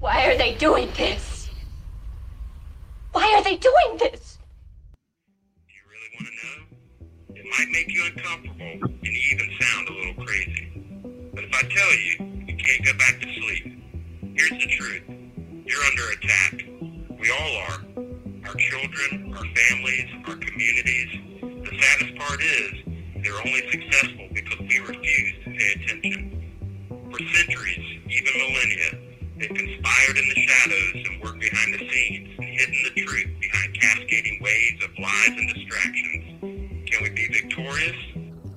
Why 0.00 0.26
are 0.26 0.36
they 0.36 0.54
doing 0.54 0.88
this? 0.96 1.50
Why 3.12 3.34
are 3.36 3.44
they 3.44 3.56
doing 3.56 3.98
this? 3.98 4.38
You 5.68 5.82
really 5.90 6.10
want 6.14 6.26
to 6.28 6.34
know? 6.46 7.40
It 7.40 7.46
might 7.58 7.68
make 7.72 7.92
you 7.92 8.04
uncomfortable 8.06 8.60
and 8.60 9.04
even 9.04 9.50
sound 9.60 9.88
a 9.88 9.92
little 9.92 10.24
crazy. 10.24 10.70
But 11.34 11.44
if 11.44 11.54
I 11.54 11.62
tell 11.62 11.94
you, 11.94 12.44
you 12.46 12.56
can't 12.56 12.84
go 12.84 12.92
back 12.98 13.20
to 13.20 13.26
sleep. 13.26 13.82
Here's 14.34 14.50
the 14.50 14.66
truth. 14.68 15.02
You're 15.66 15.84
under 15.84 16.10
attack. 16.12 16.64
We 17.18 17.30
all 17.30 17.56
are. 17.68 17.84
Our 18.46 18.54
children, 18.54 19.34
our 19.36 19.44
families, 19.44 20.08
our 20.26 20.36
communities. 20.36 21.20
The 21.40 21.78
saddest 21.78 22.16
part 22.16 22.40
is 22.40 22.72
they're 23.22 23.38
only 23.38 23.70
successful 23.70 24.28
because 24.32 24.58
we 24.60 24.78
refuse 24.78 25.44
to 25.44 25.50
pay 25.50 25.72
attention. 25.76 26.39
For 27.10 27.18
centuries, 27.18 27.98
even 28.08 28.32
millennia, 28.38 28.90
they've 29.36 29.48
conspired 29.48 30.16
in 30.16 30.28
the 30.28 30.46
shadows 30.46 31.06
and 31.10 31.22
worked 31.22 31.40
behind 31.40 31.74
the 31.74 31.90
scenes 31.90 32.38
and 32.38 32.46
hidden 32.46 32.82
the 32.84 33.02
truth 33.02 33.26
behind 33.40 33.74
cascading 33.80 34.38
waves 34.40 34.84
of 34.84 34.90
lies 34.96 35.28
and 35.28 35.54
distractions. 35.54 36.40
Can 36.88 37.02
we 37.02 37.10
be 37.10 37.26
victorious? 37.32 37.96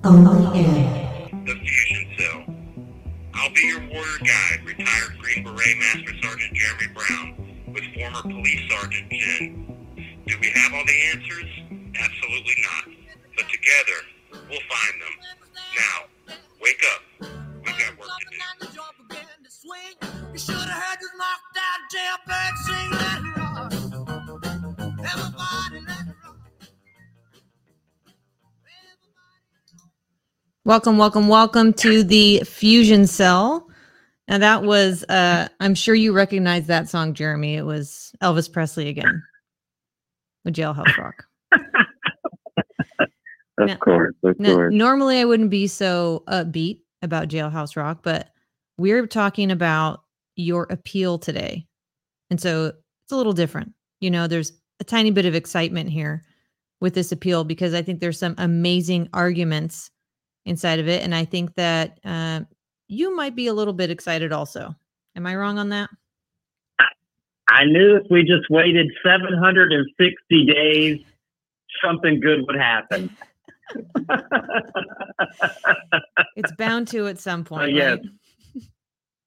Only 0.04 0.60
in 0.60 1.44
The 1.44 1.54
Fusion 1.54 2.14
Cell. 2.16 2.54
I'll 3.34 3.52
be 3.52 3.66
your 3.66 3.80
warrior 3.88 4.18
guide, 4.20 4.64
retired 4.64 5.18
Green 5.18 5.42
Beret 5.42 5.76
Master 5.78 6.14
Sergeant 6.22 6.54
Jeremy 6.54 6.94
Brown, 6.94 7.74
with 7.74 7.84
former 7.94 8.22
Police 8.22 8.70
Sergeant 8.70 9.10
Jen. 9.10 9.66
Do 10.28 10.38
we 10.40 10.50
have 10.54 10.72
all 10.74 10.84
the 10.86 11.00
answers? 11.12 11.50
Absolutely 11.98 12.56
not. 12.62 12.94
But 13.36 13.46
together, 13.50 14.46
we'll 14.48 14.60
find 14.70 15.02
them. 15.02 15.14
Now, 15.76 16.36
wake 16.62 16.82
up. 16.94 17.43
We've 17.64 17.98
work 17.98 18.08
to. 18.70 19.96
You 20.32 20.38
should 20.38 20.54
have 20.54 20.68
heard 20.68 20.98
this 21.00 21.10
knocked 21.18 21.58
out 21.58 21.80
jailbird 21.92 22.54
sing 22.64 22.90
let 22.90 23.36
rock. 23.36 23.72
Everybody 24.98 25.86
let 25.86 26.06
it 26.08 26.14
rock. 26.24 26.36
Welcome, 30.64 30.98
welcome, 30.98 31.28
welcome 31.28 31.72
to 31.74 32.02
the 32.02 32.40
Fusion 32.44 33.06
Cell. 33.06 33.68
Now 34.28 34.38
that 34.38 34.62
was 34.62 35.04
uh 35.08 35.48
I'm 35.60 35.74
sure 35.74 35.94
you 35.94 36.12
recognize 36.12 36.66
that 36.66 36.88
song, 36.88 37.14
Jeremy. 37.14 37.56
It 37.56 37.64
was 37.64 38.12
Elvis 38.22 38.50
Presley 38.52 38.88
again. 38.88 39.22
With 40.44 40.54
Jailhouse 40.54 40.96
Rock. 40.96 41.24
Of 43.56 43.68
Now- 43.68 43.76
course, 43.76 44.14
of 44.24 44.40
Now, 44.40 44.54
course. 44.56 44.74
normally 44.74 45.20
I 45.20 45.24
wouldn't 45.24 45.48
be 45.50 45.68
so 45.68 46.24
upbeat 46.26 46.80
about 47.04 47.28
Jailhouse 47.28 47.76
Rock, 47.76 48.00
but 48.02 48.30
we're 48.78 49.06
talking 49.06 49.50
about 49.50 50.02
your 50.36 50.66
appeal 50.70 51.18
today. 51.18 51.66
And 52.30 52.40
so 52.40 52.66
it's 53.04 53.12
a 53.12 53.16
little 53.16 53.32
different. 53.32 53.72
You 54.00 54.10
know, 54.10 54.26
there's 54.26 54.52
a 54.80 54.84
tiny 54.84 55.10
bit 55.10 55.26
of 55.26 55.34
excitement 55.34 55.90
here 55.90 56.24
with 56.80 56.94
this 56.94 57.12
appeal 57.12 57.44
because 57.44 57.74
I 57.74 57.82
think 57.82 58.00
there's 58.00 58.18
some 58.18 58.34
amazing 58.38 59.08
arguments 59.12 59.90
inside 60.44 60.80
of 60.80 60.88
it. 60.88 61.02
And 61.02 61.14
I 61.14 61.24
think 61.24 61.54
that 61.54 61.98
um, 62.04 62.46
you 62.88 63.14
might 63.14 63.36
be 63.36 63.46
a 63.46 63.54
little 63.54 63.72
bit 63.72 63.90
excited 63.90 64.32
also. 64.32 64.74
Am 65.16 65.26
I 65.26 65.36
wrong 65.36 65.58
on 65.58 65.68
that? 65.68 65.90
I 67.48 67.64
knew 67.66 67.96
if 67.96 68.10
we 68.10 68.22
just 68.22 68.50
waited 68.50 68.90
760 69.04 70.46
days, 70.46 71.04
something 71.82 72.20
good 72.20 72.46
would 72.46 72.56
happen. 72.56 73.14
It's 76.36 76.52
bound 76.52 76.88
to 76.88 77.06
at 77.06 77.18
some 77.18 77.44
point. 77.44 77.72
yes. 77.72 77.98
right? 77.98 78.62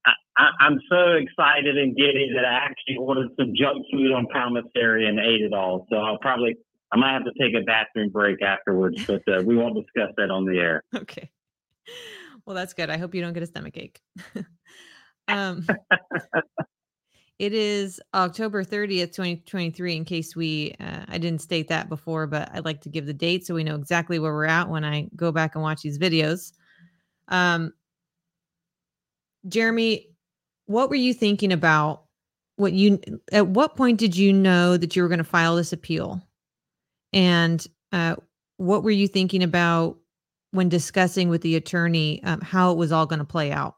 I, 0.38 0.50
I'm 0.60 0.80
so 0.90 1.14
excited 1.14 1.78
and 1.78 1.96
giddy 1.96 2.32
that 2.36 2.46
I 2.46 2.54
actually 2.66 2.98
ordered 2.98 3.30
some 3.40 3.54
junk 3.56 3.86
food 3.92 4.12
on 4.12 4.28
commissary 4.32 5.08
and 5.08 5.20
ate 5.20 5.42
it 5.42 5.54
all. 5.54 5.88
So 5.90 5.98
I'll 5.98 6.20
probably, 6.20 6.56
I 6.92 6.98
might 6.98 7.14
have 7.14 7.24
to 7.24 7.32
take 7.40 7.56
a 7.60 7.66
bathroom 7.66 8.10
break 8.10 8.42
afterwards, 8.44 9.04
but 9.06 9.24
uh, 9.28 9.42
we 9.44 9.58
won't 9.58 9.76
discuss 9.76 10.14
that 10.18 10.30
on 10.30 10.46
the 10.46 10.60
air. 10.60 10.84
Okay. 10.96 11.32
Well, 12.46 12.56
that's 12.56 12.74
good. 12.74 12.90
I 12.90 12.98
hope 12.98 13.14
you 13.14 13.22
don't 13.22 13.34
get 13.34 13.44
a 13.44 13.48
stomach 13.48 13.76
ache. 13.78 14.00
um, 15.28 15.68
it 17.40 17.54
is 17.54 18.02
October 18.16 18.64
30th, 18.64 19.14
2023, 19.14 19.96
in 19.96 20.06
case 20.06 20.36
we, 20.36 20.76
uh, 20.80 21.06
I 21.08 21.20
didn't 21.20 21.42
state 21.42 21.68
that 21.68 21.88
before, 21.88 22.26
but 22.26 22.50
I'd 22.52 22.66
like 22.66 22.82
to 22.82 22.90
give 22.90 23.06
the 23.06 23.14
date 23.14 23.46
so 23.46 23.54
we 23.54 23.64
know 23.64 23.76
exactly 23.76 24.18
where 24.18 24.34
we're 24.34 24.46
at 24.46 24.70
when 24.70 24.84
I 24.84 25.08
go 25.16 25.32
back 25.32 25.54
and 25.54 25.64
watch 25.64 25.84
these 25.84 26.00
videos. 26.00 26.52
Um, 27.28 27.74
Jeremy, 29.48 30.10
what 30.66 30.90
were 30.90 30.96
you 30.96 31.14
thinking 31.14 31.52
about? 31.52 32.04
What 32.56 32.74
you, 32.74 33.00
at 33.32 33.46
what 33.46 33.76
point 33.76 34.00
did 34.00 34.18
you 34.18 34.34
know 34.34 34.76
that 34.78 34.96
you 34.96 35.04
were 35.04 35.08
going 35.08 35.20
to 35.20 35.24
file 35.24 35.56
this 35.56 35.74
appeal? 35.74 36.20
And 37.14 37.66
uh, 37.92 38.16
what 38.58 38.84
were 38.84 38.90
you 38.90 39.08
thinking 39.08 39.44
about 39.44 39.98
when 40.52 40.70
discussing 40.70 41.30
with 41.30 41.44
the 41.44 41.56
attorney 41.56 42.24
um, 42.24 42.42
how 42.42 42.72
it 42.72 42.78
was 42.78 42.92
all 42.92 43.06
going 43.06 43.20
to 43.20 43.26
play 43.26 43.52
out? 43.52 43.76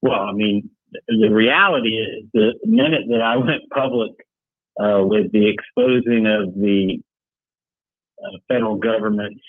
Well, 0.00 0.20
I 0.20 0.32
mean, 0.32 0.70
the 1.08 1.28
reality 1.30 1.96
is 1.96 2.24
the 2.32 2.52
minute 2.64 3.02
that 3.08 3.22
I 3.22 3.36
went 3.36 3.68
public 3.72 4.12
uh, 4.80 5.02
with 5.04 5.32
the 5.32 5.48
exposing 5.48 6.26
of 6.26 6.54
the 6.54 7.00
uh, 8.22 8.38
federal 8.48 8.76
government's 8.76 9.42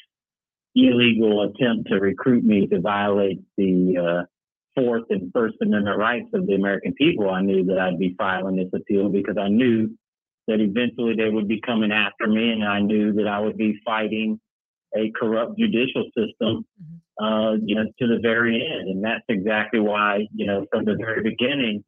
illegal 0.76 1.44
attempt 1.44 1.90
to 1.90 1.96
recruit 1.96 2.44
me 2.44 2.68
to 2.68 2.80
violate 2.80 3.40
the 3.58 3.98
uh, 3.98 4.26
Fourth 4.76 5.04
and 5.12 5.32
First 5.32 5.56
Amendment 5.62 5.98
rights 5.98 6.30
of 6.34 6.48
the 6.48 6.56
American 6.56 6.94
people, 6.94 7.30
I 7.30 7.42
knew 7.42 7.64
that 7.66 7.78
I'd 7.78 8.00
be 8.00 8.16
filing 8.18 8.56
this 8.56 8.72
appeal 8.74 9.10
because 9.10 9.38
I 9.38 9.48
knew 9.48 9.96
that 10.48 10.60
eventually 10.60 11.16
they 11.16 11.30
would 11.30 11.48
be 11.48 11.62
coming 11.62 11.92
after 11.92 12.28
me, 12.28 12.52
and 12.52 12.64
I 12.64 12.80
knew 12.80 13.14
that 13.14 13.28
I 13.28 13.40
would 13.40 13.56
be 13.56 13.80
fighting 13.86 14.40
a 14.96 15.12
corrupt 15.12 15.58
judicial 15.58 16.06
system 16.18 16.66
uh, 17.22 17.54
you 17.64 17.76
know, 17.76 17.84
to 18.00 18.08
the 18.08 18.20
very 18.22 18.56
end. 18.56 18.90
And 18.90 19.04
that's 19.04 19.24
exactly 19.30 19.80
why, 19.80 20.28
you 20.34 20.48
know, 20.48 20.66
from 20.72 20.86
the 20.86 20.96
very 20.98 21.22
beginning, 21.24 21.84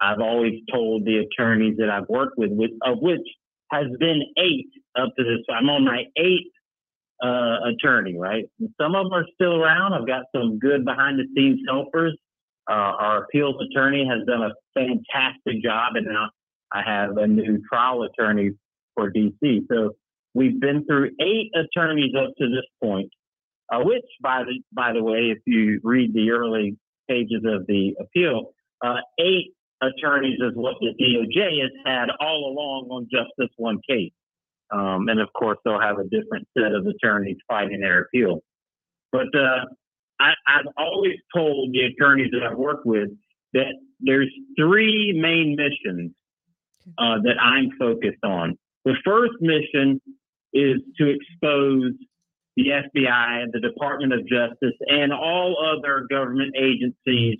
I've 0.00 0.20
always 0.20 0.54
told 0.72 1.04
the 1.04 1.18
attorneys 1.18 1.76
that 1.78 1.90
I've 1.90 2.08
worked 2.08 2.38
with, 2.38 2.52
with 2.52 2.70
of 2.82 2.98
which 3.00 3.26
has 3.72 3.86
been 3.98 4.22
eight 4.38 4.70
up 4.98 5.10
to 5.16 5.24
this. 5.24 5.44
I'm 5.50 5.68
on 5.68 5.84
my 5.84 6.04
eighth 6.16 6.52
uh, 7.22 7.70
attorney, 7.70 8.16
right? 8.16 8.44
And 8.60 8.70
some 8.80 8.94
of 8.94 9.04
them 9.04 9.12
are 9.12 9.26
still 9.34 9.60
around. 9.62 9.92
I've 9.94 10.06
got 10.06 10.24
some 10.34 10.58
good 10.58 10.84
behind 10.84 11.18
the 11.18 11.24
scenes 11.34 11.60
helpers. 11.68 12.16
Uh, 12.70 12.74
our 12.74 13.24
appeals 13.24 13.56
attorney 13.70 14.06
has 14.06 14.26
done 14.26 14.42
a 14.42 14.52
fantastic 14.74 15.62
job, 15.62 15.96
and 15.96 16.06
now 16.06 16.28
I 16.72 16.82
have 16.82 17.16
a 17.16 17.26
new 17.26 17.60
trial 17.68 18.02
attorney 18.02 18.50
for 18.94 19.10
DC. 19.10 19.62
So 19.70 19.96
we've 20.34 20.60
been 20.60 20.84
through 20.84 21.10
eight 21.20 21.50
attorneys 21.54 22.14
up 22.14 22.34
to 22.38 22.48
this 22.48 22.66
point 22.82 23.10
uh, 23.72 23.80
which, 23.80 24.04
by 24.22 24.44
the 24.44 24.60
by 24.72 24.92
the 24.92 25.02
way, 25.02 25.30
if 25.30 25.38
you 25.46 25.80
read 25.82 26.14
the 26.14 26.30
early 26.30 26.76
pages 27.08 27.42
of 27.44 27.66
the 27.66 27.94
appeal, 28.00 28.52
uh, 28.84 28.96
eight 29.18 29.54
attorneys 29.80 30.38
is 30.40 30.52
what 30.54 30.76
the 30.80 30.92
DOJ 31.00 31.62
has 31.62 31.70
had 31.84 32.08
all 32.20 32.50
along 32.50 32.88
on 32.90 33.08
just 33.10 33.30
this 33.38 33.50
one 33.56 33.80
case, 33.88 34.12
um, 34.70 35.08
and 35.08 35.20
of 35.20 35.28
course 35.32 35.58
they'll 35.64 35.80
have 35.80 35.98
a 35.98 36.04
different 36.04 36.46
set 36.56 36.72
of 36.72 36.86
attorneys 36.86 37.36
fighting 37.46 37.80
their 37.80 38.02
appeal. 38.02 38.40
But 39.12 39.34
uh, 39.34 39.64
I, 40.20 40.32
I've 40.46 40.66
always 40.76 41.16
told 41.34 41.72
the 41.72 41.84
attorneys 41.84 42.30
that 42.32 42.42
I've 42.42 42.58
worked 42.58 42.86
with 42.86 43.10
that 43.54 43.72
there's 44.00 44.30
three 44.58 45.18
main 45.20 45.56
missions 45.56 46.12
uh, 46.98 47.18
that 47.22 47.40
I'm 47.40 47.70
focused 47.78 48.24
on. 48.24 48.58
The 48.84 48.94
first 49.04 49.34
mission 49.40 50.00
is 50.52 50.80
to 50.98 51.08
expose 51.08 51.92
the 52.58 52.70
FBI, 52.70 53.52
the 53.52 53.60
Department 53.60 54.12
of 54.12 54.20
Justice, 54.26 54.74
and 54.88 55.12
all 55.12 55.56
other 55.76 56.06
government 56.10 56.54
agencies 56.56 57.38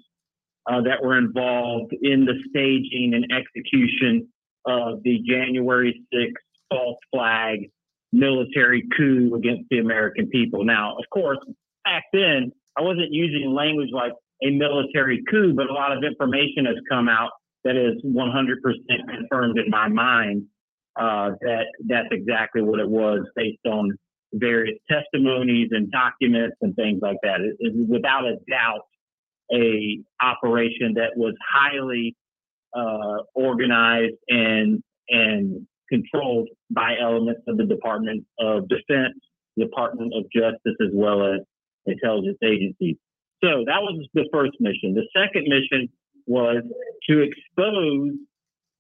uh, 0.71 0.81
that 0.83 1.03
were 1.03 1.19
involved 1.19 1.93
in 2.03 2.25
the 2.25 2.35
staging 2.51 3.15
and 3.15 3.27
execution 3.33 4.29
of 4.65 5.03
the 5.03 5.19
January 5.29 6.01
6th 6.15 6.33
false 6.71 6.99
flag 7.13 7.71
military 8.13 8.85
coup 8.97 9.35
against 9.35 9.69
the 9.71 9.79
American 9.79 10.29
people. 10.29 10.65
Now, 10.65 10.97
of 10.97 11.05
course, 11.13 11.39
back 11.85 12.05
then, 12.13 12.53
I 12.77 12.83
wasn't 12.83 13.09
using 13.11 13.53
language 13.53 13.89
like 13.93 14.13
a 14.45 14.51
military 14.51 15.25
coup, 15.29 15.53
but 15.55 15.69
a 15.69 15.73
lot 15.73 15.97
of 15.97 16.05
information 16.05 16.67
has 16.67 16.77
come 16.89 17.09
out 17.09 17.31
that 17.65 17.77
is 17.77 18.01
100% 18.05 18.55
confirmed 19.09 19.59
in 19.59 19.69
my 19.69 19.89
mind 19.89 20.45
uh, 20.99 21.31
that 21.41 21.65
that's 21.87 22.09
exactly 22.13 22.63
what 22.63 22.79
it 22.79 22.89
was 22.89 23.25
based 23.35 23.65
on 23.67 23.97
various 24.33 24.79
testimonies 24.91 25.69
and 25.71 25.91
documents 25.91 26.57
and 26.61 26.75
things 26.77 27.01
like 27.03 27.17
that. 27.23 27.41
It 27.41 27.57
is 27.61 27.89
without 27.89 28.25
a 28.25 28.37
doubt 28.49 28.83
a 29.53 30.01
operation 30.21 30.95
that 30.95 31.17
was 31.17 31.35
highly 31.51 32.15
uh, 32.77 33.23
organized 33.35 34.17
and 34.29 34.83
and 35.09 35.67
controlled 35.89 36.49
by 36.71 36.97
elements 37.01 37.41
of 37.49 37.57
the 37.57 37.65
Department 37.65 38.27
of 38.39 38.69
Defense, 38.69 39.15
Department 39.59 40.13
of 40.15 40.25
Justice, 40.31 40.77
as 40.81 40.91
well 40.93 41.25
as 41.25 41.41
intelligence 41.87 42.37
agencies. 42.45 42.97
So 43.43 43.65
that 43.67 43.81
was 43.81 44.07
the 44.13 44.29
first 44.31 44.53
mission. 44.61 44.95
The 44.95 45.09
second 45.17 45.47
mission 45.49 45.89
was 46.27 46.63
to 47.09 47.21
expose 47.21 48.11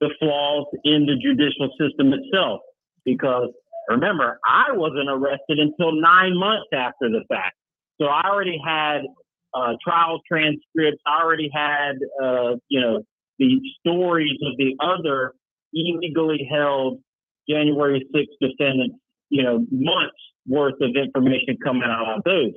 the 0.01 0.11
flaws 0.19 0.67
in 0.85 1.07
the 1.07 1.17
judicial 1.17 1.71
system 1.81 2.13
itself. 2.13 2.61
Because 3.05 3.49
remember, 3.89 4.39
I 4.45 4.73
wasn't 4.73 5.09
arrested 5.09 5.59
until 5.59 5.93
nine 5.93 6.37
months 6.37 6.69
after 6.73 7.09
the 7.09 7.23
fact. 7.29 7.57
So 8.01 8.07
I 8.07 8.23
already 8.29 8.61
had 8.65 9.03
uh, 9.55 9.75
trial 9.83 10.21
transcripts. 10.31 11.03
I 11.07 11.23
already 11.23 11.51
had, 11.53 11.97
uh, 12.23 12.57
you 12.69 12.81
know, 12.81 13.03
the 13.39 13.61
stories 13.81 14.39
of 14.43 14.57
the 14.57 14.77
other 14.81 15.33
illegally 15.73 16.49
held 16.51 17.01
January 17.49 18.07
6th 18.15 18.27
defendants, 18.41 18.97
you 19.31 19.43
know, 19.43 19.65
months 19.71 20.17
worth 20.47 20.81
of 20.81 20.97
information 20.97 21.57
coming 21.63 21.85
out 21.85 22.19
of 22.19 22.25
those. 22.25 22.53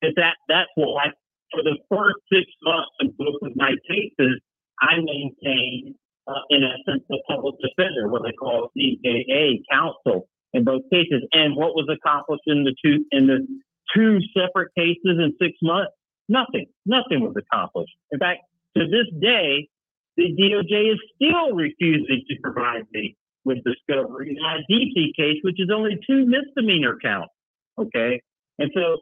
But 0.00 0.12
that 0.16 0.36
that's 0.48 0.70
why 0.76 1.06
for 1.52 1.62
the 1.62 1.76
first 1.90 2.16
six 2.32 2.46
months 2.62 2.90
of 3.00 3.16
both 3.16 3.42
of 3.42 3.56
my 3.56 3.72
cases, 3.88 4.40
I 4.80 4.96
maintained, 4.96 5.94
uh, 6.26 6.40
in 6.50 6.62
essence, 6.62 7.04
the 7.08 7.20
public 7.28 7.56
defender, 7.60 8.08
what 8.08 8.22
they 8.22 8.32
call 8.32 8.70
CJA 8.76 9.62
counsel 9.70 10.28
in 10.52 10.64
both 10.64 10.82
cases. 10.92 11.22
And 11.32 11.56
what 11.56 11.74
was 11.74 11.88
accomplished 11.88 12.44
in 12.46 12.64
the 12.64 12.74
two 12.84 13.04
in 13.10 13.26
the 13.26 13.46
two 13.94 14.18
separate 14.36 14.70
cases 14.76 15.18
in 15.18 15.34
six 15.40 15.56
months? 15.62 15.92
Nothing. 16.28 16.66
Nothing 16.84 17.20
was 17.20 17.34
accomplished. 17.36 17.94
In 18.12 18.18
fact, 18.18 18.40
to 18.76 18.84
this 18.84 19.06
day, 19.20 19.68
the 20.16 20.24
DOJ 20.24 20.92
is 20.92 20.98
still 21.14 21.54
refusing 21.54 22.22
to 22.28 22.36
provide 22.42 22.84
me 22.92 23.16
with 23.44 23.58
discovery 23.64 24.36
in 24.36 24.42
my 24.42 24.58
DC 24.70 25.14
case, 25.16 25.38
which 25.42 25.60
is 25.60 25.70
only 25.74 25.98
two 26.06 26.26
misdemeanor 26.26 26.98
counts. 27.02 27.32
Okay. 27.78 28.20
And 28.58 28.70
so 28.74 28.98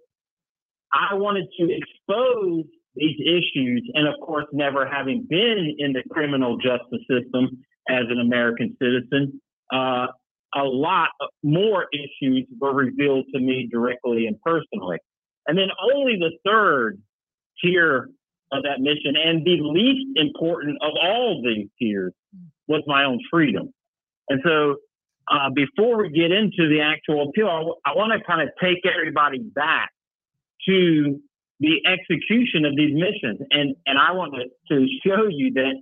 I 0.93 1.15
wanted 1.15 1.47
to 1.59 1.65
expose 1.65 2.65
these 2.95 3.19
issues. 3.21 3.91
And 3.95 4.07
of 4.07 4.15
course, 4.21 4.47
never 4.53 4.87
having 4.87 5.27
been 5.29 5.75
in 5.79 5.93
the 5.93 6.03
criminal 6.11 6.57
justice 6.59 7.05
system 7.11 7.65
as 7.89 8.05
an 8.09 8.21
American 8.21 8.77
citizen, 8.81 9.41
uh, 9.73 10.07
a 10.57 10.65
lot 10.65 11.11
more 11.43 11.87
issues 11.93 12.47
were 12.59 12.73
revealed 12.73 13.27
to 13.35 13.41
me 13.41 13.69
directly 13.71 14.27
and 14.27 14.41
personally. 14.41 14.99
And 15.47 15.57
then 15.57 15.69
only 15.93 16.17
the 16.19 16.31
third 16.45 17.01
tier 17.63 18.09
of 18.53 18.63
that 18.63 18.81
mission 18.81 19.15
and 19.17 19.45
the 19.45 19.59
least 19.61 20.07
important 20.17 20.79
of 20.83 20.93
all 21.01 21.43
these 21.45 21.69
tiers 21.79 22.13
was 22.69 22.83
my 22.87 23.05
own 23.05 23.21
freedom. 23.31 23.73
And 24.29 24.41
so 24.45 24.77
uh, 25.31 25.51
before 25.55 25.99
we 25.99 26.11
get 26.11 26.33
into 26.33 26.69
the 26.69 26.81
actual 26.81 27.29
appeal, 27.29 27.49
I, 27.49 27.91
I 27.91 27.95
want 27.95 28.13
to 28.13 28.25
kind 28.25 28.43
of 28.43 28.49
take 28.63 28.79
everybody 28.87 29.39
back 29.39 29.91
to 30.69 31.21
the 31.61 31.77
execution 31.87 32.65
of 32.65 32.77
these 32.77 32.95
missions. 32.95 33.41
And, 33.51 33.75
and 33.87 33.99
I 33.99 34.13
want 34.13 34.35
to, 34.35 34.75
to 34.75 34.87
show 35.05 35.27
you 35.29 35.53
that 35.55 35.75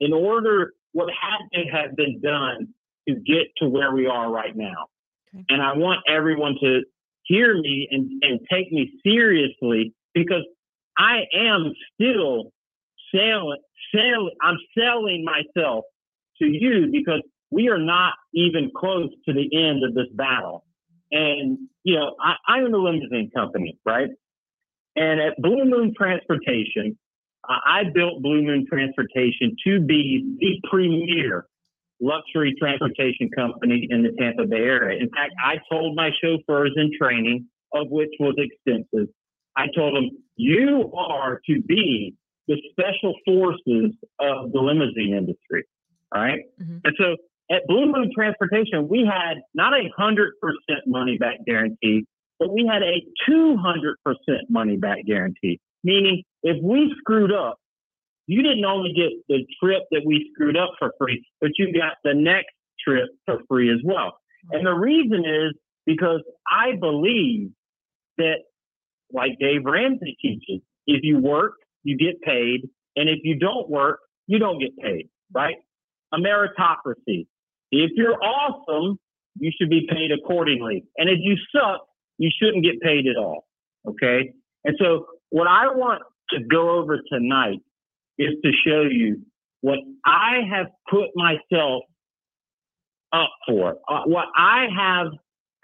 in 0.00 0.12
order, 0.12 0.72
what 0.92 1.08
had 1.10 1.60
to 1.60 1.70
have 1.70 1.96
been 1.96 2.20
done 2.20 2.68
to 3.08 3.14
get 3.14 3.48
to 3.58 3.68
where 3.68 3.92
we 3.92 4.06
are 4.06 4.30
right 4.30 4.56
now. 4.56 4.86
Okay. 5.34 5.44
And 5.48 5.62
I 5.62 5.74
want 5.74 6.00
everyone 6.08 6.56
to 6.62 6.82
hear 7.24 7.54
me 7.54 7.88
and, 7.90 8.22
and 8.22 8.40
take 8.50 8.70
me 8.72 8.92
seriously 9.04 9.94
because 10.14 10.44
I 10.96 11.22
am 11.34 11.72
still 11.94 12.52
selling, 13.14 13.60
selling, 13.94 14.30
I'm 14.42 14.58
selling 14.76 15.24
myself 15.24 15.84
to 16.40 16.46
you 16.46 16.88
because 16.92 17.22
we 17.50 17.68
are 17.68 17.78
not 17.78 18.14
even 18.32 18.70
close 18.76 19.10
to 19.26 19.32
the 19.32 19.48
end 19.56 19.84
of 19.84 19.94
this 19.94 20.08
battle. 20.14 20.64
And, 21.10 21.58
you 21.84 21.96
know, 21.96 22.16
I, 22.20 22.34
I 22.46 22.60
own 22.60 22.74
a 22.74 22.78
limousine 22.78 23.30
company, 23.34 23.78
right? 23.84 24.08
And 24.96 25.20
at 25.20 25.40
Blue 25.40 25.64
Moon 25.64 25.94
Transportation, 25.96 26.98
I 27.46 27.82
built 27.92 28.22
Blue 28.22 28.42
Moon 28.42 28.66
Transportation 28.68 29.56
to 29.64 29.80
be 29.80 30.36
the 30.40 30.68
premier 30.68 31.46
luxury 32.04 32.54
transportation 32.58 33.30
company 33.34 33.86
in 33.90 34.02
the 34.02 34.12
Tampa 34.18 34.46
Bay 34.46 34.56
area. 34.56 35.00
In 35.00 35.08
fact, 35.10 35.32
I 35.42 35.56
told 35.70 35.96
my 35.96 36.10
chauffeurs 36.22 36.72
in 36.76 36.90
training, 37.00 37.46
of 37.72 37.88
which 37.90 38.10
was 38.20 38.34
extensive, 38.38 39.08
I 39.56 39.66
told 39.74 39.96
them, 39.96 40.10
you 40.36 40.92
are 40.96 41.40
to 41.48 41.62
be 41.62 42.14
the 42.48 42.56
special 42.70 43.14
forces 43.24 43.92
of 44.20 44.52
the 44.52 44.60
limousine 44.60 45.14
industry. 45.16 45.64
All 46.14 46.22
right? 46.22 46.40
mm-hmm. 46.60 46.78
And 46.84 46.94
so 46.98 47.16
at 47.50 47.66
Blue 47.66 47.86
Moon 47.86 48.10
Transportation, 48.14 48.88
we 48.88 49.06
had 49.06 49.38
not 49.54 49.72
a 49.72 49.88
100% 49.98 50.28
money 50.86 51.18
back 51.18 51.38
guarantee, 51.46 52.06
but 52.38 52.52
we 52.52 52.66
had 52.66 52.82
a 52.82 53.02
200% 53.28 53.94
money 54.48 54.76
back 54.76 54.98
guarantee. 55.06 55.60
Meaning, 55.82 56.22
if 56.42 56.62
we 56.62 56.94
screwed 56.98 57.32
up, 57.32 57.58
you 58.26 58.42
didn't 58.42 58.64
only 58.64 58.92
get 58.92 59.10
the 59.28 59.46
trip 59.62 59.82
that 59.90 60.02
we 60.04 60.30
screwed 60.32 60.56
up 60.56 60.70
for 60.78 60.92
free, 60.98 61.26
but 61.40 61.50
you 61.58 61.72
got 61.72 61.94
the 62.04 62.14
next 62.14 62.54
trip 62.86 63.08
for 63.26 63.38
free 63.48 63.72
as 63.72 63.80
well. 63.84 64.18
And 64.50 64.66
the 64.66 64.72
reason 64.72 65.24
is 65.24 65.54
because 65.86 66.20
I 66.50 66.76
believe 66.76 67.50
that 68.18 68.38
like 69.12 69.38
Dave 69.38 69.64
Ramsey 69.64 70.16
teaches. 70.20 70.60
If 70.86 71.00
you 71.02 71.18
work, 71.18 71.54
you 71.82 71.96
get 71.96 72.20
paid. 72.22 72.68
And 72.96 73.08
if 73.08 73.20
you 73.22 73.38
don't 73.38 73.68
work, 73.70 74.00
you 74.26 74.38
don't 74.38 74.58
get 74.58 74.76
paid, 74.76 75.08
right? 75.32 75.56
A 76.12 76.18
meritocracy. 76.18 77.26
If 77.70 77.92
you're 77.94 78.22
awesome, 78.22 78.98
you 79.38 79.50
should 79.58 79.70
be 79.70 79.86
paid 79.90 80.10
accordingly. 80.12 80.84
And 80.96 81.08
if 81.08 81.18
you 81.20 81.36
suck, 81.54 81.86
you 82.18 82.30
shouldn't 82.40 82.64
get 82.64 82.80
paid 82.80 83.06
at 83.06 83.16
all. 83.16 83.44
Okay. 83.86 84.32
And 84.64 84.76
so 84.78 85.06
what 85.30 85.48
I 85.48 85.66
want 85.68 86.02
to 86.30 86.40
go 86.40 86.70
over 86.78 87.00
tonight 87.10 87.58
is 88.18 88.34
to 88.44 88.50
show 88.66 88.82
you 88.82 89.22
what 89.60 89.78
I 90.04 90.40
have 90.50 90.66
put 90.90 91.10
myself 91.14 91.84
up 93.12 93.30
for, 93.46 93.76
uh, 93.88 94.02
what 94.06 94.26
I 94.36 94.66
have 94.76 95.08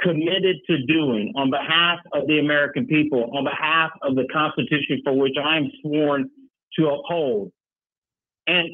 committed 0.00 0.56
to 0.68 0.86
doing 0.86 1.32
on 1.36 1.50
behalf 1.50 1.98
of 2.12 2.26
the 2.26 2.38
American 2.38 2.86
people, 2.86 3.30
on 3.36 3.44
behalf 3.44 3.90
of 4.02 4.14
the 4.14 4.26
Constitution 4.32 5.02
for 5.04 5.12
which 5.14 5.34
I 5.42 5.58
am 5.58 5.70
sworn 5.82 6.30
to 6.78 6.88
uphold. 6.88 7.52
And 8.46 8.68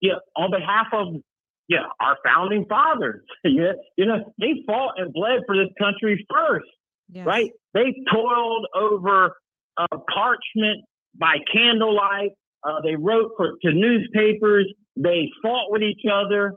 yeah, 0.00 0.14
on 0.34 0.50
behalf 0.50 0.88
of 0.92 1.22
yeah, 1.68 1.84
our 2.00 2.16
founding 2.24 2.64
fathers. 2.68 3.22
yeah, 3.44 3.72
you 3.96 4.06
know, 4.06 4.32
they 4.38 4.62
fought 4.66 4.94
and 4.98 5.12
bled 5.12 5.40
for 5.46 5.56
this 5.56 5.72
country 5.78 6.24
first, 6.32 6.66
yes. 7.10 7.26
right? 7.26 7.50
They 7.74 7.94
toiled 8.12 8.66
over 8.74 9.36
uh, 9.76 9.98
parchment 10.12 10.84
by 11.18 11.36
candlelight. 11.52 12.32
Uh, 12.66 12.80
they 12.82 12.96
wrote 12.96 13.32
for 13.36 13.52
to 13.62 13.72
newspapers. 13.72 14.66
They 14.96 15.30
fought 15.42 15.70
with 15.70 15.82
each 15.82 16.02
other, 16.10 16.54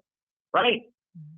right? 0.54 0.82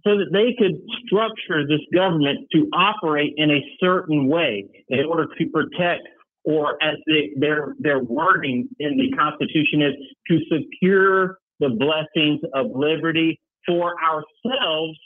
so 0.04 0.18
that 0.18 0.32
they 0.32 0.56
could 0.58 0.82
structure 1.06 1.68
this 1.68 1.82
government 1.94 2.48
to 2.52 2.68
operate 2.74 3.34
in 3.38 3.52
a 3.52 3.62
certain 3.80 4.28
way 4.28 4.66
in 4.90 5.06
order 5.06 5.28
to 5.38 5.46
protect, 5.50 6.08
or 6.44 6.82
as 6.82 6.96
they, 7.08 7.32
their 7.38 7.76
their 7.80 8.00
wording 8.00 8.68
in 8.80 8.98
the 8.98 9.16
Constitution 9.16 9.82
is, 9.82 9.94
to 10.28 10.40
secure 10.52 11.38
the 11.60 11.70
blessings 11.70 12.42
of 12.56 12.68
liberty 12.74 13.40
for 13.68 13.94
ourselves 14.02 14.98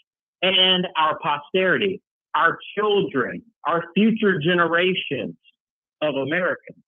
and 0.42 0.88
our 0.98 1.20
posterity, 1.20 2.02
our 2.36 2.58
children, 2.78 3.42
our 3.68 3.84
future 3.94 4.40
generations 4.40 5.36
of 6.02 6.16
Americans. 6.16 6.85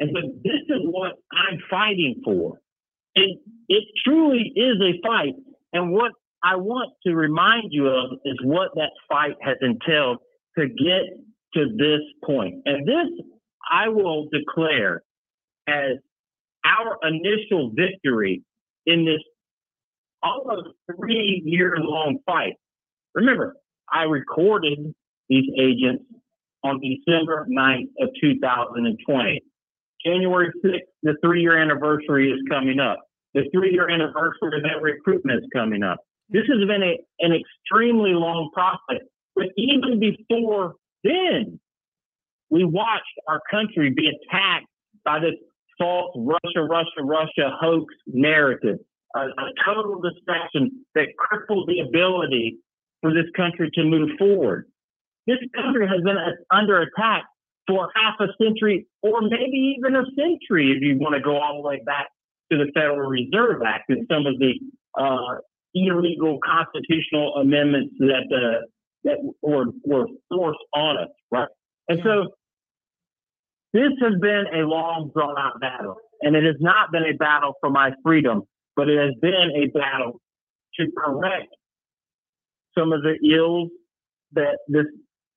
And 0.00 0.10
so 0.14 0.32
this 0.42 0.62
is 0.68 0.80
what 0.84 1.12
I'm 1.32 1.58
fighting 1.70 2.20
for. 2.24 2.58
And 3.14 3.36
it 3.68 3.84
truly 4.04 4.52
is 4.56 4.76
a 4.80 5.06
fight. 5.06 5.34
And 5.72 5.92
what 5.92 6.12
I 6.42 6.56
want 6.56 6.92
to 7.06 7.14
remind 7.14 7.64
you 7.70 7.86
of 7.86 8.18
is 8.24 8.38
what 8.42 8.70
that 8.76 8.90
fight 9.08 9.36
has 9.42 9.58
entailed 9.60 10.18
to 10.58 10.66
get 10.66 11.02
to 11.54 11.66
this 11.76 12.00
point. 12.24 12.62
And 12.64 12.86
this 12.88 13.06
I 13.70 13.88
will 13.88 14.28
declare 14.32 15.02
as 15.68 15.98
our 16.64 16.98
initial 17.02 17.70
victory 17.74 18.42
in 18.86 19.04
this 19.04 19.20
almost 20.22 20.68
three 20.96 21.42
year 21.44 21.76
long 21.78 22.18
fight. 22.26 22.54
Remember, 23.14 23.54
I 23.92 24.04
recorded 24.04 24.78
these 25.28 25.44
agents 25.58 26.04
on 26.64 26.80
December 26.80 27.46
9th 27.50 27.88
of 28.00 28.08
2020. 28.20 29.40
January 30.04 30.50
6th, 30.64 30.78
the 31.02 31.14
three 31.22 31.42
year 31.42 31.58
anniversary 31.58 32.30
is 32.30 32.40
coming 32.48 32.80
up. 32.80 33.00
The 33.34 33.44
three 33.52 33.72
year 33.72 33.88
anniversary 33.88 34.56
of 34.56 34.62
that 34.62 34.82
recruitment 34.82 35.42
is 35.42 35.48
coming 35.54 35.82
up. 35.82 35.98
This 36.28 36.44
has 36.48 36.66
been 36.66 36.82
a, 36.82 36.98
an 37.20 37.32
extremely 37.32 38.12
long 38.12 38.50
process. 38.52 39.04
But 39.34 39.46
even 39.56 40.00
before 40.00 40.74
then, 41.04 41.60
we 42.50 42.64
watched 42.64 43.04
our 43.28 43.40
country 43.50 43.90
be 43.90 44.08
attacked 44.08 44.66
by 45.04 45.20
this 45.20 45.34
false 45.78 46.12
Russia, 46.16 46.66
Russia, 46.68 47.02
Russia 47.02 47.56
hoax 47.60 47.94
narrative, 48.06 48.78
a, 49.16 49.20
a 49.20 49.50
total 49.64 50.00
distraction 50.00 50.84
that 50.94 51.08
crippled 51.16 51.68
the 51.68 51.80
ability 51.80 52.58
for 53.00 53.12
this 53.14 53.26
country 53.36 53.70
to 53.74 53.84
move 53.84 54.10
forward. 54.18 54.66
This 55.26 55.38
country 55.54 55.86
has 55.86 56.02
been 56.02 56.16
under 56.50 56.82
attack 56.82 57.24
for 57.66 57.88
half 57.94 58.14
a 58.20 58.26
century 58.42 58.86
or 59.02 59.22
maybe 59.22 59.76
even 59.78 59.96
a 59.96 60.04
century 60.16 60.72
if 60.72 60.82
you 60.82 60.98
want 60.98 61.14
to 61.14 61.20
go 61.20 61.36
all 61.38 61.62
the 61.62 61.68
way 61.68 61.80
back 61.84 62.08
to 62.50 62.58
the 62.58 62.70
Federal 62.74 63.08
Reserve 63.08 63.62
Act 63.64 63.90
and 63.90 64.06
some 64.10 64.26
of 64.26 64.38
the 64.38 64.54
uh, 64.98 65.40
illegal 65.74 66.38
constitutional 66.44 67.36
amendments 67.36 67.94
that 67.98 68.26
uh, 68.32 68.66
that 69.04 69.16
were 69.42 69.66
were 69.84 70.06
forced 70.28 70.58
on 70.74 70.98
us, 70.98 71.08
right? 71.30 71.48
And 71.88 72.00
so 72.02 72.26
this 73.72 73.92
has 74.02 74.20
been 74.20 74.44
a 74.52 74.66
long 74.66 75.10
drawn 75.14 75.38
out 75.38 75.60
battle, 75.60 75.96
and 76.22 76.34
it 76.34 76.44
has 76.44 76.56
not 76.60 76.90
been 76.90 77.04
a 77.04 77.16
battle 77.16 77.54
for 77.60 77.70
my 77.70 77.92
freedom, 78.02 78.42
but 78.74 78.88
it 78.88 78.98
has 78.98 79.14
been 79.20 79.50
a 79.54 79.66
battle 79.78 80.20
to 80.78 80.86
correct 80.96 81.54
some 82.76 82.92
of 82.92 83.02
the 83.02 83.16
ills 83.28 83.70
that 84.32 84.58
this 84.68 84.86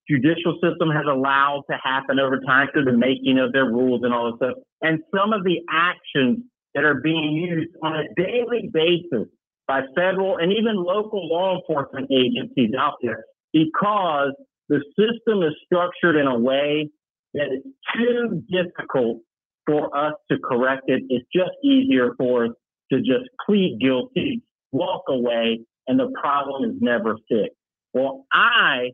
judicial 0.10 0.60
system 0.62 0.90
has 0.90 1.06
allowed 1.10 1.64
to 1.70 1.78
happen 1.82 2.20
over 2.20 2.40
time 2.40 2.68
through 2.74 2.86
the 2.86 2.98
making 2.98 3.40
of 3.40 3.54
their 3.54 3.66
rules 3.66 4.02
and 4.04 4.14
all 4.14 4.32
this 4.32 4.38
stuff, 4.38 4.64
and 4.82 5.00
some 5.16 5.34
of 5.34 5.44
the 5.44 5.60
actions 5.70 6.44
that 6.76 6.84
are 6.84 7.02
being 7.02 7.32
used 7.34 7.72
on 7.82 7.96
a 7.96 8.04
daily 8.16 8.70
basis 8.72 9.28
by 9.68 9.82
federal 9.96 10.38
and 10.38 10.52
even 10.52 10.76
local 10.76 11.28
law 11.28 11.56
enforcement 11.56 12.10
agencies 12.12 12.72
out 12.78 12.96
there 13.02 13.24
because 13.54 14.34
the 14.70 14.84
system 14.98 15.44
is 15.44 15.54
structured 15.66 16.16
in 16.16 16.28
a 16.28 16.38
way 16.38 16.90
that 17.34 17.48
is 17.54 17.64
too 17.96 18.44
difficult 18.50 19.20
for 19.66 19.96
us 19.96 20.14
to 20.30 20.38
correct 20.44 20.84
it. 20.88 21.04
It's 21.10 21.26
just 21.34 21.52
easier 21.64 22.14
for 22.18 22.46
us 22.46 22.52
to 22.92 23.00
just 23.00 23.30
plead 23.46 23.80
guilty, 23.80 24.42
walk 24.72 25.04
away, 25.08 25.60
and 25.88 26.00
the 26.00 26.12
problem 26.20 26.70
is 26.70 26.76
never 26.82 27.16
fixed. 27.30 27.56
Well, 27.94 28.26
I 28.34 28.92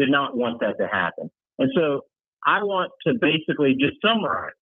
did 0.00 0.10
not 0.10 0.36
want 0.36 0.60
that 0.60 0.78
to 0.78 0.88
happen. 0.88 1.30
And 1.58 1.70
so 1.76 2.02
I 2.46 2.62
want 2.62 2.90
to 3.06 3.14
basically 3.20 3.76
just 3.78 4.00
summarize 4.04 4.52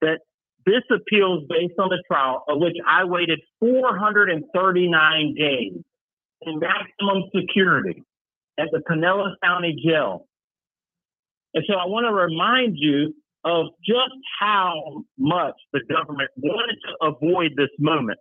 that 0.00 0.20
this 0.66 0.82
appeal 0.90 1.38
is 1.38 1.44
based 1.48 1.78
on 1.78 1.88
the 1.90 2.02
trial 2.06 2.44
of 2.48 2.58
which 2.58 2.76
I 2.88 3.04
waited 3.04 3.40
439 3.60 5.34
days 5.34 5.72
in 6.42 6.58
maximum 6.58 7.24
security 7.34 8.02
at 8.58 8.68
the 8.72 8.80
Pinellas 8.90 9.34
County 9.42 9.76
Jail. 9.84 10.26
And 11.54 11.64
so 11.68 11.74
I 11.74 11.86
want 11.86 12.06
to 12.06 12.12
remind 12.12 12.76
you 12.76 13.14
of 13.44 13.66
just 13.84 14.14
how 14.38 15.04
much 15.18 15.54
the 15.72 15.80
government 15.90 16.30
wanted 16.36 16.76
to 16.86 17.06
avoid 17.06 17.52
this 17.56 17.70
moment 17.78 18.18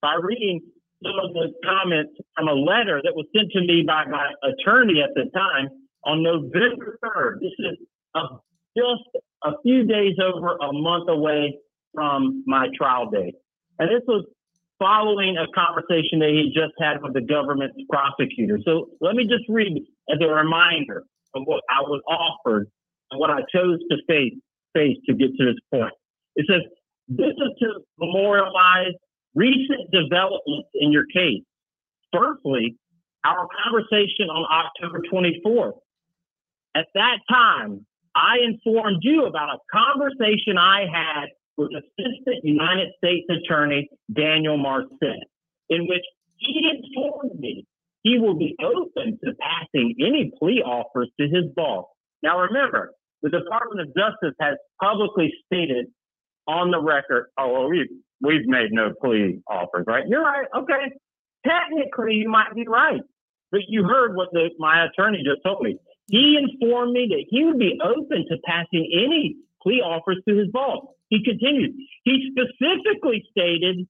by 0.00 0.16
reading 0.20 0.60
some 1.04 1.18
of 1.22 1.32
the 1.34 1.52
comments 1.64 2.12
from 2.36 2.48
a 2.48 2.54
letter 2.54 3.00
that 3.02 3.14
was 3.14 3.26
sent 3.36 3.50
to 3.52 3.60
me 3.60 3.84
by 3.86 4.04
my 4.06 4.32
attorney 4.42 5.02
at 5.02 5.10
the 5.14 5.30
time 5.34 5.68
on 6.04 6.22
November 6.22 6.98
3rd. 7.04 7.40
This 7.40 7.52
is 7.58 7.78
a, 8.14 8.20
just 8.76 9.24
a 9.44 9.52
few 9.62 9.84
days 9.84 10.16
over 10.22 10.56
a 10.56 10.72
month 10.72 11.08
away 11.08 11.58
from 11.94 12.42
my 12.46 12.68
trial 12.76 13.10
date. 13.10 13.34
And 13.78 13.88
this 13.88 14.02
was 14.06 14.24
following 14.78 15.36
a 15.36 15.46
conversation 15.54 16.18
that 16.18 16.30
he 16.30 16.52
just 16.54 16.74
had 16.80 17.02
with 17.02 17.14
the 17.14 17.20
government's 17.20 17.76
prosecutor. 17.88 18.58
So 18.64 18.90
let 19.00 19.14
me 19.14 19.24
just 19.24 19.44
read 19.48 19.82
as 20.10 20.18
a 20.20 20.26
reminder 20.26 21.04
of 21.34 21.42
what 21.44 21.62
I 21.70 21.82
was 21.82 22.00
offered 22.08 22.68
and 23.10 23.20
what 23.20 23.30
I 23.30 23.40
chose 23.54 23.78
to 23.90 23.96
face, 24.08 24.34
face 24.74 24.96
to 25.06 25.14
get 25.14 25.30
to 25.38 25.44
this 25.44 25.60
point. 25.72 25.94
It 26.34 26.46
says, 26.48 26.62
this 27.08 27.34
is 27.36 27.52
to 27.60 27.80
memorialize 27.98 28.94
recent 29.34 29.90
developments 29.90 30.68
in 30.74 30.92
your 30.92 31.06
case. 31.06 31.42
Firstly, 32.12 32.76
our 33.24 33.48
conversation 33.64 34.28
on 34.28 34.44
October 34.50 35.00
24th. 35.12 35.78
At 36.74 36.86
that 36.94 37.18
time, 37.30 37.86
I 38.14 38.38
informed 38.44 38.98
you 39.02 39.26
about 39.26 39.56
a 39.56 39.58
conversation 39.72 40.58
I 40.58 40.86
had 40.92 41.26
with 41.56 41.70
Assistant 41.70 42.44
United 42.44 42.88
States 42.98 43.26
Attorney 43.30 43.88
Daniel 44.12 44.56
Marcet, 44.56 45.24
in 45.68 45.86
which 45.86 46.04
he 46.36 46.70
informed 46.70 47.38
me 47.38 47.66
he 48.02 48.18
will 48.18 48.34
be 48.34 48.56
open 48.60 49.18
to 49.24 49.32
passing 49.40 49.94
any 50.00 50.32
plea 50.38 50.62
offers 50.62 51.08
to 51.20 51.28
his 51.28 51.44
boss. 51.54 51.86
Now, 52.22 52.40
remember, 52.40 52.92
the 53.22 53.30
Department 53.30 53.80
of 53.80 53.94
Justice 53.96 54.34
has 54.40 54.56
publicly 54.82 55.32
stated 55.46 55.86
on 56.48 56.72
the 56.72 56.80
record, 56.80 57.26
oh, 57.38 57.70
we've, 58.22 58.46
made 58.46 58.72
no 58.72 58.92
plea 59.00 59.40
offers, 59.48 59.84
right? 59.86 60.04
You're 60.06 60.22
right. 60.22 60.46
Okay. 60.56 60.92
Technically, 61.46 62.14
you 62.14 62.28
might 62.28 62.54
be 62.54 62.66
right. 62.66 63.00
But 63.50 63.62
you 63.68 63.84
heard 63.84 64.16
what 64.16 64.28
the, 64.32 64.50
my 64.58 64.86
attorney 64.86 65.22
just 65.24 65.42
told 65.44 65.62
me. 65.62 65.78
He 66.08 66.38
informed 66.40 66.92
me 66.92 67.08
that 67.10 67.24
he 67.28 67.44
would 67.44 67.58
be 67.58 67.78
open 67.82 68.26
to 68.28 68.36
passing 68.44 68.90
any 68.92 69.36
plea 69.62 69.80
offers 69.80 70.18
to 70.28 70.36
his 70.36 70.48
boss. 70.50 70.84
He 71.08 71.22
continued. 71.22 71.74
He 72.04 72.32
specifically 72.32 73.24
stated 73.30 73.86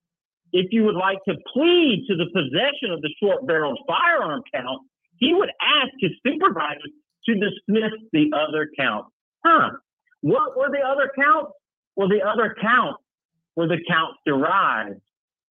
if 0.52 0.66
you 0.70 0.84
would 0.84 0.96
like 0.96 1.18
to 1.26 1.34
plead 1.52 2.04
to 2.08 2.16
the 2.16 2.26
possession 2.26 2.92
of 2.92 3.00
the 3.00 3.10
short 3.22 3.46
barreled 3.46 3.78
firearm 3.86 4.42
count, 4.52 4.82
he 5.16 5.32
would 5.32 5.50
ask 5.60 5.92
his 6.00 6.12
supervisors 6.26 6.90
to 7.26 7.34
dismiss 7.34 7.92
the 8.12 8.30
other 8.34 8.68
count. 8.76 9.06
Huh. 9.44 9.70
What 10.20 10.56
were 10.56 10.70
the 10.70 10.80
other 10.80 11.10
counts? 11.16 11.52
Well, 11.96 12.08
the 12.08 12.22
other 12.22 12.56
counts 12.60 13.01
were 13.56 13.68
the 13.68 13.78
counts 13.88 14.18
derived 14.26 15.00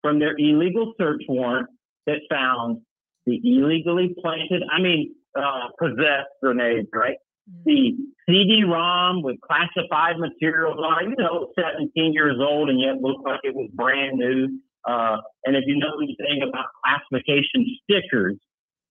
from 0.02 0.18
their 0.18 0.34
illegal 0.36 0.92
search 0.98 1.22
warrant 1.28 1.68
that 2.06 2.18
found 2.30 2.80
the 3.26 3.40
illegally 3.44 4.14
planted, 4.20 4.62
I 4.70 4.80
mean, 4.80 5.14
uh, 5.36 5.68
possessed 5.78 6.30
grenades, 6.42 6.88
right? 6.92 7.16
Mm-hmm. 7.48 7.62
The 7.66 7.96
CD-ROM 8.28 9.22
with 9.22 9.36
classified 9.40 10.18
materials 10.18 10.78
on 10.78 11.04
it, 11.04 11.10
you 11.10 11.16
know, 11.24 11.52
17 11.56 12.12
years 12.12 12.36
old 12.40 12.68
and 12.68 12.80
yet 12.80 13.00
looked 13.00 13.24
like 13.24 13.40
it 13.44 13.54
was 13.54 13.70
brand 13.74 14.18
new. 14.18 14.48
Uh, 14.84 15.18
and 15.44 15.56
if 15.56 15.64
you 15.66 15.78
know 15.78 15.94
anything 16.02 16.42
about 16.48 16.66
classification 16.84 17.64
stickers, 17.84 18.36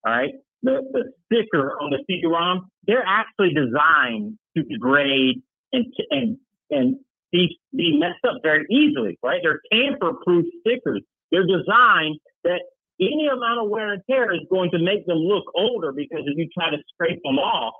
all 0.05 0.13
right, 0.13 0.33
the, 0.63 0.81
the 0.93 1.11
sticker 1.25 1.77
on 1.81 1.91
the 1.91 1.99
CD-ROM, 2.07 2.69
they're 2.87 3.05
actually 3.05 3.53
designed 3.53 4.37
to 4.55 4.63
degrade 4.63 5.41
and 5.73 5.85
and 6.09 6.37
and 6.69 6.95
be, 7.31 7.59
be 7.75 7.97
messed 7.97 8.23
up 8.27 8.41
very 8.43 8.65
easily, 8.69 9.17
right? 9.23 9.41
They're 9.43 9.61
tamper-proof 9.71 10.45
stickers. 10.61 11.01
They're 11.31 11.47
designed 11.47 12.19
that 12.43 12.61
any 12.99 13.27
amount 13.27 13.63
of 13.63 13.69
wear 13.69 13.93
and 13.93 14.01
tear 14.09 14.33
is 14.33 14.41
going 14.49 14.71
to 14.71 14.79
make 14.79 15.05
them 15.05 15.17
look 15.17 15.45
older 15.55 15.91
because 15.91 16.21
if 16.25 16.37
you 16.37 16.47
try 16.53 16.69
to 16.69 16.77
scrape 16.93 17.21
them 17.23 17.39
off, 17.39 17.73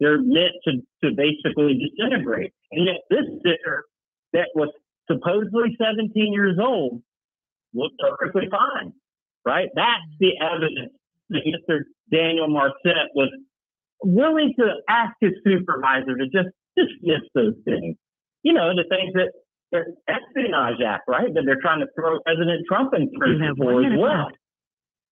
they're 0.00 0.20
meant 0.20 0.52
to, 0.64 0.72
to 1.04 1.14
basically 1.14 1.78
disintegrate. 1.78 2.52
And 2.72 2.86
yet 2.86 2.96
this 3.10 3.24
sticker 3.40 3.84
that 4.32 4.48
was 4.54 4.70
supposedly 5.10 5.76
17 5.80 6.32
years 6.32 6.58
old 6.60 7.02
looked 7.72 7.98
perfectly 7.98 8.48
fine, 8.50 8.92
right? 9.44 9.68
That's 9.74 10.02
the 10.18 10.32
evidence 10.40 10.92
that 11.30 11.42
Mr. 11.46 11.80
Daniel 12.12 12.48
Marcet 12.48 13.10
was 13.14 13.30
willing 14.02 14.54
to 14.58 14.74
ask 14.88 15.14
his 15.20 15.32
supervisor 15.46 16.16
to 16.16 16.24
just 16.24 16.48
dismiss 16.76 17.22
those 17.34 17.54
things. 17.64 17.96
You 18.42 18.52
know, 18.52 18.74
the 18.74 18.84
things 18.88 19.12
that 19.14 19.32
the 19.72 19.82
Espionage 20.08 20.80
Act, 20.86 21.04
right? 21.08 21.32
That 21.32 21.42
they're 21.44 21.60
trying 21.60 21.80
to 21.80 21.86
throw 21.94 22.20
President 22.20 22.64
Trump 22.68 22.94
in 22.94 23.10
prison 23.18 23.54
for 23.56 23.84
as 23.84 23.92
well. 23.98 24.30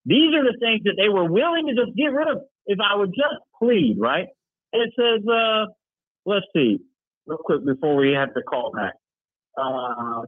These 0.06 0.34
are 0.34 0.44
the 0.44 0.56
things 0.60 0.82
that 0.84 0.94
they 0.96 1.08
were 1.08 1.24
willing 1.24 1.66
to 1.66 1.74
just 1.74 1.96
get 1.96 2.12
rid 2.12 2.28
of 2.28 2.42
if 2.66 2.78
I 2.78 2.94
would 2.94 3.10
just 3.10 3.40
plead, 3.58 3.96
right? 3.98 4.28
And 4.72 4.82
it 4.82 4.92
says, 4.98 5.26
uh, 5.26 5.66
let's 6.26 6.46
see, 6.54 6.78
real 7.26 7.38
quick 7.38 7.64
before 7.64 7.96
we 7.96 8.12
have 8.12 8.34
to 8.34 8.42
call 8.42 8.70
back. 8.72 8.94
Uh, 9.56 10.22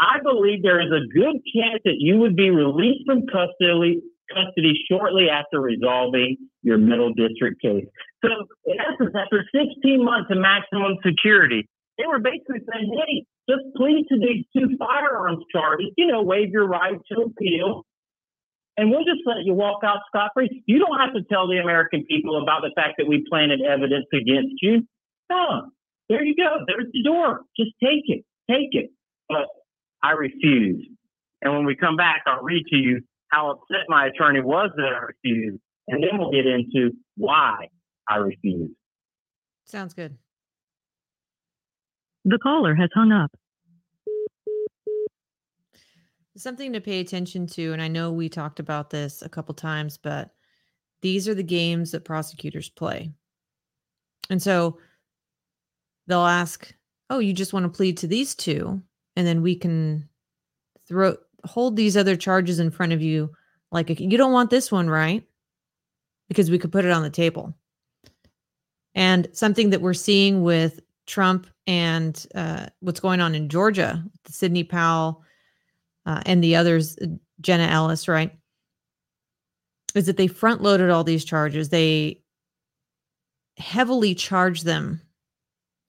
I 0.00 0.18
believe 0.22 0.62
there 0.62 0.80
is 0.80 0.90
a 0.90 1.06
good 1.14 1.40
chance 1.54 1.80
that 1.84 1.96
you 1.98 2.18
would 2.18 2.36
be 2.36 2.50
released 2.50 3.06
from 3.06 3.26
custody 3.26 4.02
custody 4.34 4.74
shortly 4.90 5.28
after 5.28 5.60
resolving 5.60 6.36
your 6.62 6.78
middle 6.78 7.12
district 7.12 7.60
case. 7.60 7.84
So, 8.24 8.30
in 8.66 8.76
essence, 8.80 9.14
after 9.14 9.44
16 9.54 10.04
months 10.04 10.30
of 10.30 10.38
maximum 10.38 10.96
security, 11.04 11.68
they 12.02 12.08
were 12.08 12.18
basically 12.18 12.60
saying, 12.72 12.90
hey, 13.06 13.24
just 13.48 13.62
plead 13.76 14.06
to 14.08 14.18
these 14.18 14.44
two 14.56 14.76
firearms 14.76 15.44
charges, 15.52 15.88
you 15.96 16.06
know, 16.06 16.22
waive 16.22 16.50
your 16.50 16.66
right 16.66 16.98
to 17.12 17.22
appeal, 17.22 17.84
and 18.76 18.90
we'll 18.90 19.04
just 19.04 19.20
let 19.26 19.44
you 19.44 19.54
walk 19.54 19.80
out 19.84 19.98
scot 20.08 20.30
free. 20.34 20.62
You 20.66 20.78
don't 20.78 20.98
have 20.98 21.14
to 21.14 21.22
tell 21.30 21.46
the 21.46 21.58
American 21.58 22.04
people 22.04 22.42
about 22.42 22.62
the 22.62 22.72
fact 22.74 22.94
that 22.98 23.06
we 23.06 23.24
planted 23.28 23.60
evidence 23.60 24.06
against 24.12 24.54
you. 24.62 24.86
No, 25.30 25.70
there 26.08 26.24
you 26.24 26.34
go. 26.34 26.64
There's 26.66 26.90
the 26.92 27.02
door. 27.02 27.40
Just 27.56 27.70
take 27.82 28.04
it. 28.06 28.24
Take 28.50 28.70
it. 28.72 28.90
But 29.28 29.46
I 30.02 30.12
refuse. 30.12 30.86
And 31.42 31.52
when 31.54 31.64
we 31.66 31.76
come 31.76 31.96
back, 31.96 32.22
I'll 32.26 32.42
read 32.42 32.64
to 32.70 32.76
you 32.76 33.02
how 33.28 33.50
upset 33.50 33.86
my 33.88 34.06
attorney 34.06 34.40
was 34.40 34.70
that 34.76 34.84
I 34.84 34.98
refused. 34.98 35.60
And 35.88 36.02
then 36.02 36.18
we'll 36.18 36.30
get 36.30 36.46
into 36.46 36.96
why 37.16 37.68
I 38.08 38.16
refused. 38.16 38.72
Sounds 39.64 39.94
good. 39.94 40.16
The 42.24 42.38
caller 42.38 42.74
has 42.74 42.90
hung 42.94 43.10
up. 43.12 43.30
Something 46.36 46.72
to 46.72 46.80
pay 46.80 47.00
attention 47.00 47.46
to, 47.48 47.72
and 47.72 47.82
I 47.82 47.88
know 47.88 48.10
we 48.10 48.28
talked 48.28 48.58
about 48.58 48.90
this 48.90 49.22
a 49.22 49.28
couple 49.28 49.54
times, 49.54 49.98
but 49.98 50.30
these 51.02 51.28
are 51.28 51.34
the 51.34 51.42
games 51.42 51.90
that 51.90 52.04
prosecutors 52.04 52.70
play. 52.70 53.12
And 54.30 54.40
so 54.40 54.78
they'll 56.06 56.20
ask, 56.20 56.74
"Oh, 57.10 57.18
you 57.18 57.32
just 57.32 57.52
want 57.52 57.64
to 57.64 57.76
plead 57.76 57.98
to 57.98 58.06
these 58.06 58.34
two, 58.34 58.82
and 59.16 59.26
then 59.26 59.42
we 59.42 59.56
can 59.56 60.08
throw 60.86 61.16
hold 61.44 61.76
these 61.76 61.96
other 61.96 62.16
charges 62.16 62.60
in 62.60 62.70
front 62.70 62.92
of 62.92 63.02
you 63.02 63.34
like 63.72 63.90
you 64.00 64.16
don't 64.16 64.32
want 64.32 64.48
this 64.48 64.70
one, 64.70 64.88
right? 64.88 65.26
Because 66.28 66.50
we 66.50 66.58
could 66.58 66.72
put 66.72 66.84
it 66.84 66.92
on 66.92 67.02
the 67.02 67.10
table." 67.10 67.54
And 68.94 69.28
something 69.32 69.70
that 69.70 69.82
we're 69.82 69.92
seeing 69.92 70.42
with 70.42 70.80
Trump 71.06 71.46
and 71.66 72.26
uh, 72.34 72.66
what's 72.80 73.00
going 73.00 73.20
on 73.20 73.34
in 73.34 73.48
Georgia, 73.48 74.04
Sidney 74.26 74.64
Powell 74.64 75.22
uh, 76.06 76.22
and 76.26 76.42
the 76.42 76.56
others, 76.56 76.96
uh, 76.98 77.06
Jenna 77.40 77.66
Ellis, 77.66 78.08
right? 78.08 78.32
Is 79.94 80.06
that 80.06 80.16
they 80.16 80.26
front 80.26 80.62
loaded 80.62 80.90
all 80.90 81.04
these 81.04 81.24
charges. 81.24 81.68
They 81.68 82.22
heavily 83.58 84.14
charged 84.14 84.64
them. 84.64 85.00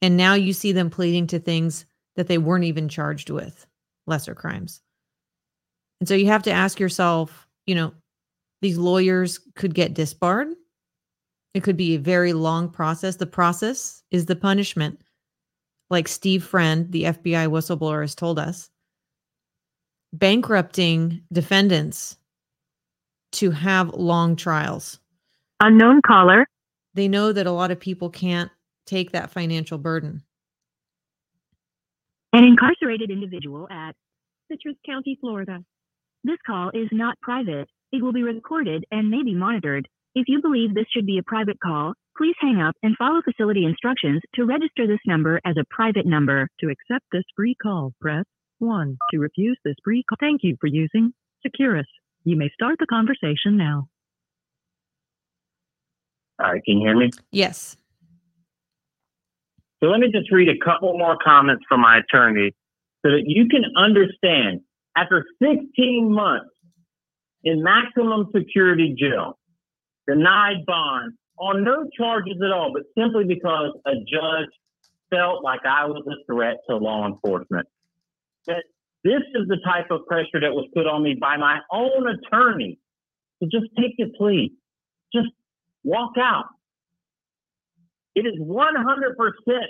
And 0.02 0.18
now 0.18 0.34
you 0.34 0.54
see 0.54 0.74
them 0.74 0.90
pleading 0.90 1.28
to 1.28 1.40
things 1.40 1.86
that 2.16 2.28
they 2.28 2.38
weren't 2.38 2.66
even 2.66 2.90
charged 2.90 3.30
with, 3.30 3.66
lesser 4.06 4.36
crimes. 4.36 4.82
And 6.00 6.08
so 6.08 6.16
you 6.16 6.28
have 6.28 6.44
to 6.44 6.52
ask 6.52 6.80
yourself, 6.80 7.48
you 7.66 7.76
know, 7.76 7.94
these 8.62 8.78
lawyers 8.78 9.40
could 9.56 9.74
get 9.74 9.94
disbarred. 9.94 10.50
It 11.54 11.64
could 11.64 11.78
be 11.78 11.96
a 11.96 12.00
very 12.00 12.34
long 12.34 12.70
process. 12.70 13.16
The 13.16 13.26
process 13.26 14.04
is 14.12 14.26
the 14.26 14.36
punishment, 14.36 15.02
like 15.94 16.08
Steve 16.08 16.44
Friend, 16.44 16.92
the 16.92 17.04
FBI 17.04 17.48
whistleblower, 17.48 18.02
has 18.02 18.16
told 18.16 18.40
us. 18.40 18.72
Bankrupting 20.12 21.22
defendants 21.32 22.18
to 23.34 23.52
have 23.52 23.94
long 23.94 24.36
trials. 24.36 25.00
Unknown 25.62 26.02
caller. 26.06 26.48
They 26.96 27.08
know 27.08 27.32
that 27.32 27.46
a 27.46 27.52
lot 27.52 27.70
of 27.70 27.80
people 27.80 28.10
can't 28.10 28.52
take 28.88 29.12
that 29.12 29.30
financial 29.30 29.78
burden. 29.78 30.24
An 32.34 32.44
incarcerated 32.44 33.12
individual 33.12 33.68
at 33.70 33.96
Citrus 34.52 34.76
County, 34.86 35.18
Florida. 35.22 35.64
This 36.24 36.38
call 36.46 36.72
is 36.74 36.90
not 36.92 37.20
private. 37.22 37.70
It 37.92 38.02
will 38.02 38.14
be 38.14 38.24
recorded 38.24 38.86
and 38.92 39.12
may 39.12 39.24
be 39.24 39.36
monitored. 39.36 39.88
If 40.16 40.26
you 40.28 40.42
believe 40.42 40.74
this 40.74 40.88
should 40.90 41.06
be 41.06 41.20
a 41.20 41.24
private 41.24 41.60
call, 41.60 41.94
please 42.18 42.36
hang 42.40 42.62
up 42.62 42.76
and 42.84 42.96
follow 42.98 43.22
facility 43.22 43.66
instructions 43.66 44.22
to 44.36 44.46
register 44.46 44.88
this 44.88 45.00
number 45.06 45.40
as 45.46 45.56
a 45.58 45.66
private 45.70 46.06
number. 46.06 46.48
To 46.60 46.70
accept 46.70 47.06
this 47.12 47.24
free 47.36 47.56
call, 47.62 47.94
press 48.00 48.26
1. 48.60 48.98
To 49.12 49.20
refuse 49.20 49.58
this 49.64 49.76
free 49.84 50.04
call, 50.08 50.18
thank 50.20 50.42
you 50.44 50.58
for 50.60 50.68
using 50.68 51.14
Securus. 51.42 51.88
You 52.24 52.38
may 52.38 52.50
start 52.54 52.78
the 52.80 52.86
conversation 52.86 53.58
now. 53.58 53.88
All 56.40 56.52
right, 56.52 56.64
can 56.64 56.78
you 56.78 56.88
hear 56.88 56.98
me? 56.98 57.12
Yes. 57.32 57.76
So 59.82 59.90
let 59.90 60.00
me 60.00 60.08
just 60.12 60.32
read 60.32 60.50
a 60.50 60.58
couple 60.64 60.98
more 60.98 61.18
comments 61.24 61.66
from 61.68 61.82
my 61.82 61.98
attorney 61.98 62.54
so 63.06 63.12
that 63.12 63.24
you 63.26 63.48
can 63.50 63.64
understand 63.76 64.62
after 64.96 65.26
16 65.42 66.12
months 66.12 66.50
in 67.44 67.62
maximum 67.62 68.30
security 68.34 68.96
jail, 68.98 69.38
denied 70.08 70.66
bond 70.66 71.14
on 71.40 71.64
no 71.64 71.88
charges 71.98 72.38
at 72.44 72.52
all, 72.52 72.72
but 72.74 72.84
simply 72.98 73.26
because 73.26 73.72
a 73.86 73.96
judge 73.96 74.50
felt 75.10 75.44
like 75.44 75.62
I 75.66 75.86
was 75.86 76.04
a 76.08 76.26
threat 76.32 76.58
to 76.70 76.78
law 76.78 77.08
enforcement. 77.08 77.68
That 78.48 78.64
this 79.04 79.22
is 79.36 79.48
the 79.48 79.58
type 79.66 79.92
of 79.92 80.06
pressure 80.08 80.40
that 80.42 80.54
was 80.54 80.68
put 80.74 80.88
on 80.88 81.04
me 81.04 81.16
by 81.20 81.38
my 81.38 81.60
own 81.72 82.08
attorney 82.08 82.80
to 83.42 83.50
just 83.50 83.72
take 83.78 83.98
the 83.98 84.12
plea, 84.18 84.54
just 85.14 85.28
walk 85.84 86.14
out. 86.18 86.46
It 88.16 88.22
is 88.22 88.40
100% 88.40 88.58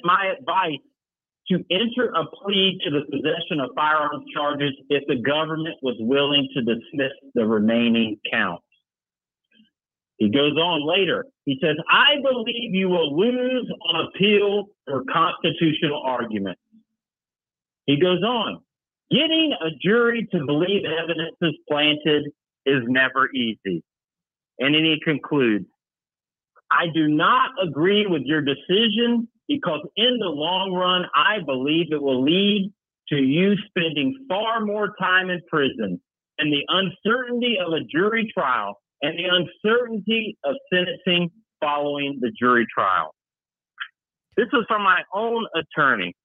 my 0.04 0.34
advice 0.38 0.80
to 1.50 1.56
enter 1.72 2.10
a 2.10 2.26
plea 2.26 2.80
to 2.84 2.90
the 2.90 3.02
possession 3.10 3.60
of 3.60 3.72
firearms 3.76 4.26
charges 4.34 4.74
if 4.90 5.04
the 5.08 5.16
government 5.16 5.76
was 5.82 5.96
willing 6.00 6.48
to 6.54 6.62
dismiss 6.62 7.12
the 7.36 7.46
remaining 7.46 8.18
counts. 8.32 8.64
He 10.24 10.30
goes 10.30 10.56
on 10.56 10.88
later. 10.88 11.26
He 11.44 11.60
says, 11.62 11.76
I 11.92 12.22
believe 12.22 12.74
you 12.74 12.88
will 12.88 13.20
lose 13.20 13.70
on 13.90 14.08
appeal 14.08 14.68
for 14.86 15.04
constitutional 15.12 16.02
arguments. 16.02 16.62
He 17.88 18.00
goes 18.00 18.24
on, 18.24 18.62
getting 19.12 19.54
a 19.62 19.72
jury 19.86 20.26
to 20.32 20.46
believe 20.46 20.84
evidence 20.86 21.36
is 21.42 21.56
planted 21.70 22.32
is 22.66 22.84
never 22.88 23.30
easy. 23.36 23.84
And 24.60 24.74
then 24.74 24.86
he 24.86 24.98
concludes, 25.04 25.66
I 26.72 26.86
do 26.94 27.10
not 27.10 27.50
agree 27.62 28.08
with 28.08 28.22
your 28.24 28.42
decision 28.42 29.28
because 29.50 29.82
in 29.98 30.20
the 30.20 30.30
long 30.30 30.72
run, 30.72 31.04
I 31.14 31.44
believe 31.46 31.88
it 31.92 32.02
will 32.02 32.24
lead 32.24 32.72
to 33.10 33.18
you 33.18 33.56
spending 33.68 34.26
far 34.30 34.62
more 34.62 34.96
time 35.02 35.30
in 35.30 35.42
prison 35.50 36.00
and 36.40 36.54
the 36.54 36.64
uncertainty 36.70 37.58
of 37.60 37.74
a 37.74 37.84
jury 37.84 38.32
trial 38.34 38.80
and 39.04 39.20
the 39.20 39.26
uncertainty 39.26 40.38
of 40.46 40.56
sentencing 40.74 41.30
following 41.62 42.18
the 42.22 42.32
jury 42.32 42.66
trial. 42.74 43.14
This 44.38 44.48
was 44.52 44.66
from 44.68 44.82
my 44.82 45.02
own 45.14 45.46
attorney 45.56 46.16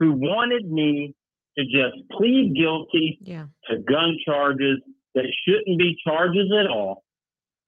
who 0.00 0.12
wanted 0.12 0.68
me 0.70 1.14
to 1.56 1.64
just 1.64 1.96
plead 2.10 2.54
guilty 2.56 3.18
Yeah. 3.20 3.46
to 3.68 3.78
gun 3.78 4.16
charges 4.24 4.80
that 5.14 5.26
shouldn't 5.44 5.78
be 5.78 5.96
charges 6.04 6.50
at 6.58 6.66
all 6.66 7.04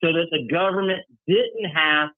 so 0.03 0.13
that 0.13 0.29
the 0.31 0.47
government 0.51 1.03
didn't 1.29 1.71
have 1.75 2.11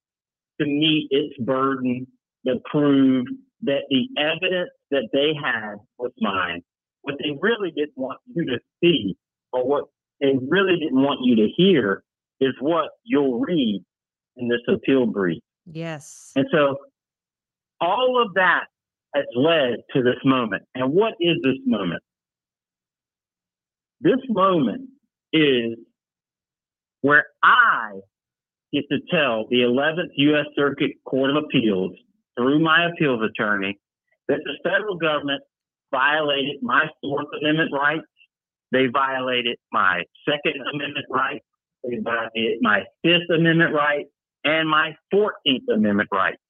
to 0.61 0.67
meet 0.67 1.09
its 1.11 1.37
burden 1.39 2.07
to 2.47 2.61
prove 2.71 3.27
that 3.63 3.83
the 3.91 4.09
evidence 4.17 4.71
that 4.91 5.09
they 5.13 5.35
had 5.35 5.77
was 5.99 6.13
mine. 6.21 6.63
What 7.03 7.17
they 7.19 7.37
really 7.41 7.71
didn't 7.73 7.97
want 7.97 8.21
you 8.35 8.45
to 8.47 8.59
see 8.83 9.17
or 9.53 9.67
what 9.67 9.85
they 10.21 10.35
really 10.49 10.79
didn't 10.79 11.01
want 11.03 11.21
you 11.25 11.37
to 11.37 11.49
hear 11.57 12.05
is 12.43 12.55
what 12.61 12.91
you'll 13.05 13.41
read 13.41 13.85
in 14.37 14.49
this 14.49 14.61
appeal 14.69 15.07
brief. 15.07 15.43
Yes. 15.67 16.33
And 16.35 16.47
so 16.51 16.77
all 17.81 18.23
of 18.25 18.35
that 18.35 18.65
has 19.15 19.25
led 19.37 19.77
to 19.95 20.03
this 20.03 20.17
moment. 20.25 20.63
And 20.75 20.93
what 20.93 21.15
is 21.21 21.37
this 21.43 21.59
moment? 21.67 22.03
This 24.01 24.19
moment 24.29 24.89
is 25.33 25.77
where 27.03 27.27
I 27.43 28.01
get 28.73 28.85
to 28.91 28.99
tell 29.11 29.47
the 29.51 29.59
11th 29.59 30.11
U.S. 30.17 30.47
Circuit 30.57 30.93
Court 31.05 31.31
of 31.31 31.45
Appeals 31.45 31.93
through 32.37 32.59
my 32.61 32.87
appeals 32.87 33.21
attorney 33.23 33.79
that 34.29 34.39
the 34.45 34.69
federal 34.69 34.97
government 34.97 35.43
violated 35.93 36.57
my 36.63 36.87
Fourth 37.03 37.27
Amendment 37.41 37.71
rights. 37.73 38.07
They 38.73 38.87
violated 38.87 39.59
my 39.71 40.03
Second 40.29 40.61
Amendment 40.75 41.07
rights. 41.11 41.45
Violated 41.85 42.59
my 42.61 42.85
Fifth 43.03 43.31
Amendment 43.35 43.75
rights 43.75 44.09
and 44.45 44.69
my 44.69 44.95
14th 45.13 45.69
Amendment 45.73 46.09
rights. 46.13 46.41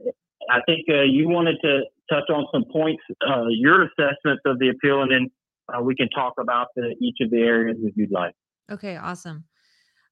I 0.49 0.59
think 0.65 0.85
uh, 0.89 1.03
you 1.03 1.29
wanted 1.29 1.57
to 1.63 1.81
touch 2.09 2.29
on 2.29 2.45
some 2.51 2.65
points, 2.71 3.03
uh, 3.27 3.45
your 3.49 3.83
assessments 3.83 4.41
of 4.45 4.59
the 4.59 4.69
appeal, 4.69 5.01
and 5.01 5.11
then 5.11 5.31
uh, 5.69 5.81
we 5.81 5.95
can 5.95 6.09
talk 6.09 6.33
about 6.39 6.67
the, 6.75 6.95
each 6.99 7.17
of 7.21 7.31
the 7.31 7.39
areas 7.39 7.77
if 7.81 7.95
you'd 7.95 8.11
like. 8.11 8.33
Okay, 8.71 8.97
awesome. 8.97 9.45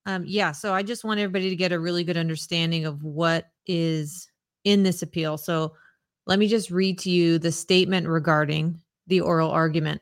Um, 0.06 0.24
yeah, 0.26 0.52
so 0.52 0.74
I 0.74 0.84
just 0.84 1.04
want 1.04 1.20
everybody 1.20 1.50
to 1.50 1.56
get 1.56 1.72
a 1.72 1.80
really 1.80 2.04
good 2.04 2.18
understanding 2.18 2.86
of 2.86 3.04
what 3.04 3.48
is 3.68 4.30
in 4.64 4.84
this 4.84 5.02
appeal. 5.02 5.38
So 5.38 5.76
let 6.26 6.40
me 6.40 6.48
just 6.48 6.72
read 6.72 7.00
to 7.00 7.10
you 7.10 7.40
the 7.40 7.52
statement 7.52 8.08
regarding 8.08 8.82
the 9.08 9.22
oral 9.22 9.52
argument. 9.52 10.02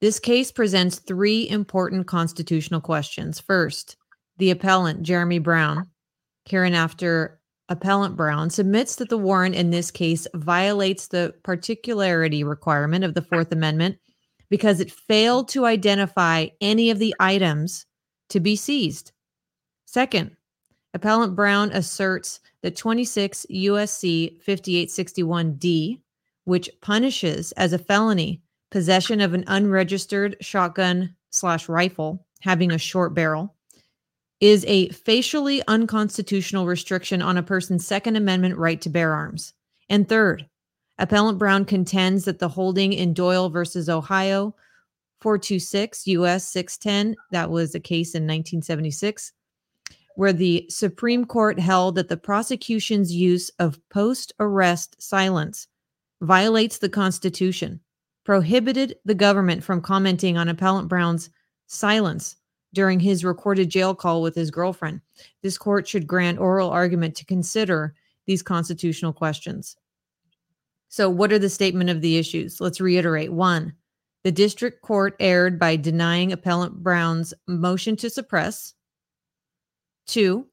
This 0.00 0.20
case 0.20 0.52
presents 0.52 0.98
three 0.98 1.48
important 1.48 2.06
constitutional 2.06 2.80
questions. 2.80 3.40
First, 3.40 3.96
the 4.36 4.50
appellant, 4.50 5.02
Jeremy 5.02 5.40
Brown, 5.40 5.88
hereinafter 6.44 7.37
appellant 7.68 8.16
Brown, 8.16 8.50
submits 8.50 8.96
that 8.96 9.08
the 9.08 9.18
warrant 9.18 9.54
in 9.54 9.70
this 9.70 9.90
case 9.90 10.26
violates 10.34 11.08
the 11.08 11.34
particularity 11.42 12.42
requirement 12.44 13.04
of 13.04 13.14
the 13.14 13.22
Fourth 13.22 13.52
Amendment 13.52 13.98
because 14.48 14.80
it 14.80 14.90
failed 14.90 15.48
to 15.48 15.66
identify 15.66 16.46
any 16.60 16.90
of 16.90 16.98
the 16.98 17.14
items 17.20 17.86
to 18.30 18.40
be 18.40 18.56
seized. 18.56 19.12
Second, 19.84 20.36
appellant 20.94 21.36
Brown 21.36 21.70
asserts 21.72 22.40
that 22.62 22.76
26 22.76 23.46
USC 23.50 24.42
5861D, 24.42 26.00
which 26.44 26.70
punishes 26.80 27.52
as 27.52 27.72
a 27.72 27.78
felony 27.78 28.42
possession 28.70 29.20
of 29.20 29.34
an 29.34 29.44
unregistered 29.46 30.36
shotgun 30.40 31.14
slash 31.30 31.68
rifle 31.68 32.26
having 32.40 32.70
a 32.70 32.78
short 32.78 33.14
barrel, 33.14 33.54
is 34.40 34.64
a 34.68 34.88
facially 34.90 35.62
unconstitutional 35.66 36.66
restriction 36.66 37.20
on 37.22 37.36
a 37.36 37.42
person's 37.42 37.86
Second 37.86 38.16
Amendment 38.16 38.56
right 38.56 38.80
to 38.80 38.88
bear 38.88 39.12
arms. 39.12 39.52
And 39.88 40.08
third, 40.08 40.46
Appellant 40.98 41.38
Brown 41.38 41.64
contends 41.64 42.24
that 42.24 42.38
the 42.38 42.48
holding 42.48 42.92
in 42.92 43.14
Doyle 43.14 43.50
versus 43.50 43.88
Ohio 43.88 44.54
426 45.20 46.06
US 46.06 46.48
610, 46.48 47.16
that 47.32 47.50
was 47.50 47.74
a 47.74 47.80
case 47.80 48.14
in 48.14 48.22
1976, 48.22 49.32
where 50.14 50.32
the 50.32 50.66
Supreme 50.68 51.24
Court 51.24 51.58
held 51.58 51.96
that 51.96 52.08
the 52.08 52.16
prosecution's 52.16 53.12
use 53.12 53.50
of 53.58 53.80
post 53.88 54.32
arrest 54.38 55.00
silence 55.00 55.66
violates 56.20 56.78
the 56.78 56.88
Constitution, 56.88 57.80
prohibited 58.24 58.96
the 59.04 59.14
government 59.14 59.62
from 59.62 59.80
commenting 59.80 60.36
on 60.36 60.48
Appellant 60.48 60.88
Brown's 60.88 61.30
silence 61.66 62.36
during 62.74 63.00
his 63.00 63.24
recorded 63.24 63.70
jail 63.70 63.94
call 63.94 64.22
with 64.22 64.34
his 64.34 64.50
girlfriend. 64.50 65.00
This 65.42 65.58
court 65.58 65.88
should 65.88 66.06
grant 66.06 66.38
oral 66.38 66.70
argument 66.70 67.14
to 67.16 67.24
consider 67.24 67.94
these 68.26 68.42
constitutional 68.42 69.12
questions. 69.12 69.76
So, 70.88 71.10
what 71.10 71.32
are 71.32 71.38
the 71.38 71.50
statement 71.50 71.90
of 71.90 72.00
the 72.00 72.18
issues? 72.18 72.60
Let's 72.60 72.80
reiterate. 72.80 73.32
One, 73.32 73.74
the 74.24 74.32
district 74.32 74.82
court 74.82 75.16
erred 75.20 75.58
by 75.58 75.76
denying 75.76 76.32
appellant 76.32 76.82
Brown's 76.82 77.34
motion 77.46 77.96
to 77.96 78.10
suppress. 78.10 78.74
Two, 80.06 80.46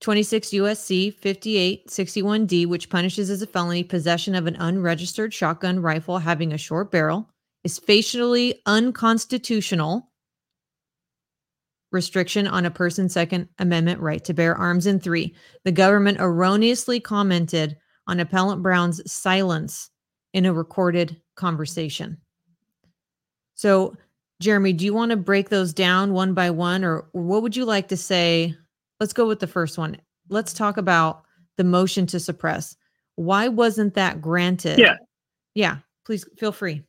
26 0.00 0.50
USC 0.50 1.14
5861D, 1.20 2.66
which 2.66 2.90
punishes 2.90 3.30
as 3.30 3.42
a 3.42 3.46
felony 3.46 3.82
possession 3.82 4.34
of 4.34 4.46
an 4.46 4.56
unregistered 4.56 5.32
shotgun 5.32 5.80
rifle 5.80 6.18
having 6.18 6.52
a 6.52 6.58
short 6.58 6.90
barrel, 6.90 7.28
is 7.64 7.78
facially 7.78 8.62
unconstitutional 8.66 10.10
restriction 11.96 12.46
on 12.46 12.66
a 12.66 12.70
person's 12.70 13.14
Second 13.14 13.48
Amendment 13.58 14.00
right 14.00 14.22
to 14.24 14.34
bear 14.34 14.54
arms. 14.54 14.86
And 14.86 15.02
three, 15.02 15.34
the 15.64 15.72
government 15.72 16.18
erroneously 16.20 17.00
commented 17.00 17.76
on 18.06 18.20
Appellant 18.20 18.62
Brown's 18.62 19.00
silence 19.10 19.90
in 20.32 20.46
a 20.46 20.52
recorded 20.52 21.20
conversation. 21.34 22.18
So, 23.54 23.96
Jeremy, 24.40 24.74
do 24.74 24.84
you 24.84 24.92
want 24.92 25.10
to 25.10 25.16
break 25.16 25.48
those 25.48 25.72
down 25.72 26.12
one 26.12 26.34
by 26.34 26.50
one, 26.50 26.84
or 26.84 27.08
what 27.12 27.42
would 27.42 27.56
you 27.56 27.64
like 27.64 27.88
to 27.88 27.96
say? 27.96 28.54
Let's 29.00 29.14
go 29.14 29.26
with 29.26 29.40
the 29.40 29.46
first 29.46 29.78
one. 29.78 29.96
Let's 30.28 30.52
talk 30.52 30.76
about 30.76 31.22
the 31.56 31.64
motion 31.64 32.06
to 32.08 32.20
suppress. 32.20 32.76
Why 33.14 33.48
wasn't 33.48 33.94
that 33.94 34.20
granted? 34.20 34.78
Yeah. 34.78 34.96
Yeah, 35.54 35.78
please 36.04 36.26
feel 36.36 36.52
free. 36.52 36.82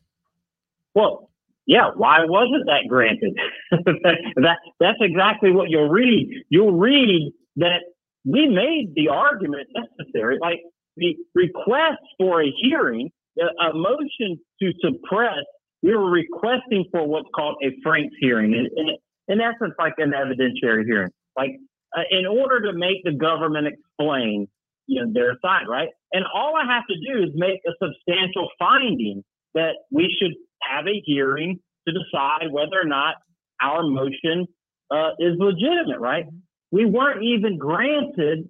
Well, 0.94 1.32
yeah, 1.68 1.92
why 1.96 2.20
wasn't 2.24 2.66
that 2.68 2.88
granted? 2.88 3.38
that 3.72 4.58
that's 4.80 4.98
exactly 5.02 5.52
what 5.52 5.70
you'll 5.70 5.90
read. 5.90 6.30
You'll 6.50 6.78
read 6.78 7.34
that 7.58 7.82
we 8.26 8.48
made 8.48 8.94
the 8.96 9.10
argument 9.10 9.68
necessary, 9.76 10.38
like 10.40 10.62
the 10.96 11.16
request 11.36 12.00
for 12.18 12.42
a 12.42 12.52
hearing, 12.62 13.12
a, 13.40 13.74
motion 13.74 14.40
to 14.62 14.72
suppress. 14.82 15.44
We 15.84 15.94
were 15.94 16.10
requesting 16.10 16.86
for 16.92 17.06
what's 17.06 17.28
called 17.36 17.58
a 17.64 17.76
Franks 17.84 18.16
hearing, 18.20 18.54
in, 18.54 18.68
in, 18.76 18.96
in 19.28 19.42
essence, 19.42 19.74
like 19.78 19.94
an 19.98 20.12
evidentiary 20.12 20.86
hearing. 20.86 21.12
Like 21.38 21.60
uh, 21.96 22.02
in 22.10 22.26
order 22.26 22.72
to 22.72 22.78
make 22.78 23.04
the 23.04 23.12
government 23.12 23.68
explain, 23.68 24.48
you 24.88 25.06
know, 25.06 25.12
their 25.14 25.38
side, 25.42 25.68
right? 25.68 25.90
And 26.14 26.24
all 26.34 26.56
I 26.56 26.66
have 26.74 26.84
to 26.88 26.96
do 26.96 27.24
is 27.24 27.30
make 27.36 27.60
a 27.68 27.72
substantial 27.84 28.48
finding 28.58 29.24
that 29.54 29.76
we 29.92 30.16
should 30.20 30.34
have 30.62 30.88
a 30.88 31.02
hearing 31.06 31.60
to 31.88 31.94
decide 31.94 32.52
whether 32.52 32.80
or 32.82 32.86
not 32.86 33.16
our 33.62 33.84
motion 33.84 34.48
uh, 34.92 35.12
is 35.20 35.36
legitimate, 35.38 36.00
right? 36.00 36.26
We 36.72 36.86
weren't 36.86 37.24
even 37.24 37.58
granted 37.58 38.50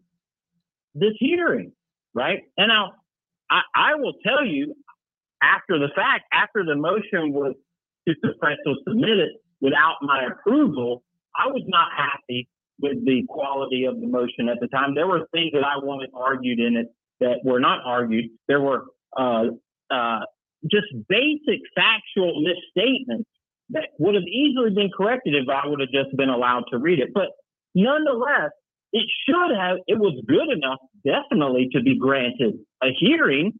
this 0.96 1.14
hearing, 1.20 1.72
right? 2.14 2.40
And 2.58 2.70
now 2.70 2.94
I, 3.50 3.62
I 3.76 3.96
will 3.96 4.14
tell 4.26 4.46
you, 4.46 4.76
after 5.42 5.78
the 5.78 5.90
fact, 5.96 6.26
after 6.34 6.66
the 6.66 6.76
motion 6.76 7.32
was 7.32 7.54
to 8.08 8.16
suppress 8.26 8.58
was 8.66 8.82
submitted 8.88 9.30
without 9.62 9.98
my 10.02 10.28
approval, 10.32 11.04
I 11.36 11.48
was 11.48 11.64
not 11.68 11.90
happy 11.96 12.50
with 12.80 13.06
the 13.06 13.24
quality 13.28 13.86
of 13.86 14.00
the 14.00 14.08
motion 14.08 14.50
at 14.50 14.60
the 14.60 14.68
time. 14.68 14.96
There 14.96 15.08
were 15.08 15.28
things 15.32 15.52
that 15.54 15.64
I 15.64 15.78
wanted 15.84 16.10
argued 16.14 16.60
in 16.60 16.78
it 16.78 16.88
that 17.20 17.40
were 17.44 17.60
not 17.60 17.80
argued. 17.86 18.26
There 18.48 18.62
were 18.62 18.86
uh, 19.18 19.46
uh, 19.92 20.20
just 20.70 20.88
basic 21.08 21.62
factual 21.76 22.42
misstatements 22.42 23.30
that 23.70 23.90
would 24.00 24.16
have 24.16 24.24
easily 24.24 24.70
been 24.72 24.90
corrected 24.96 25.36
if 25.36 25.48
I 25.50 25.68
would 25.68 25.80
have 25.80 25.92
just 25.92 26.16
been 26.16 26.30
allowed 26.30 26.64
to 26.72 26.78
read 26.78 27.00
it. 27.00 27.10
But 27.14 27.30
nonetheless, 27.76 28.52
it 28.94 29.06
should 29.28 29.56
have, 29.56 29.78
it 29.88 30.00
was 30.00 30.20
good 30.28 30.50
enough, 30.50 30.80
definitely, 31.06 31.70
to 31.74 31.82
be 31.82 31.98
granted 31.98 32.56
a 32.82 32.88
hearing. 32.98 33.54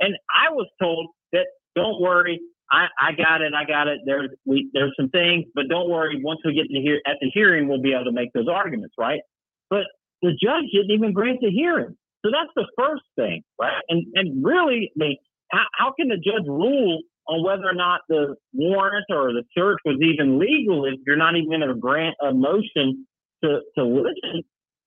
And 0.00 0.16
I 0.34 0.50
was 0.50 0.66
told 0.80 1.08
that 1.32 1.46
don't 1.76 2.00
worry, 2.00 2.40
I, 2.70 2.86
I 3.00 3.12
got 3.12 3.42
it, 3.42 3.52
I 3.54 3.64
got 3.64 3.86
it. 3.86 4.00
There's 4.06 4.30
we 4.46 4.70
there's 4.72 4.94
some 4.98 5.10
things, 5.10 5.44
but 5.54 5.68
don't 5.68 5.90
worry. 5.90 6.20
Once 6.22 6.40
we 6.44 6.54
get 6.54 6.68
to 6.70 6.80
hear 6.80 7.00
at 7.06 7.16
the 7.20 7.30
hearing, 7.32 7.68
we'll 7.68 7.82
be 7.82 7.92
able 7.92 8.06
to 8.06 8.12
make 8.12 8.32
those 8.32 8.48
arguments, 8.48 8.94
right? 8.98 9.20
But 9.68 9.84
the 10.22 10.30
judge 10.30 10.64
didn't 10.72 10.90
even 10.90 11.12
grant 11.12 11.40
the 11.42 11.50
hearing, 11.50 11.94
so 12.24 12.32
that's 12.32 12.50
the 12.56 12.66
first 12.78 13.02
thing, 13.14 13.42
right? 13.60 13.82
And 13.90 14.06
and 14.14 14.42
really, 14.42 14.90
the 14.96 15.16
how, 15.52 15.64
how 15.74 15.92
can 15.98 16.08
the 16.08 16.16
judge 16.16 16.46
rule 16.46 17.00
on 17.28 17.44
whether 17.44 17.68
or 17.68 17.74
not 17.74 18.00
the 18.08 18.34
warrant 18.52 19.06
or 19.10 19.32
the 19.32 19.44
search 19.56 19.78
was 19.84 19.98
even 20.02 20.38
legal 20.38 20.84
if 20.86 20.94
you're 21.06 21.16
not 21.16 21.36
even 21.36 21.48
going 21.48 21.60
to 21.60 21.74
grant 21.74 22.16
a 22.20 22.32
motion 22.32 23.06
to 23.44 23.60
to 23.76 23.84
listen 23.84 24.42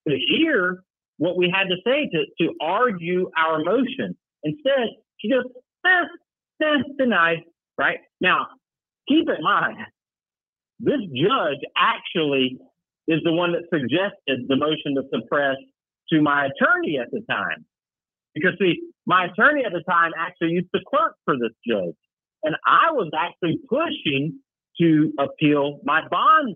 to 0.07 0.17
hear 0.27 0.83
what 1.17 1.37
we 1.37 1.53
had 1.53 1.65
to 1.69 1.75
say 1.85 2.09
to 2.09 2.25
to 2.41 2.53
argue 2.61 3.29
our 3.37 3.63
motion? 3.63 4.17
Instead, 4.43 4.89
she 5.19 5.29
just 5.29 5.47
eh, 5.85 6.03
eh, 6.63 6.83
denied 6.97 7.43
right? 7.77 7.99
Now, 8.21 8.47
keep 9.07 9.27
in 9.27 9.43
mind, 9.43 9.77
this 10.79 10.99
judge 11.13 11.59
actually 11.77 12.57
is 13.07 13.19
the 13.23 13.31
one 13.31 13.53
that 13.53 13.63
suggested 13.71 14.47
the 14.47 14.55
motion 14.55 14.95
to 14.95 15.03
suppress 15.13 15.55
to 16.09 16.21
my 16.21 16.47
attorney 16.47 16.99
at 16.99 17.11
the 17.11 17.21
time. 17.29 17.65
Because, 18.35 18.53
see, 18.59 18.81
my 19.07 19.25
attorney 19.25 19.63
at 19.65 19.71
the 19.71 19.83
time 19.89 20.11
actually 20.17 20.49
used 20.51 20.67
to 20.75 20.81
clerk 20.87 21.15
for 21.23 21.35
this 21.35 21.55
judge. 21.67 21.95
And 22.43 22.55
I 22.67 22.91
was 22.91 23.09
actually 23.17 23.59
pushing 23.67 24.39
to 24.79 25.13
appeal 25.17 25.79
my 25.83 26.01
bond 26.09 26.55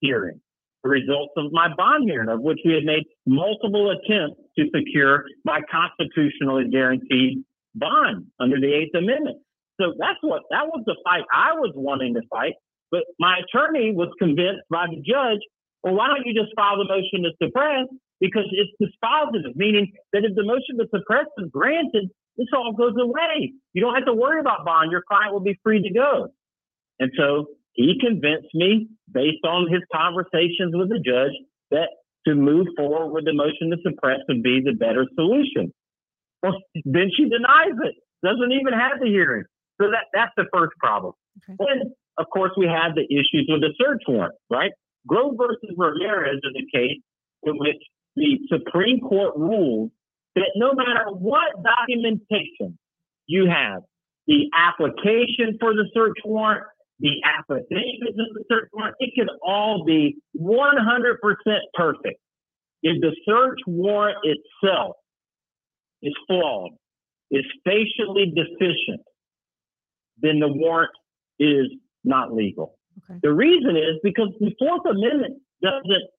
hearing, 0.00 0.40
the 0.82 0.90
results 0.90 1.34
of 1.36 1.52
my 1.52 1.68
bond 1.76 2.08
hearing, 2.08 2.28
of 2.28 2.40
which 2.40 2.58
we 2.64 2.72
had 2.72 2.84
made 2.84 3.04
multiple 3.26 3.90
attempts 3.90 4.40
to 4.58 4.64
secure 4.74 5.24
my 5.44 5.60
constitutionally 5.70 6.64
guaranteed 6.70 7.44
bond 7.74 8.26
under 8.40 8.58
the 8.58 8.72
Eighth 8.72 8.94
Amendment. 8.96 9.38
So 9.80 9.94
that's 9.98 10.18
what 10.22 10.42
that 10.50 10.66
was 10.66 10.82
the 10.86 10.96
fight 11.04 11.22
I 11.32 11.52
was 11.52 11.72
wanting 11.76 12.14
to 12.14 12.22
fight. 12.30 12.54
But 12.90 13.04
my 13.20 13.38
attorney 13.38 13.92
was 13.92 14.08
convinced 14.18 14.62
by 14.70 14.86
the 14.88 14.96
judge, 14.96 15.40
well, 15.82 15.94
why 15.94 16.08
don't 16.08 16.26
you 16.26 16.34
just 16.34 16.54
file 16.56 16.78
the 16.78 16.84
motion 16.84 17.22
to 17.22 17.30
suppress? 17.40 17.86
Because 18.20 18.46
it's 18.50 18.72
dispositive, 18.82 19.54
meaning 19.54 19.92
that 20.12 20.24
if 20.24 20.34
the 20.34 20.42
motion 20.42 20.78
to 20.78 20.86
suppress 20.90 21.26
is 21.38 21.50
granted, 21.52 22.10
this 22.36 22.48
all 22.54 22.72
goes 22.72 22.94
away. 23.00 23.52
You 23.72 23.82
don't 23.82 23.94
have 23.94 24.06
to 24.06 24.14
worry 24.14 24.40
about 24.40 24.64
bond. 24.64 24.90
Your 24.90 25.02
client 25.06 25.32
will 25.32 25.40
be 25.40 25.58
free 25.62 25.82
to 25.82 25.92
go. 25.92 26.28
And 26.98 27.12
so 27.16 27.46
he 27.74 27.94
convinced 28.00 28.48
me, 28.54 28.88
based 29.12 29.44
on 29.44 29.70
his 29.70 29.82
conversations 29.94 30.74
with 30.74 30.88
the 30.88 30.98
judge, 30.98 31.32
that 31.70 31.90
to 32.26 32.34
move 32.34 32.66
forward 32.76 33.12
with 33.12 33.24
the 33.24 33.32
motion 33.32 33.70
to 33.70 33.76
suppress 33.82 34.18
would 34.28 34.42
be 34.42 34.60
the 34.64 34.72
better 34.72 35.06
solution. 35.14 35.72
Well, 36.42 36.54
then 36.84 37.10
she 37.16 37.28
denies 37.28 37.78
it, 37.84 37.94
doesn't 38.24 38.52
even 38.52 38.72
have 38.72 39.00
the 39.00 39.06
hearing. 39.06 39.44
So 39.80 39.90
that, 39.90 40.06
that's 40.12 40.32
the 40.36 40.46
first 40.52 40.72
problem. 40.78 41.14
Okay. 41.48 41.70
And 41.70 41.92
of 42.18 42.26
course, 42.32 42.50
we 42.56 42.66
have 42.66 42.94
the 42.94 43.06
issues 43.06 43.46
with 43.48 43.60
the 43.60 43.72
search 43.78 44.02
warrant, 44.08 44.34
right? 44.50 44.72
Groh 45.08 45.36
versus 45.38 45.70
Ramirez 45.76 46.40
is 46.42 46.54
a 46.56 46.76
case 46.76 46.98
in 47.44 47.58
which 47.58 47.78
the 48.18 48.38
Supreme 48.48 49.00
Court 49.00 49.34
ruled 49.36 49.90
that 50.34 50.50
no 50.56 50.72
matter 50.74 51.10
what 51.10 51.62
documentation 51.62 52.78
you 53.26 53.48
have, 53.48 53.82
the 54.26 54.50
application 54.54 55.56
for 55.58 55.74
the 55.74 55.88
search 55.94 56.18
warrant, 56.24 56.64
the 57.00 57.22
affidavits 57.24 58.18
of 58.18 58.34
the 58.34 58.44
search 58.48 58.68
warrant, 58.72 58.96
it 59.00 59.12
could 59.16 59.30
all 59.42 59.84
be 59.84 60.16
100% 60.38 61.16
perfect. 61.74 62.20
If 62.82 63.00
the 63.00 63.14
search 63.26 63.58
warrant 63.66 64.18
itself 64.22 64.96
is 66.02 66.14
flawed, 66.26 66.72
is 67.30 67.44
facially 67.64 68.32
deficient, 68.34 69.02
then 70.20 70.40
the 70.40 70.48
warrant 70.48 70.92
is 71.38 71.66
not 72.04 72.32
legal. 72.32 72.78
Okay. 73.10 73.18
The 73.22 73.32
reason 73.32 73.76
is 73.76 73.98
because 74.02 74.28
the 74.40 74.52
Fourth 74.58 74.86
Amendment 74.86 75.40
doesn't 75.62 76.10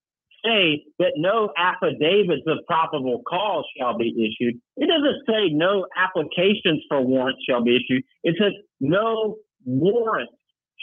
say 0.43 0.83
that 0.99 1.13
no 1.17 1.49
affidavits 1.57 2.43
of 2.47 2.59
probable 2.67 3.21
cause 3.27 3.65
shall 3.77 3.97
be 3.97 4.09
issued. 4.09 4.59
It 4.77 4.87
doesn't 4.87 5.25
say 5.27 5.53
no 5.53 5.85
applications 5.97 6.83
for 6.89 7.01
warrants 7.01 7.41
shall 7.47 7.63
be 7.63 7.75
issued. 7.75 8.03
It 8.23 8.35
says 8.39 8.53
no 8.79 9.37
warrants 9.65 10.33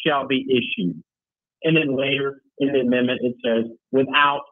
shall 0.07 0.27
be 0.27 0.47
issued. 0.51 1.03
And 1.63 1.77
then 1.77 1.97
later 1.97 2.41
in 2.59 2.73
the 2.73 2.81
amendment, 2.81 3.21
it 3.23 3.35
says 3.45 3.71
without, 3.93 4.43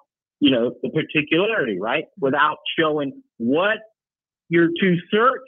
you 0.41 0.51
know, 0.51 0.73
the 0.83 0.91
particularity, 0.91 1.79
right? 1.81 2.05
Without 2.19 2.57
showing 2.79 3.23
what 3.39 3.79
you're 4.49 4.71
to 4.81 4.97
search 5.11 5.43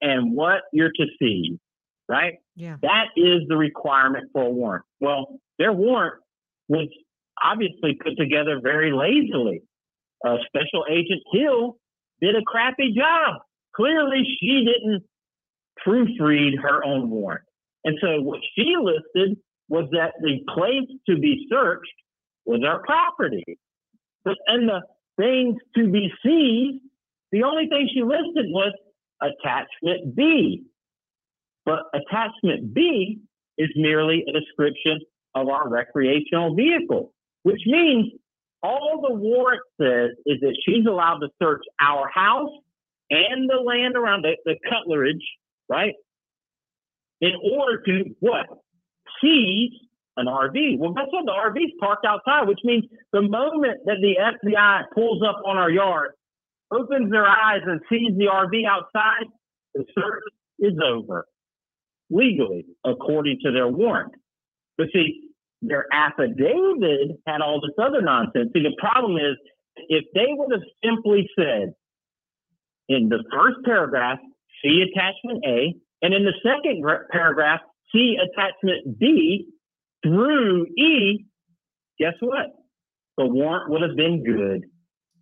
and 0.00 0.34
what 0.34 0.62
you're 0.72 0.92
to 0.92 1.06
see, 1.18 1.58
right? 2.08 2.34
Yeah. 2.56 2.76
That 2.82 3.06
is 3.16 3.42
the 3.48 3.56
requirement 3.56 4.30
for 4.32 4.44
a 4.44 4.50
warrant. 4.50 4.84
Well, 5.00 5.40
their 5.58 5.72
warrant 5.72 6.22
was 6.68 6.88
obviously 7.42 7.94
put 7.94 8.16
together 8.16 8.60
very 8.62 8.92
lazily. 8.92 9.62
Uh, 10.26 10.36
Special 10.46 10.84
Agent 10.90 11.22
Hill 11.32 11.76
did 12.20 12.36
a 12.36 12.42
crappy 12.42 12.94
job. 12.96 13.40
Clearly, 13.74 14.24
she 14.40 14.64
didn't 14.64 15.02
proofread 15.86 16.60
her 16.62 16.84
own 16.84 17.10
warrant. 17.10 17.44
And 17.84 17.98
so 18.00 18.20
what 18.20 18.40
she 18.54 18.74
listed 18.80 19.38
was 19.68 19.88
that 19.92 20.14
the 20.20 20.40
place 20.54 20.88
to 21.08 21.18
be 21.18 21.46
searched 21.50 21.92
was 22.46 22.62
our 22.66 22.82
property. 22.82 23.58
But 24.24 24.36
and 24.46 24.68
the 24.68 24.80
things 25.18 25.56
to 25.76 25.90
be 25.90 26.12
seized, 26.22 26.82
the 27.32 27.42
only 27.42 27.68
thing 27.68 27.88
she 27.92 28.02
listed 28.02 28.46
was 28.48 28.72
attachment 29.20 30.14
B. 30.14 30.64
But 31.64 31.80
attachment 31.94 32.74
B 32.74 33.20
is 33.58 33.70
merely 33.76 34.24
a 34.28 34.32
description 34.32 35.00
of 35.34 35.48
our 35.48 35.68
recreational 35.68 36.54
vehicle, 36.54 37.12
which 37.44 37.60
means 37.66 38.12
all 38.62 39.04
the 39.06 39.14
warrant 39.14 39.62
says 39.80 40.10
is 40.26 40.40
that 40.40 40.56
she's 40.64 40.86
allowed 40.86 41.18
to 41.18 41.28
search 41.40 41.62
our 41.80 42.08
house 42.08 42.50
and 43.10 43.48
the 43.48 43.60
land 43.62 43.96
around 43.96 44.24
it, 44.24 44.38
the 44.44 44.56
curtilage, 44.68 45.22
right? 45.68 45.94
In 47.20 47.32
order 47.52 47.82
to 47.82 48.04
what? 48.20 48.46
Seize 49.20 49.72
an 50.16 50.26
RV. 50.26 50.78
Well, 50.78 50.92
guess 50.92 51.06
what? 51.10 51.26
The 51.26 51.32
RV's 51.32 51.72
parked 51.78 52.06
outside, 52.06 52.48
which 52.48 52.60
means 52.64 52.84
the 53.12 53.22
moment 53.22 53.80
that 53.84 53.98
the 54.00 54.16
FBI 54.18 54.84
pulls 54.94 55.22
up 55.22 55.42
on 55.46 55.58
our 55.58 55.70
yard, 55.70 56.12
opens 56.70 57.10
their 57.10 57.26
eyes 57.26 57.60
and 57.66 57.80
sees 57.90 58.16
the 58.16 58.26
RV 58.32 58.66
outside, 58.66 59.26
the 59.74 59.84
search 59.94 60.22
is 60.58 60.74
over 60.82 61.26
legally, 62.10 62.64
according 62.84 63.40
to 63.44 63.52
their 63.52 63.68
warrant. 63.68 64.12
But 64.78 64.88
see, 64.92 65.30
their 65.68 65.86
affidavit 65.92 67.18
had 67.26 67.40
all 67.40 67.60
this 67.60 67.74
other 67.84 68.02
nonsense. 68.02 68.50
See, 68.52 68.62
the 68.62 68.76
problem 68.78 69.16
is 69.16 69.36
if 69.88 70.04
they 70.14 70.26
would 70.28 70.52
have 70.52 70.62
simply 70.84 71.28
said 71.38 71.74
in 72.88 73.08
the 73.08 73.24
first 73.32 73.56
paragraph, 73.64 74.18
see 74.62 74.82
attachment 74.82 75.44
A, 75.46 75.74
and 76.02 76.14
in 76.14 76.24
the 76.24 76.34
second 76.42 76.82
gra- 76.82 77.06
paragraph, 77.10 77.60
see 77.92 78.16
attachment 78.16 78.98
B 78.98 79.48
through 80.04 80.66
E, 80.76 81.24
guess 81.98 82.14
what? 82.20 82.46
The 83.16 83.26
warrant 83.26 83.70
would 83.70 83.82
have 83.82 83.96
been 83.96 84.22
good 84.22 84.64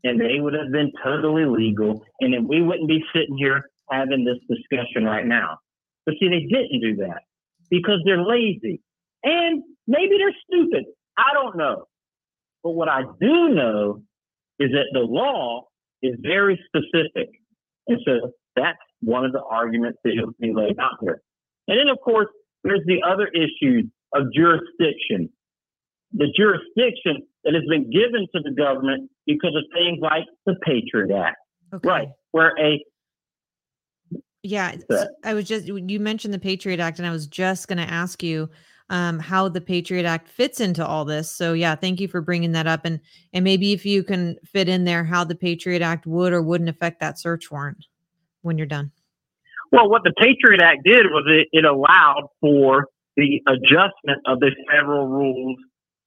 and 0.05 0.21
they 0.21 0.41
would 0.41 0.55
have 0.55 0.73
been 0.73 0.93
totally 1.05 1.45
legal, 1.45 2.05
and 2.21 2.35
then 2.35 2.49
we 2.49 2.61
wouldn't 2.61 2.89
be 2.89 3.05
sitting 3.15 3.37
here 3.37 3.71
having 3.91 4.25
this 4.25 4.39
discussion 4.49 5.05
right 5.05 5.27
now. 5.27 5.59
But 6.05 6.17
see, 6.19 6.29
they 6.29 6.41
didn't 6.41 6.81
do 6.81 6.97
that 7.07 7.23
because 7.71 8.01
they're 8.05 8.23
lazy. 8.23 8.81
And 9.25 9.63
maybe 9.87 10.17
they're 10.19 10.35
stupid. 10.51 10.85
I 11.17 11.33
don't 11.35 11.57
know. 11.57 11.85
But 12.63 12.71
what 12.71 12.89
I 12.89 13.03
do 13.21 13.49
know 13.51 14.03
is 14.59 14.71
that 14.73 14.87
the 14.93 15.01
law 15.01 15.65
is 16.03 16.15
very 16.21 16.61
specific. 16.67 17.31
And 17.89 17.99
so 18.05 18.33
that's 18.57 18.79
one 19.01 19.25
of 19.25 19.33
the 19.33 19.43
arguments 19.43 19.99
that 20.05 20.13
you'll 20.15 20.33
see 20.41 20.53
laid 20.55 20.79
out 20.79 20.93
here. 21.01 21.21
And 21.69 21.79
then, 21.79 21.89
of 21.89 21.99
course, 22.05 22.29
there's 22.65 22.83
the 22.87 23.03
other 23.07 23.27
issue 23.29 23.83
of 24.15 24.33
jurisdiction. 24.35 25.29
The 26.13 26.27
jurisdiction 26.37 27.23
that 27.45 27.55
has 27.55 27.63
been 27.69 27.91
given 27.91 28.27
to 28.35 28.43
the 28.43 28.53
government 28.53 29.11
because 29.27 29.55
of 29.57 29.65
things 29.73 29.99
like 30.01 30.25
the 30.47 30.55
Patriot 30.65 31.11
Act, 31.17 31.39
Okay. 31.75 31.89
right? 31.89 32.09
Where 32.33 32.53
a 32.61 32.85
Yeah, 34.43 34.77
I 35.25 35.35
was 35.35 35.47
just 35.47 35.67
you 35.67 35.99
mentioned 36.01 36.35
the 36.35 36.39
Patriot 36.39 36.81
Act, 36.81 36.99
and 36.99 37.07
I 37.07 37.11
was 37.13 37.27
just 37.27 37.69
going 37.69 37.79
to 37.79 37.91
ask 37.91 38.23
you 38.23 38.51
um, 38.91 39.19
how 39.19 39.49
the 39.49 39.61
Patriot 39.61 40.05
Act 40.05 40.29
fits 40.29 40.61
into 40.61 40.87
all 40.87 41.05
this. 41.05 41.31
So 41.31 41.53
yeah, 41.53 41.75
thank 41.75 42.01
you 42.01 42.09
for 42.09 42.21
bringing 42.21 42.53
that 42.53 42.67
up, 42.67 42.85
and 42.85 43.01
and 43.33 43.45
maybe 43.45 43.73
if 43.73 43.87
you 43.87 44.03
can 44.03 44.37
fit 44.45 44.69
in 44.69 44.85
there 44.85 45.05
how 45.05 45.25
the 45.25 45.35
Patriot 45.35 45.83
Act 45.83 46.07
would 46.07 46.33
or 46.33 46.43
wouldn't 46.43 46.71
affect 46.71 47.01
that 47.01 47.19
search 47.19 47.51
warrant 47.51 47.87
when 48.43 48.59
you're 48.59 48.67
done. 48.67 48.91
Well, 49.71 49.89
what 49.89 50.03
the 50.05 50.13
Patriot 50.19 50.61
Act 50.63 50.81
did 50.85 51.07
was 51.07 51.25
it, 51.29 51.49
it 51.53 51.65
allowed 51.65 52.29
for 52.41 52.89
the 53.17 53.41
adjustment 53.47 54.21
of 54.27 54.41
the 54.41 54.51
federal 54.71 55.07
rules 55.07 55.59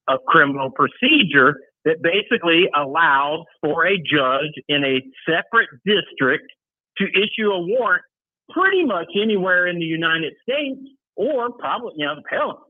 of 0.08 0.20
criminal 0.28 0.70
procedure 0.70 1.58
that 1.84 2.02
basically 2.02 2.68
allowed 2.76 3.46
for 3.62 3.86
a 3.86 3.98
judge 3.98 4.54
in 4.68 4.84
a 4.84 5.02
separate 5.26 5.70
district 5.86 6.46
to 6.98 7.06
issue 7.06 7.52
a 7.52 7.60
warrant 7.60 8.04
pretty 8.50 8.84
much 8.84 9.08
anywhere 9.20 9.68
in 9.68 9.80
the 9.80 9.86
United 9.86 10.34
States 10.44 10.80
or 11.16 11.52
probably, 11.52 11.94
you 11.98 12.06
know, 12.06 12.16
hell, 12.30 12.68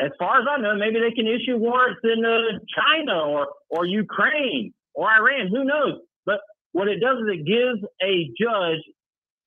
as 0.00 0.10
far 0.18 0.40
as 0.40 0.46
I 0.48 0.60
know, 0.60 0.76
maybe 0.76 1.00
they 1.00 1.14
can 1.14 1.26
issue 1.26 1.56
warrants 1.56 2.00
in 2.04 2.24
uh, 2.24 2.58
China 2.76 3.20
or, 3.20 3.48
or 3.70 3.86
Ukraine 3.86 4.72
or 4.94 5.08
Iran, 5.10 5.48
who 5.48 5.64
knows? 5.64 6.00
But 6.26 6.40
what 6.72 6.88
it 6.88 7.00
does 7.00 7.18
is 7.18 7.40
it 7.40 7.46
gives 7.46 7.84
a 8.02 8.30
judge 8.40 8.82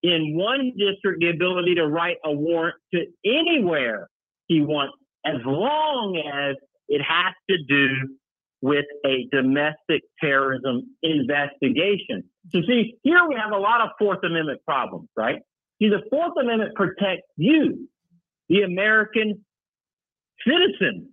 in 0.03 0.35
one 0.35 0.73
district 0.77 1.21
the 1.21 1.29
ability 1.29 1.75
to 1.75 1.87
write 1.87 2.17
a 2.25 2.31
warrant 2.31 2.75
to 2.93 3.05
anywhere 3.25 4.09
he 4.47 4.61
wants, 4.61 4.95
as 5.25 5.35
long 5.45 6.17
as 6.17 6.55
it 6.87 7.01
has 7.01 7.33
to 7.49 7.57
do 7.67 7.87
with 8.61 8.85
a 9.05 9.27
domestic 9.31 10.03
terrorism 10.19 10.95
investigation. 11.03 12.23
So, 12.51 12.59
see, 12.67 12.95
here 13.03 13.27
we 13.27 13.35
have 13.35 13.51
a 13.51 13.57
lot 13.57 13.81
of 13.81 13.89
Fourth 13.97 14.19
Amendment 14.23 14.61
problems, 14.65 15.09
right? 15.15 15.41
See, 15.81 15.89
the 15.89 16.01
Fourth 16.09 16.33
Amendment 16.39 16.75
protects 16.75 17.27
you, 17.37 17.87
the 18.51 18.63
American 18.63 19.45
citizen. 20.45 21.09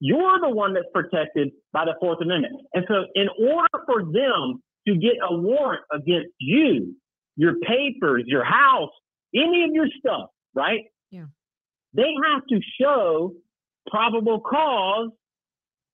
You're 0.00 0.40
the 0.40 0.50
one 0.50 0.74
that's 0.74 0.86
protected 0.92 1.50
by 1.72 1.84
the 1.84 1.94
Fourth 2.00 2.18
Amendment. 2.20 2.56
And 2.74 2.84
so, 2.88 3.04
in 3.14 3.28
order 3.28 3.84
for 3.86 4.02
them 4.02 4.60
to 4.88 4.96
get 4.96 5.14
a 5.22 5.36
warrant 5.36 5.84
against 5.92 6.30
you, 6.40 6.96
your 7.36 7.54
papers, 7.60 8.24
your 8.26 8.44
house, 8.44 8.90
any 9.34 9.62
of 9.62 9.70
your 9.72 9.86
stuff, 9.98 10.30
right? 10.52 10.80
Yeah. 11.10 11.26
They 11.94 12.12
have 12.32 12.42
to 12.48 12.60
show 12.80 13.34
probable 13.88 14.40
cause 14.40 15.10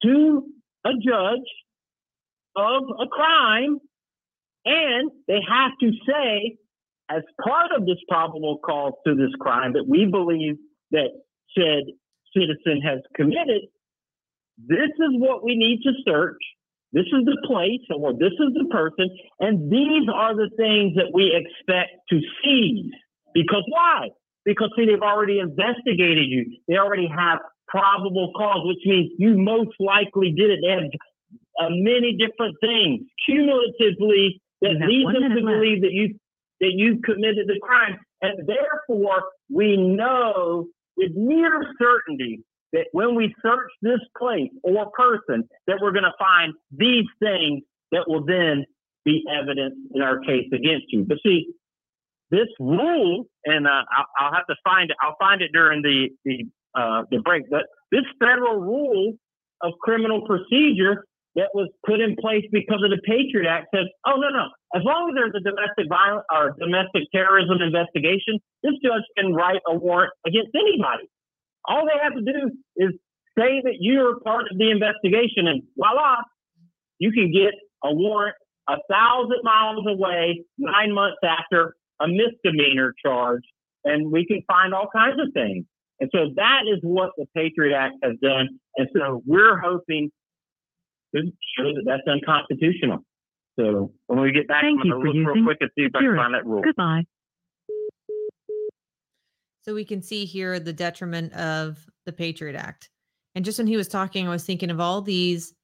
to 0.05 0.47
a 0.87 0.91
judge 0.93 1.49
of 2.55 2.83
a 2.99 3.07
crime, 3.09 3.79
and 4.65 5.11
they 5.29 5.41
have 5.47 5.73
to 5.81 5.91
say 6.09 6.57
as 7.11 7.23
part 7.43 7.71
of 7.77 7.87
this 7.87 7.99
probable 8.09 8.59
cause 8.59 8.93
to 9.07 9.15
this 9.15 9.31
crime 9.41 9.73
that 9.75 9.87
we 9.89 10.07
believe 10.07 10.57
that 10.91 11.11
said 11.57 11.85
citizen 12.35 12.81
has 12.83 13.01
committed, 13.15 13.63
this 14.59 14.91
is 14.91 15.13
what 15.19 15.45
we 15.45 15.57
need 15.57 15.81
to 15.83 15.93
search. 16.07 16.41
This 16.93 17.07
is 17.07 17.25
the 17.25 17.37
place 17.47 17.83
or 17.95 18.13
this 18.13 18.33
is 18.33 18.55
the 18.55 18.67
person. 18.71 19.11
And 19.41 19.71
these 19.71 20.09
are 20.13 20.35
the 20.35 20.51
things 20.57 20.95
that 20.97 21.11
we 21.13 21.35
expect 21.35 21.93
to 22.11 22.21
seize. 22.43 22.93
Because 23.35 23.65
why? 23.69 24.09
Because 24.45 24.71
see, 24.77 24.87
they've 24.87 25.03
already 25.03 25.41
investigated 25.41 26.29
you. 26.29 26.59
They 26.69 26.77
already 26.77 27.09
have 27.09 27.41
probable 27.69 28.33
cause, 28.37 28.65
which 28.65 28.79
means 28.87 29.11
you 29.19 29.37
most 29.37 29.75
likely 29.81 30.33
did 30.33 30.51
it. 30.51 30.61
They 30.63 30.71
have 30.71 30.91
uh, 31.61 31.71
many 31.71 32.17
different 32.17 32.57
things 32.61 33.03
cumulatively 33.27 34.41
that 34.63 34.81
leads 34.87 35.13
them 35.13 35.35
to 35.35 35.43
left. 35.43 35.61
believe 35.61 35.83
that 35.83 35.93
you 35.93 36.15
that 36.61 36.73
you've 36.75 37.03
committed 37.03 37.47
the 37.47 37.59
crime, 37.63 37.99
and 38.23 38.47
therefore 38.47 39.23
we 39.51 39.77
know 39.77 40.67
with 40.97 41.13
near 41.15 41.51
certainty 41.79 42.41
that 42.73 42.87
when 42.93 43.15
we 43.15 43.35
search 43.43 43.71
this 43.83 44.01
place 44.19 44.51
or 44.63 44.91
person, 44.91 45.49
that 45.67 45.79
we're 45.81 45.93
going 45.93 46.05
to 46.05 46.13
find 46.19 46.53
these 46.71 47.07
things 47.21 47.63
that 47.93 48.05
will 48.07 48.25
then 48.25 48.65
be 49.05 49.23
evidence 49.31 49.75
in 49.95 50.03
our 50.03 50.19
case 50.21 50.47
against 50.53 50.87
you. 50.89 51.05
But 51.05 51.19
see, 51.25 51.47
this 52.31 52.49
rule, 52.59 53.27
and 53.45 53.67
uh, 53.67 53.83
I'll, 54.19 54.35
have 54.35 54.47
to 54.47 54.57
find 54.65 54.91
it. 54.91 54.97
I'll 55.01 55.17
find 55.21 55.43
it 55.43 55.53
during 55.53 55.83
the 55.83 56.09
the 56.25 56.45
uh, 56.75 57.05
the 57.11 57.19
break. 57.19 57.45
But 57.49 57.67
this 57.93 58.03
federal 58.19 58.61
rule 58.61 59.15
of 59.63 59.73
criminal 59.81 60.27
procedure 60.27 61.05
that 61.37 61.53
was 61.55 61.69
put 61.85 62.01
in 62.01 62.17
place 62.17 62.45
because 62.51 62.81
of 62.83 62.91
the 62.91 63.01
Patriot 63.05 63.49
Act 63.49 63.69
says, 63.75 63.87
oh 64.07 64.17
no 64.17 64.29
no, 64.29 64.49
as 64.75 64.83
long 64.85 65.09
as 65.09 65.15
there's 65.15 65.37
a 65.37 65.45
domestic 65.45 65.87
violence 65.89 66.25
or 66.33 66.57
domestic 66.59 67.05
terrorism 67.13 67.61
investigation, 67.61 68.41
this 68.63 68.73
judge 68.83 69.05
can 69.17 69.33
write 69.33 69.61
a 69.69 69.75
warrant 69.77 70.13
against 70.27 70.51
anybody. 70.55 71.09
All 71.69 71.85
they 71.85 71.99
have 72.03 72.15
to 72.15 72.25
do 72.25 72.51
is 72.77 72.91
say 73.39 73.61
that 73.63 73.77
you're 73.81 74.19
part 74.21 74.47
of 74.51 74.59
the 74.59 74.71
investigation, 74.71 75.47
and 75.47 75.63
voila, 75.77 76.17
you 76.99 77.13
can 77.13 77.31
get 77.31 77.53
a 77.85 77.93
warrant 77.93 78.37
a 78.69 78.77
thousand 78.91 79.39
miles 79.45 79.85
away, 79.87 80.43
nine 80.59 80.93
months 80.93 81.19
after 81.23 81.75
a 82.01 82.09
misdemeanor 82.09 82.95
charge, 83.05 83.43
and 83.85 84.11
we 84.11 84.27
can 84.27 84.43
find 84.47 84.75
all 84.75 84.89
kinds 84.93 85.21
of 85.21 85.33
things. 85.33 85.65
And 86.01 86.11
so 86.13 86.31
that 86.37 86.63
is 86.71 86.79
what 86.83 87.11
the 87.17 87.27
Patriot 87.35 87.75
Act 87.75 87.95
has 88.03 88.15
done. 88.21 88.59
And 88.77 88.89
so 88.95 89.23
we're 89.25 89.57
hoping 89.59 90.11
show 91.57 91.73
that 91.75 91.83
that's 91.85 92.07
unconstitutional. 92.07 93.05
So 93.59 93.93
when 94.07 94.21
we 94.21 94.33
get 94.33 94.49
back, 94.49 94.63
Thank 94.63 94.81
I'm 94.81 94.87
you 94.87 94.93
going 94.93 95.07
for 95.07 95.13
to 95.13 95.19
look 95.19 95.35
real 95.35 95.45
quick 95.45 95.59
and 95.61 95.71
see 95.77 95.85
if 95.85 95.93
I 95.95 96.01
can 96.01 96.17
find 96.17 96.35
that 96.35 96.47
rule. 96.47 96.63
Goodbye. 96.63 97.05
So 99.63 99.75
we 99.75 99.85
can 99.85 100.03
see 100.03 100.25
here 100.25 100.61
the 100.61 100.73
detriment 100.73 101.33
of 101.33 101.85
the 102.05 102.13
Patriot 102.13 102.57
Act. 102.57 102.91
And 103.35 103.45
just 103.45 103.59
when 103.59 103.67
he 103.67 103.77
was 103.77 103.89
talking, 103.89 104.27
I 104.27 104.31
was 104.31 104.45
thinking 104.45 104.71
of 104.71 104.81
all 104.81 105.03
these, 105.03 105.55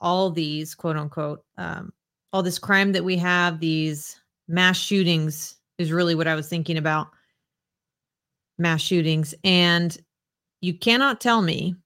all 0.00 0.30
these 0.30 0.74
quote 0.74 0.96
unquote, 0.96 1.44
um, 1.56 1.92
all 2.32 2.42
this 2.42 2.58
crime 2.58 2.92
that 2.92 3.04
we 3.04 3.16
have, 3.16 3.60
these 3.60 4.20
mass 4.48 4.76
shootings 4.76 5.56
is 5.78 5.92
really 5.92 6.14
what 6.14 6.26
I 6.26 6.34
was 6.34 6.48
thinking 6.48 6.76
about. 6.76 7.08
Mass 8.58 8.80
shootings. 8.80 9.34
And 9.44 9.96
you 10.60 10.74
cannot 10.74 11.20
tell 11.20 11.42
me 11.42 11.76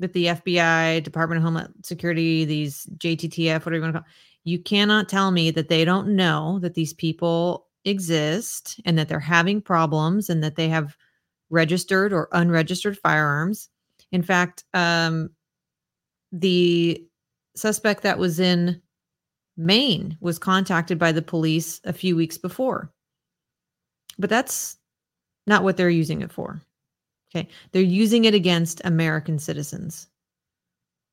that 0.00 0.12
the 0.12 0.26
FBI, 0.26 1.02
Department 1.02 1.38
of 1.38 1.44
Homeland 1.44 1.72
Security, 1.82 2.44
these 2.44 2.86
JTTF, 2.96 3.64
whatever 3.64 3.76
you 3.76 3.82
want 3.82 3.94
to 3.94 4.00
call 4.00 4.08
you 4.44 4.58
cannot 4.58 5.08
tell 5.08 5.30
me 5.30 5.50
that 5.50 5.68
they 5.68 5.84
don't 5.84 6.08
know 6.16 6.58
that 6.60 6.74
these 6.74 6.92
people 6.92 7.66
exist 7.84 8.80
and 8.84 8.98
that 8.98 9.08
they're 9.08 9.20
having 9.20 9.60
problems 9.60 10.30
and 10.30 10.42
that 10.42 10.56
they 10.56 10.68
have 10.68 10.96
registered 11.50 12.12
or 12.12 12.28
unregistered 12.32 12.98
firearms. 12.98 13.68
In 14.12 14.22
fact, 14.22 14.64
um, 14.74 15.30
the 16.32 17.04
suspect 17.54 18.02
that 18.02 18.18
was 18.18 18.40
in 18.40 18.80
Maine 19.56 20.16
was 20.20 20.38
contacted 20.38 20.98
by 20.98 21.12
the 21.12 21.22
police 21.22 21.80
a 21.84 21.92
few 21.92 22.16
weeks 22.16 22.38
before. 22.38 22.90
But 24.18 24.30
that's 24.30 24.76
not 25.46 25.64
what 25.64 25.76
they're 25.76 25.90
using 25.90 26.22
it 26.22 26.32
for. 26.32 26.62
Okay. 27.34 27.48
They're 27.72 27.82
using 27.82 28.24
it 28.24 28.34
against 28.34 28.80
American 28.84 29.38
citizens. 29.38 30.08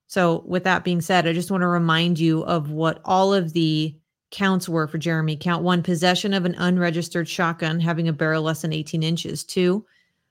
So, 0.07 0.43
with 0.45 0.63
that 0.63 0.83
being 0.83 1.01
said, 1.01 1.27
I 1.27 1.33
just 1.33 1.51
want 1.51 1.61
to 1.61 1.67
remind 1.67 2.17
you 2.17 2.43
of 2.45 2.71
what 2.71 3.01
all 3.03 3.33
of 3.33 3.53
the 3.53 3.95
counts 4.31 4.67
were 4.69 4.87
for 4.87 4.97
Jeremy. 4.97 5.35
Count 5.35 5.63
one, 5.63 5.83
possession 5.83 6.33
of 6.33 6.45
an 6.45 6.55
unregistered 6.55 7.27
shotgun 7.27 7.79
having 7.79 8.07
a 8.07 8.13
barrel 8.13 8.43
less 8.43 8.61
than 8.61 8.73
18 8.73 9.03
inches. 9.03 9.43
Two, 9.43 9.85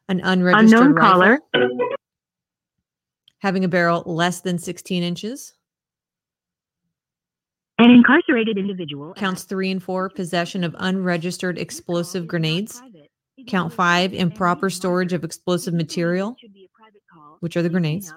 an 0.08 0.20
unregistered 0.24 0.78
Unknown 0.80 0.94
rifle 0.94 1.10
caller. 1.12 1.40
having 3.38 3.64
a 3.64 3.68
barrel 3.68 4.02
less 4.06 4.40
than 4.40 4.58
16 4.58 5.02
inches. 5.02 5.52
An 7.78 7.90
incarcerated 7.90 8.56
individual. 8.56 9.12
Counts 9.12 9.42
three 9.44 9.70
and 9.70 9.82
four, 9.82 10.08
possession 10.08 10.64
of 10.64 10.74
unregistered 10.78 11.58
explosive 11.58 12.26
grenades. 12.26 12.80
Count 13.46 13.72
five, 13.72 14.14
improper 14.14 14.70
storage 14.70 15.12
of 15.12 15.22
explosive 15.22 15.74
material, 15.74 16.36
which 17.40 17.56
are 17.56 17.62
the 17.62 17.68
grenades. 17.68 18.12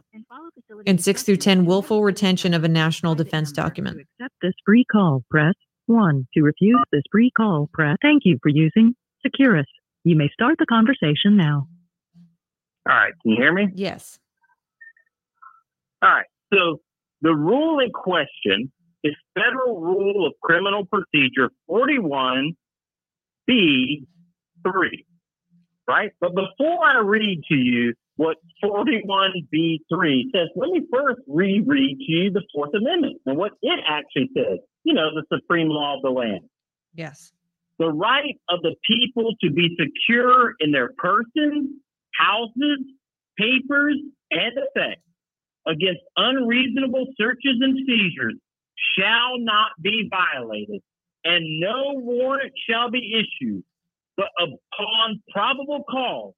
And 0.88 1.02
six 1.02 1.24
through 1.24 1.38
10, 1.38 1.66
willful 1.66 2.04
retention 2.04 2.54
of 2.54 2.64
a 2.64 2.70
national 2.70 3.16
defense 3.16 3.52
document. 3.52 3.98
To 3.98 4.02
accept 4.24 4.36
this 4.42 4.54
free 4.66 4.86
call, 4.92 5.24
press 5.30 5.56
1. 5.88 6.28
To 6.36 6.42
refuse 6.42 6.82
this 6.92 7.04
free 7.12 7.32
call, 7.36 7.70
press 7.74 7.98
Thank 8.02 8.24
you 8.26 8.38
for 8.42 8.50
using 8.50 8.96
Securus. 9.22 9.66
You 10.04 10.16
may 10.16 10.30
start 10.30 10.56
the 10.58 10.66
conversation 10.66 11.36
now. 11.36 11.68
All 12.88 12.96
right. 12.96 13.14
Can 13.22 13.32
you 13.32 13.38
hear 13.38 13.54
me? 13.54 13.68
Yes. 13.76 14.20
All 16.02 16.10
right. 16.10 16.26
So 16.54 16.80
the 17.22 17.36
rule 17.36 17.80
in 17.80 17.92
question 17.92 18.72
is 19.04 19.14
Federal 19.36 19.82
Rule 19.82 20.26
of 20.26 20.34
Criminal 20.42 20.86
Procedure 20.86 21.52
41B3, 21.70 22.56
right? 25.90 26.12
But 26.22 26.36
before 26.36 26.86
I 26.86 27.00
read 27.00 27.42
to 27.50 27.56
you 27.56 27.96
what 28.16 28.38
41B3 28.64 30.24
says, 30.34 30.50
let 30.56 30.70
me 30.70 30.82
first 30.94 31.22
reread 31.28 31.98
to 31.98 32.12
you 32.12 32.32
the 32.32 32.44
Fourth 32.54 32.74
Amendment 32.76 33.18
and 33.26 33.38
what 33.38 33.54
it 33.64 33.80
actually 33.88 34.30
says. 34.38 34.60
You 34.84 34.94
know, 34.94 35.10
the 35.14 35.26
supreme 35.36 35.70
law 35.70 35.96
of 35.96 36.04
the 36.04 36.12
land. 36.12 36.42
Yes. 36.94 37.32
The 37.80 37.90
right 37.90 38.38
of 38.50 38.62
the 38.62 38.76
people 38.88 39.34
to 39.42 39.52
be 39.52 39.76
secure 39.80 40.54
in 40.60 40.72
their 40.72 40.92
persons, 40.98 41.70
houses, 42.14 42.80
papers, 43.38 43.96
and 44.32 44.54
effects 44.58 45.02
against 45.66 46.02
unreasonable 46.18 47.08
searches 47.18 47.58
and 47.62 47.78
seizures 47.88 48.36
shall 48.98 49.40
not 49.40 49.72
be 49.82 50.10
violated, 50.10 50.82
and 51.24 51.60
no 51.60 51.94
warrant 51.96 52.54
shall 52.70 52.92
be 52.92 53.14
issued, 53.16 53.64
but 54.20 54.28
upon 54.38 55.24
probable 55.32 55.86
cause, 55.90 56.34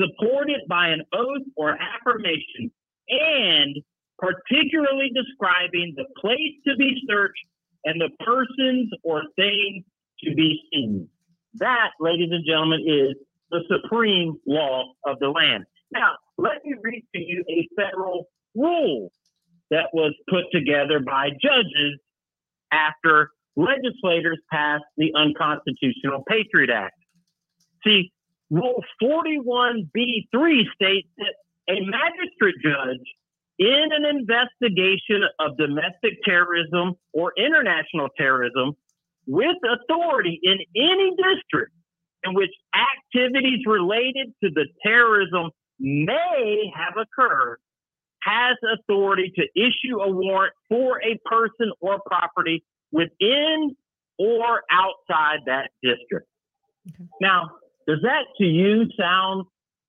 supported 0.00 0.62
by 0.68 0.88
an 0.88 1.02
oath 1.14 1.46
or 1.56 1.78
affirmation, 1.78 2.72
and 3.08 3.76
particularly 4.18 5.12
describing 5.14 5.94
the 5.96 6.06
place 6.20 6.58
to 6.66 6.74
be 6.76 7.00
searched 7.08 7.46
and 7.84 8.00
the 8.00 8.10
persons 8.24 8.90
or 9.04 9.22
things 9.36 9.84
to 10.24 10.34
be 10.34 10.60
seen. 10.72 11.08
That, 11.54 11.90
ladies 12.00 12.30
and 12.32 12.44
gentlemen, 12.44 12.80
is 12.84 13.14
the 13.50 13.60
supreme 13.70 14.34
law 14.44 14.92
of 15.06 15.18
the 15.20 15.28
land. 15.28 15.64
Now, 15.92 16.16
let 16.36 16.64
me 16.64 16.74
read 16.82 17.04
to 17.14 17.20
you 17.20 17.44
a 17.48 17.68
federal 17.80 18.28
rule 18.56 19.12
that 19.70 19.86
was 19.92 20.14
put 20.28 20.44
together 20.52 20.98
by 20.98 21.30
judges 21.40 21.98
after 22.72 23.30
legislators 23.56 24.40
passed 24.52 24.84
the 24.96 25.12
unconstitutional 25.14 26.24
Patriot 26.28 26.70
Act. 26.70 26.94
See, 27.84 28.12
Rule 28.50 28.82
41B3 29.02 30.64
states 30.74 31.08
that 31.18 31.34
a 31.68 31.80
magistrate 31.80 32.56
judge 32.62 33.06
in 33.58 33.88
an 33.92 34.04
investigation 34.04 35.22
of 35.38 35.56
domestic 35.56 36.22
terrorism 36.24 36.94
or 37.12 37.32
international 37.36 38.08
terrorism 38.16 38.74
with 39.26 39.56
authority 39.62 40.40
in 40.42 40.58
any 40.74 41.10
district 41.10 41.72
in 42.24 42.34
which 42.34 42.50
activities 42.74 43.60
related 43.66 44.32
to 44.42 44.50
the 44.50 44.66
terrorism 44.82 45.50
may 45.78 46.70
have 46.74 46.94
occurred 46.96 47.58
has 48.22 48.56
authority 48.78 49.32
to 49.36 49.42
issue 49.54 50.00
a 50.00 50.10
warrant 50.10 50.52
for 50.68 51.00
a 51.02 51.18
person 51.24 51.72
or 51.80 52.00
property 52.06 52.62
within 52.92 53.74
or 54.18 54.62
outside 54.70 55.40
that 55.46 55.70
district. 55.82 56.26
Okay. 56.88 57.08
Now, 57.20 57.50
does 57.86 57.98
that 58.02 58.24
to 58.38 58.44
you 58.44 58.86
sound 58.98 59.44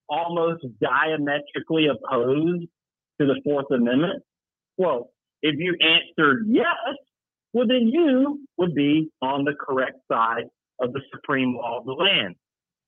almost 0.10 0.66
diametrically 0.82 1.88
opposed 1.88 2.68
to 3.20 3.28
the 3.28 3.40
Fourth 3.44 3.72
Amendment? 3.72 4.24
Well, 4.78 5.12
if 5.42 5.56
you 5.58 5.76
answered 5.82 6.46
yes, 6.48 6.96
well, 7.54 7.68
then 7.68 7.88
you 7.88 8.46
would 8.58 8.74
be 8.74 9.10
on 9.22 9.44
the 9.44 9.54
correct 9.60 9.98
side 10.12 10.46
of 10.80 10.94
the 10.94 11.02
supreme 11.14 11.56
law 11.56 11.80
of 11.80 11.86
the 11.86 11.94
land. 11.94 12.36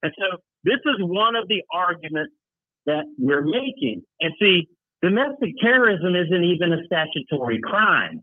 And 0.02 0.12
so 0.18 0.38
this 0.64 0.80
is 0.84 0.96
one 0.98 1.36
of 1.36 1.48
the 1.48 1.62
arguments 1.72 2.32
that 2.86 3.04
we're 3.18 3.44
making. 3.44 4.02
And 4.20 4.32
see, 4.40 4.68
domestic 5.02 5.52
terrorism 5.62 6.14
isn't 6.14 6.44
even 6.44 6.72
a 6.72 6.84
statutory 6.86 7.60
crime. 7.62 8.22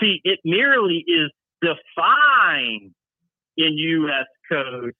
See, 0.00 0.20
it 0.24 0.40
merely 0.44 1.04
is 1.06 1.30
defined 1.60 2.92
in 3.56 3.72
U.S. 3.74 4.26
Code 4.50 4.94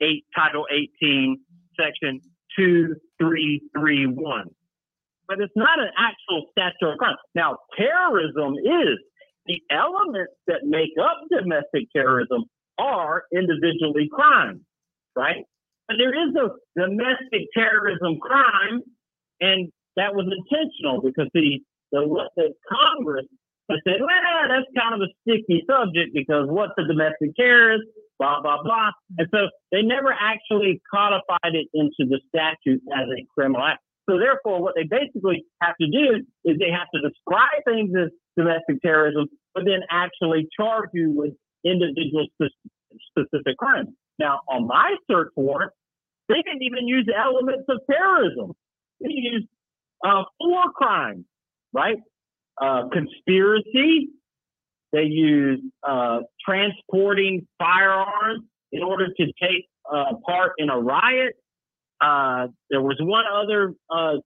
8, 0.00 0.24
Title 0.34 0.66
18, 0.70 1.38
Section 1.78 2.20
2331. 2.56 4.50
But 5.28 5.40
it's 5.40 5.52
not 5.56 5.80
an 5.80 5.90
actual 5.98 6.46
statutory 6.52 6.96
crime. 6.98 7.16
Now, 7.34 7.58
terrorism 7.76 8.54
is 8.64 8.98
the 9.46 9.60
elements 9.70 10.32
that 10.46 10.64
make 10.64 10.92
up 11.00 11.22
domestic 11.30 11.90
terrorism 11.94 12.44
are 12.78 13.24
individually 13.32 14.08
crimes, 14.12 14.60
right? 15.16 15.44
But 15.88 15.96
there 15.98 16.14
is 16.14 16.34
a 16.34 16.50
domestic 16.78 17.48
terrorism 17.54 18.18
crime, 18.20 18.82
and 19.40 19.70
that 19.96 20.14
was 20.14 20.26
intentional 20.26 21.00
because 21.00 21.28
the 21.32 21.60
the, 21.92 22.28
the 22.36 22.52
Congress 22.68 23.26
said, 23.70 24.00
well, 24.00 24.48
that's 24.48 24.66
kind 24.78 24.94
of 24.94 25.00
a 25.00 25.10
sticky 25.22 25.64
subject 25.68 26.14
because 26.14 26.46
what's 26.48 26.72
a 26.78 26.86
domestic 26.86 27.34
terrorist? 27.36 27.84
Blah 28.18 28.40
blah 28.42 28.62
blah. 28.62 28.90
And 29.18 29.28
so 29.30 29.48
they 29.72 29.82
never 29.82 30.12
actually 30.12 30.80
codified 30.92 31.54
it 31.54 31.68
into 31.74 32.08
the 32.08 32.20
statute 32.28 32.82
as 32.94 33.06
a 33.08 33.26
criminal 33.34 33.62
act. 33.62 33.82
So 34.08 34.18
therefore, 34.18 34.62
what 34.62 34.74
they 34.76 34.84
basically 34.84 35.44
have 35.60 35.74
to 35.80 35.86
do 35.86 36.22
is 36.44 36.58
they 36.58 36.70
have 36.70 36.88
to 36.94 37.00
describe 37.02 37.60
things 37.66 37.90
as 37.98 38.10
domestic 38.36 38.80
terrorism, 38.80 39.26
but 39.54 39.64
then 39.64 39.80
actually 39.90 40.48
charge 40.58 40.90
you 40.94 41.10
with 41.10 41.34
individual 41.64 42.26
specific 43.10 43.56
crimes. 43.58 43.88
Now, 44.18 44.40
on 44.48 44.66
my 44.66 44.94
search 45.10 45.32
warrant, 45.36 45.72
they 46.28 46.42
didn't 46.42 46.62
even 46.62 46.86
use 46.88 47.08
elements 47.14 47.64
of 47.68 47.80
terrorism. 47.90 48.52
They 49.00 49.10
used 49.10 49.48
uh, 50.06 50.22
four 50.38 50.70
crimes, 50.74 51.24
right? 51.72 51.98
Uh, 52.60 52.88
conspiracy. 52.92 54.10
They 54.92 55.04
used 55.04 55.62
uh, 55.86 56.20
transporting 56.44 57.46
firearms 57.58 58.44
in 58.72 58.82
order 58.82 59.08
to 59.08 59.26
take 59.40 59.68
uh, 59.90 60.14
part 60.26 60.52
in 60.58 60.70
a 60.70 60.78
riot. 60.78 61.34
Uh, 62.00 62.48
there 62.70 62.82
was 62.82 62.96
one 63.00 63.24
other 63.32 63.74
uh, 63.90 64.16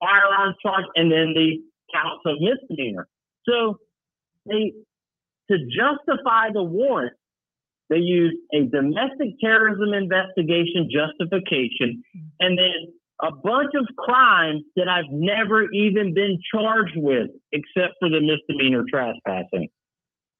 firearms 0.00 0.56
charge, 0.62 0.84
and 0.96 1.10
then 1.10 1.34
the 1.34 1.58
counts 1.92 2.22
of 2.26 2.36
misdemeanor. 2.40 3.06
So 3.48 3.78
they, 4.46 4.72
to 5.50 5.58
justify 5.58 6.50
the 6.52 6.62
warrant, 6.62 7.14
they 7.90 7.98
used 7.98 8.36
a 8.54 8.62
domestic 8.64 9.40
terrorism 9.40 9.92
investigation 9.92 10.88
justification 10.90 12.02
and 12.38 12.56
then 12.56 12.92
a 13.22 13.32
bunch 13.32 13.72
of 13.74 13.86
crimes 13.96 14.62
that 14.76 14.88
I've 14.88 15.10
never 15.10 15.70
even 15.72 16.14
been 16.14 16.38
charged 16.52 16.96
with, 16.96 17.30
except 17.52 17.94
for 18.00 18.08
the 18.08 18.20
misdemeanor 18.20 18.84
trespassing. 18.88 19.68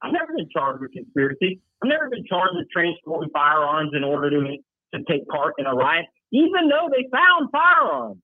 I've 0.02 0.12
never 0.12 0.32
been 0.36 0.48
charged 0.52 0.80
with 0.80 0.92
conspiracy. 0.92 1.60
I've 1.82 1.88
never 1.88 2.08
been 2.08 2.24
charged 2.26 2.54
with 2.54 2.68
transporting 2.70 3.30
firearms 3.32 3.92
in 3.94 4.02
order 4.04 4.30
to, 4.30 4.56
to 4.94 5.04
take 5.08 5.26
part 5.28 5.54
in 5.58 5.66
a 5.66 5.74
riot, 5.74 6.06
even 6.32 6.68
though 6.68 6.88
they 6.90 7.06
found 7.12 7.50
firearms. 7.52 8.22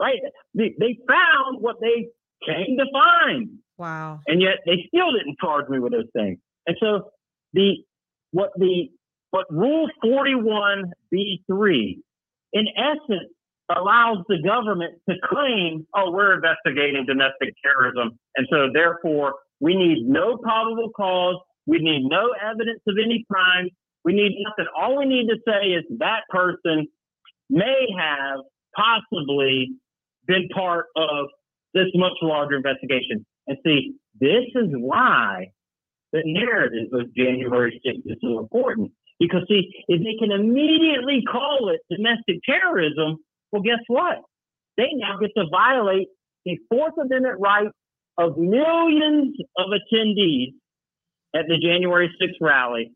Right? 0.00 0.18
They, 0.54 0.74
they 0.78 0.98
found 1.08 1.62
what 1.62 1.76
they 1.80 2.08
came 2.44 2.76
to 2.78 2.86
find. 2.92 3.58
Wow. 3.78 4.20
And 4.26 4.42
yet 4.42 4.58
they 4.66 4.84
still 4.88 5.12
didn't 5.12 5.38
charge 5.40 5.68
me 5.68 5.78
with 5.78 5.92
those 5.92 6.10
things. 6.14 6.38
And 6.66 6.76
so 6.80 7.10
the 7.52 7.76
what 8.32 8.50
the 8.56 8.88
what 9.30 9.46
Rule 9.50 9.88
41B3 10.04 11.98
in 12.52 12.66
essence 12.76 13.32
allows 13.74 14.18
the 14.28 14.38
government 14.44 14.94
to 15.08 15.16
claim, 15.24 15.86
oh, 15.94 16.10
we're 16.10 16.34
investigating 16.34 17.04
domestic 17.06 17.54
terrorism, 17.64 18.18
and 18.36 18.46
so 18.50 18.68
therefore 18.72 19.34
we 19.60 19.74
need 19.74 20.06
no 20.06 20.36
probable 20.36 20.90
cause, 20.96 21.36
we 21.66 21.78
need 21.78 22.04
no 22.04 22.34
evidence 22.42 22.80
of 22.86 22.96
any 23.02 23.24
crime, 23.30 23.68
we 24.04 24.12
need 24.12 24.36
nothing. 24.44 24.66
All 24.76 24.98
we 24.98 25.06
need 25.06 25.28
to 25.28 25.36
say 25.46 25.70
is 25.70 25.84
that 25.98 26.20
person 26.30 26.86
may 27.50 27.86
have 27.98 28.40
possibly 28.76 29.72
been 30.26 30.48
part 30.54 30.86
of 30.96 31.26
this 31.74 31.86
much 31.94 32.12
larger 32.22 32.56
investigation. 32.56 33.26
And 33.46 33.58
see, 33.64 33.94
this 34.20 34.44
is 34.54 34.68
why 34.72 35.48
the 36.12 36.22
narrative 36.24 36.88
of 36.92 37.14
January 37.14 37.80
6th 37.84 38.02
is 38.06 38.18
so 38.22 38.38
important. 38.38 38.92
Because, 39.18 39.42
see, 39.48 39.72
if 39.88 40.02
they 40.02 40.16
can 40.18 40.30
immediately 40.30 41.22
call 41.30 41.70
it 41.70 41.80
domestic 41.90 42.36
terrorism, 42.44 43.16
well, 43.56 43.62
guess 43.62 43.84
what? 43.88 44.18
They 44.76 44.88
now 44.94 45.18
get 45.18 45.30
to 45.36 45.46
violate 45.50 46.08
the 46.44 46.58
Fourth 46.68 46.94
Amendment 47.00 47.40
right 47.40 47.68
of 48.18 48.36
millions 48.36 49.36
of 49.56 49.66
attendees 49.68 50.52
at 51.34 51.46
the 51.48 51.58
January 51.62 52.10
6th 52.20 52.34
rally 52.40 52.92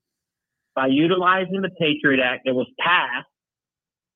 by 0.74 0.88
utilizing 0.88 1.62
the 1.62 1.70
Patriot 1.78 2.22
Act 2.22 2.42
that 2.44 2.54
was 2.54 2.66
passed 2.78 3.26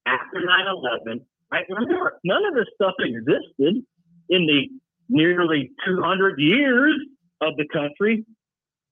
after 0.06 0.44
9 0.44 0.66
11. 1.06 1.24
Right? 1.50 1.64
Remember, 1.68 2.18
none 2.24 2.44
of 2.46 2.54
this 2.54 2.66
stuff 2.74 2.94
existed 2.98 3.82
in 4.28 4.46
the 4.46 4.68
nearly 5.08 5.70
200 5.86 6.38
years 6.38 6.94
of 7.40 7.56
the 7.56 7.66
country. 7.72 8.24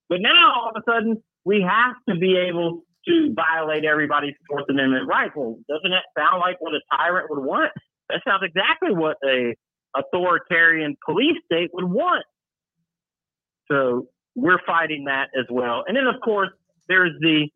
But 0.09 0.19
now 0.21 0.53
all 0.55 0.69
of 0.69 0.75
a 0.75 0.91
sudden, 0.91 1.23
we 1.45 1.61
have 1.61 1.95
to 2.09 2.19
be 2.19 2.37
able 2.37 2.83
to 3.07 3.33
violate 3.33 3.85
everybody's 3.85 4.35
Fourth 4.47 4.65
Amendment 4.69 5.07
rights. 5.07 5.33
Well, 5.35 5.57
doesn't 5.69 5.91
that 5.91 6.05
sound 6.17 6.39
like 6.39 6.57
what 6.59 6.73
a 6.73 6.81
tyrant 6.95 7.29
would 7.29 7.43
want? 7.43 7.71
That 8.09 8.21
sounds 8.27 8.43
exactly 8.43 8.93
what 8.93 9.17
a 9.25 9.55
authoritarian 9.95 10.95
police 11.05 11.37
state 11.45 11.69
would 11.73 11.85
want. 11.85 12.25
So 13.71 14.07
we're 14.35 14.59
fighting 14.65 15.05
that 15.05 15.29
as 15.37 15.45
well. 15.49 15.83
And 15.87 15.95
then, 15.95 16.07
of 16.07 16.19
course, 16.21 16.49
there's 16.87 17.13
the 17.19 17.47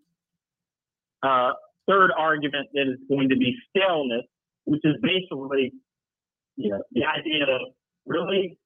uh, 1.24 1.52
third 1.88 2.12
argument 2.18 2.70
that 2.74 2.84
is 2.88 3.00
going 3.10 3.30
to 3.30 3.36
be 3.36 3.56
staleness, 3.70 4.26
which 4.66 4.82
is 4.84 4.96
basically, 5.02 5.74
you 6.56 6.70
know, 6.70 6.82
the 6.92 7.02
idea 7.06 7.44
of 7.44 7.62
really, 8.06 8.58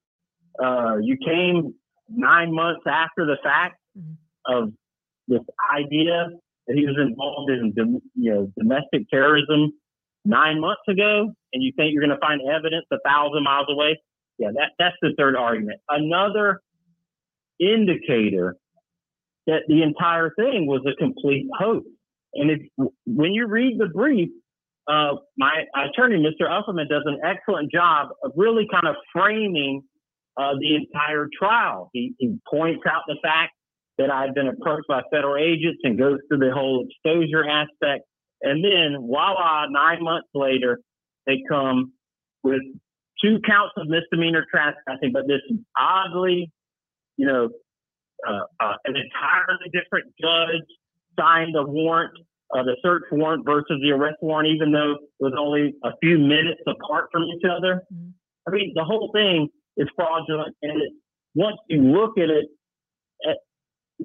uh, 0.61 0.97
you 1.01 1.17
came 1.23 1.73
nine 2.09 2.53
months 2.53 2.81
after 2.87 3.25
the 3.25 3.37
fact 3.41 3.77
mm-hmm. 3.97 4.53
of 4.53 4.73
this 5.27 5.41
idea 5.73 6.27
he 6.67 6.85
was 6.85 6.95
involved 6.99 7.51
in, 7.51 8.01
you 8.15 8.31
know, 8.31 8.51
domestic 8.57 9.09
terrorism 9.09 9.71
nine 10.25 10.59
months 10.59 10.81
ago, 10.87 11.33
and 11.53 11.63
you 11.63 11.71
think 11.75 11.93
you're 11.93 12.05
going 12.05 12.15
to 12.15 12.19
find 12.19 12.41
evidence 12.41 12.85
a 12.91 12.97
thousand 13.05 13.43
miles 13.43 13.67
away. 13.69 13.99
Yeah, 14.37 14.49
that, 14.53 14.71
that's 14.79 14.95
the 15.01 15.13
third 15.17 15.35
argument. 15.35 15.79
Another 15.89 16.61
indicator 17.59 18.55
that 19.47 19.61
the 19.67 19.83
entire 19.83 20.31
thing 20.35 20.67
was 20.67 20.81
a 20.85 20.95
complete 20.95 21.47
hoax. 21.57 21.85
And 22.33 22.51
if, 22.51 22.89
when 23.05 23.33
you 23.33 23.47
read 23.47 23.79
the 23.79 23.87
brief, 23.87 24.29
uh, 24.87 25.15
my 25.37 25.65
attorney, 25.75 26.17
Mr. 26.17 26.49
Ufferman, 26.49 26.87
does 26.87 27.03
an 27.05 27.19
excellent 27.25 27.71
job 27.71 28.09
of 28.23 28.31
really 28.35 28.67
kind 28.71 28.87
of 28.87 28.95
framing 29.13 29.83
uh, 30.37 30.53
the 30.59 30.75
entire 30.75 31.27
trial. 31.37 31.89
He, 31.93 32.13
he 32.17 32.37
points 32.49 32.83
out 32.89 33.01
the 33.07 33.17
fact 33.21 33.53
that 33.97 34.09
I've 34.09 34.33
been 34.33 34.47
approached 34.47 34.87
by 34.87 35.01
federal 35.11 35.41
agents 35.41 35.79
and 35.83 35.97
goes 35.97 36.19
through 36.27 36.39
the 36.39 36.51
whole 36.53 36.85
exposure 36.87 37.47
aspect. 37.47 38.05
And 38.41 38.63
then, 38.63 38.97
voila, 38.99 39.65
nine 39.69 40.03
months 40.03 40.29
later, 40.33 40.79
they 41.27 41.43
come 41.47 41.93
with 42.43 42.61
two 43.23 43.39
counts 43.47 43.73
of 43.77 43.87
misdemeanor 43.87 44.45
trespassing, 44.49 45.11
but 45.13 45.27
this 45.27 45.41
oddly, 45.77 46.51
you 47.17 47.27
know, 47.27 47.49
uh, 48.27 48.39
uh, 48.59 48.73
an 48.85 48.95
entirely 48.95 49.69
different 49.71 50.13
judge 50.19 50.65
signed 51.19 51.53
the 51.53 51.63
warrant 51.63 52.13
uh, 52.53 52.63
the 52.63 52.75
search 52.83 53.03
warrant 53.11 53.45
versus 53.45 53.79
the 53.81 53.91
arrest 53.91 54.17
warrant, 54.21 54.49
even 54.53 54.71
though 54.71 54.93
it 54.93 55.23
was 55.23 55.33
only 55.37 55.73
a 55.83 55.91
few 56.01 56.17
minutes 56.17 56.61
apart 56.67 57.07
from 57.11 57.23
each 57.23 57.43
other. 57.45 57.83
Mm-hmm. 57.93 58.09
I 58.47 58.51
mean, 58.51 58.73
the 58.75 58.83
whole 58.83 59.09
thing 59.13 59.47
is 59.77 59.87
fraudulent. 59.95 60.55
And 60.61 60.81
it, 60.81 60.91
once 61.35 61.57
you 61.69 61.81
look 61.81 62.17
at 62.17 62.29
it 62.29 62.47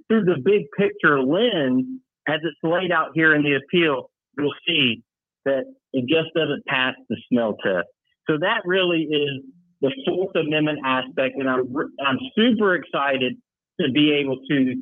through 0.09 0.25
the 0.25 0.37
big 0.43 0.65
picture 0.77 1.21
lens, 1.21 1.85
as 2.29 2.41
it's 2.43 2.57
laid 2.63 2.91
out 2.91 3.11
here 3.15 3.35
in 3.35 3.43
the 3.43 3.55
appeal, 3.55 4.11
you'll 4.39 4.55
see 4.67 5.03
that 5.45 5.65
it 5.93 6.07
just 6.09 6.35
doesn't 6.35 6.65
pass 6.67 6.95
the 7.09 7.17
smell 7.29 7.57
test. 7.65 7.87
So 8.29 8.39
that 8.41 8.63
really 8.65 9.03
is 9.03 9.43
the 9.81 9.93
Fourth 10.07 10.35
Amendment 10.35 10.81
aspect, 10.85 11.37
and 11.37 11.49
I'm 11.49 11.73
I'm 12.05 12.19
super 12.37 12.75
excited 12.75 13.37
to 13.81 13.91
be 13.93 14.13
able 14.13 14.39
to 14.51 14.75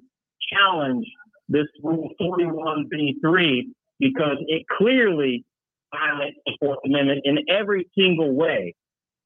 challenge 0.53 1.07
this 1.49 1.67
Rule 1.83 2.09
41B3 2.21 3.63
because 3.99 4.37
it 4.49 4.65
clearly 4.79 5.45
violates 5.95 6.37
the 6.47 6.57
Fourth 6.61 6.79
Amendment 6.85 7.23
in 7.25 7.39
every 7.49 7.89
single 7.97 8.35
way. 8.35 8.75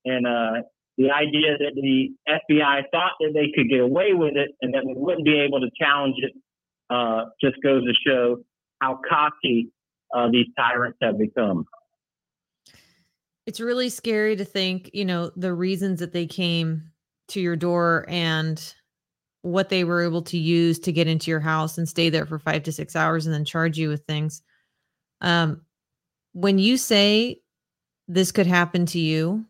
And 0.05 0.27
uh, 0.27 0.63
the 0.99 1.13
idea 1.13 1.57
that 1.57 1.75
the 1.77 2.11
FBI 2.29 2.83
thought 2.91 3.13
that 3.21 3.31
they 3.33 3.53
could 3.55 3.71
get 3.71 3.81
away 3.81 4.13
with 4.13 4.37
it 4.37 4.51
and 4.61 4.75
that 4.75 4.85
we 4.85 4.95
wouldn't 4.97 5.25
be 5.25 5.39
able 5.39 5.61
to 5.61 5.71
challenge 5.81 6.17
it 6.19 6.33
uh, 6.91 7.27
just 7.41 7.57
goes 7.63 7.85
to 7.85 7.93
show 8.05 8.39
how 8.81 8.99
cocky 9.09 9.71
uh, 10.15 10.29
these 10.31 10.47
tyrants 10.57 10.99
have 11.01 11.17
become. 11.17 11.65
It's 13.47 13.61
really 13.61 13.89
scary 13.89 14.35
to 14.37 14.45
think, 14.45 14.91
you 14.93 15.05
know, 15.05 15.31
the 15.37 15.55
reasons 15.55 16.01
that 16.01 16.13
they 16.13 16.27
came 16.27 16.91
to 17.29 17.41
your 17.41 17.57
door 17.57 18.05
and 18.09 18.75
what 19.43 19.69
they 19.69 19.85
were 19.85 20.03
able 20.03 20.23
to 20.23 20.37
use 20.37 20.81
to 20.81 20.93
get 20.93 21.07
into 21.07 21.31
your 21.31 21.41
house 21.41 21.79
and 21.79 21.89
stay 21.89 22.11
there 22.11 22.27
for 22.27 22.41
five 22.41 22.65
to 22.65 22.73
six 22.73 22.97
hours 22.97 23.25
and 23.25 23.35
then 23.35 23.45
charge 23.45 23.79
you 23.79 23.89
with 23.89 24.03
things. 24.05 24.43
Um, 25.21 25.63
when 26.33 26.59
you 26.59 26.77
say 26.77 27.41
this 28.09 28.33
could 28.33 28.47
happen 28.47 28.85
to 28.87 28.99
you, 28.99 29.47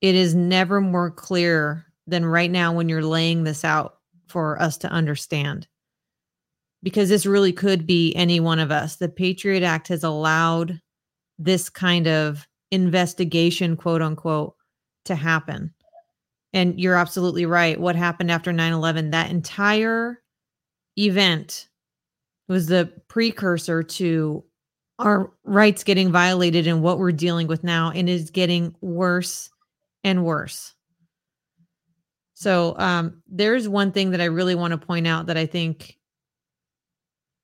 it 0.00 0.14
is 0.14 0.34
never 0.34 0.80
more 0.80 1.10
clear 1.10 1.86
than 2.06 2.24
right 2.24 2.50
now 2.50 2.72
when 2.72 2.88
you're 2.88 3.02
laying 3.02 3.44
this 3.44 3.64
out 3.64 3.98
for 4.28 4.60
us 4.60 4.78
to 4.78 4.88
understand. 4.88 5.66
Because 6.82 7.08
this 7.08 7.26
really 7.26 7.52
could 7.52 7.86
be 7.86 8.14
any 8.14 8.38
one 8.38 8.60
of 8.60 8.70
us. 8.70 8.96
The 8.96 9.08
Patriot 9.08 9.64
Act 9.64 9.88
has 9.88 10.04
allowed 10.04 10.80
this 11.38 11.68
kind 11.68 12.06
of 12.06 12.46
investigation, 12.70 13.76
quote 13.76 14.02
unquote, 14.02 14.54
to 15.06 15.14
happen. 15.14 15.74
And 16.52 16.80
you're 16.80 16.94
absolutely 16.94 17.46
right. 17.46 17.78
What 17.78 17.96
happened 17.96 18.30
after 18.30 18.52
9 18.52 18.72
11, 18.72 19.10
that 19.10 19.30
entire 19.30 20.22
event 20.96 21.68
was 22.48 22.66
the 22.66 22.92
precursor 23.08 23.82
to 23.82 24.44
our 24.98 25.30
rights 25.44 25.84
getting 25.84 26.10
violated 26.10 26.66
and 26.66 26.82
what 26.82 26.98
we're 26.98 27.12
dealing 27.12 27.46
with 27.46 27.62
now 27.62 27.92
and 27.94 28.08
is 28.08 28.30
getting 28.30 28.74
worse 28.80 29.50
and 30.08 30.24
worse. 30.24 30.74
So 32.34 32.74
um, 32.78 33.22
there's 33.26 33.68
one 33.68 33.92
thing 33.92 34.12
that 34.12 34.20
I 34.20 34.26
really 34.26 34.54
want 34.54 34.70
to 34.70 34.78
point 34.78 35.06
out 35.06 35.26
that 35.26 35.36
I 35.36 35.46
think 35.46 35.98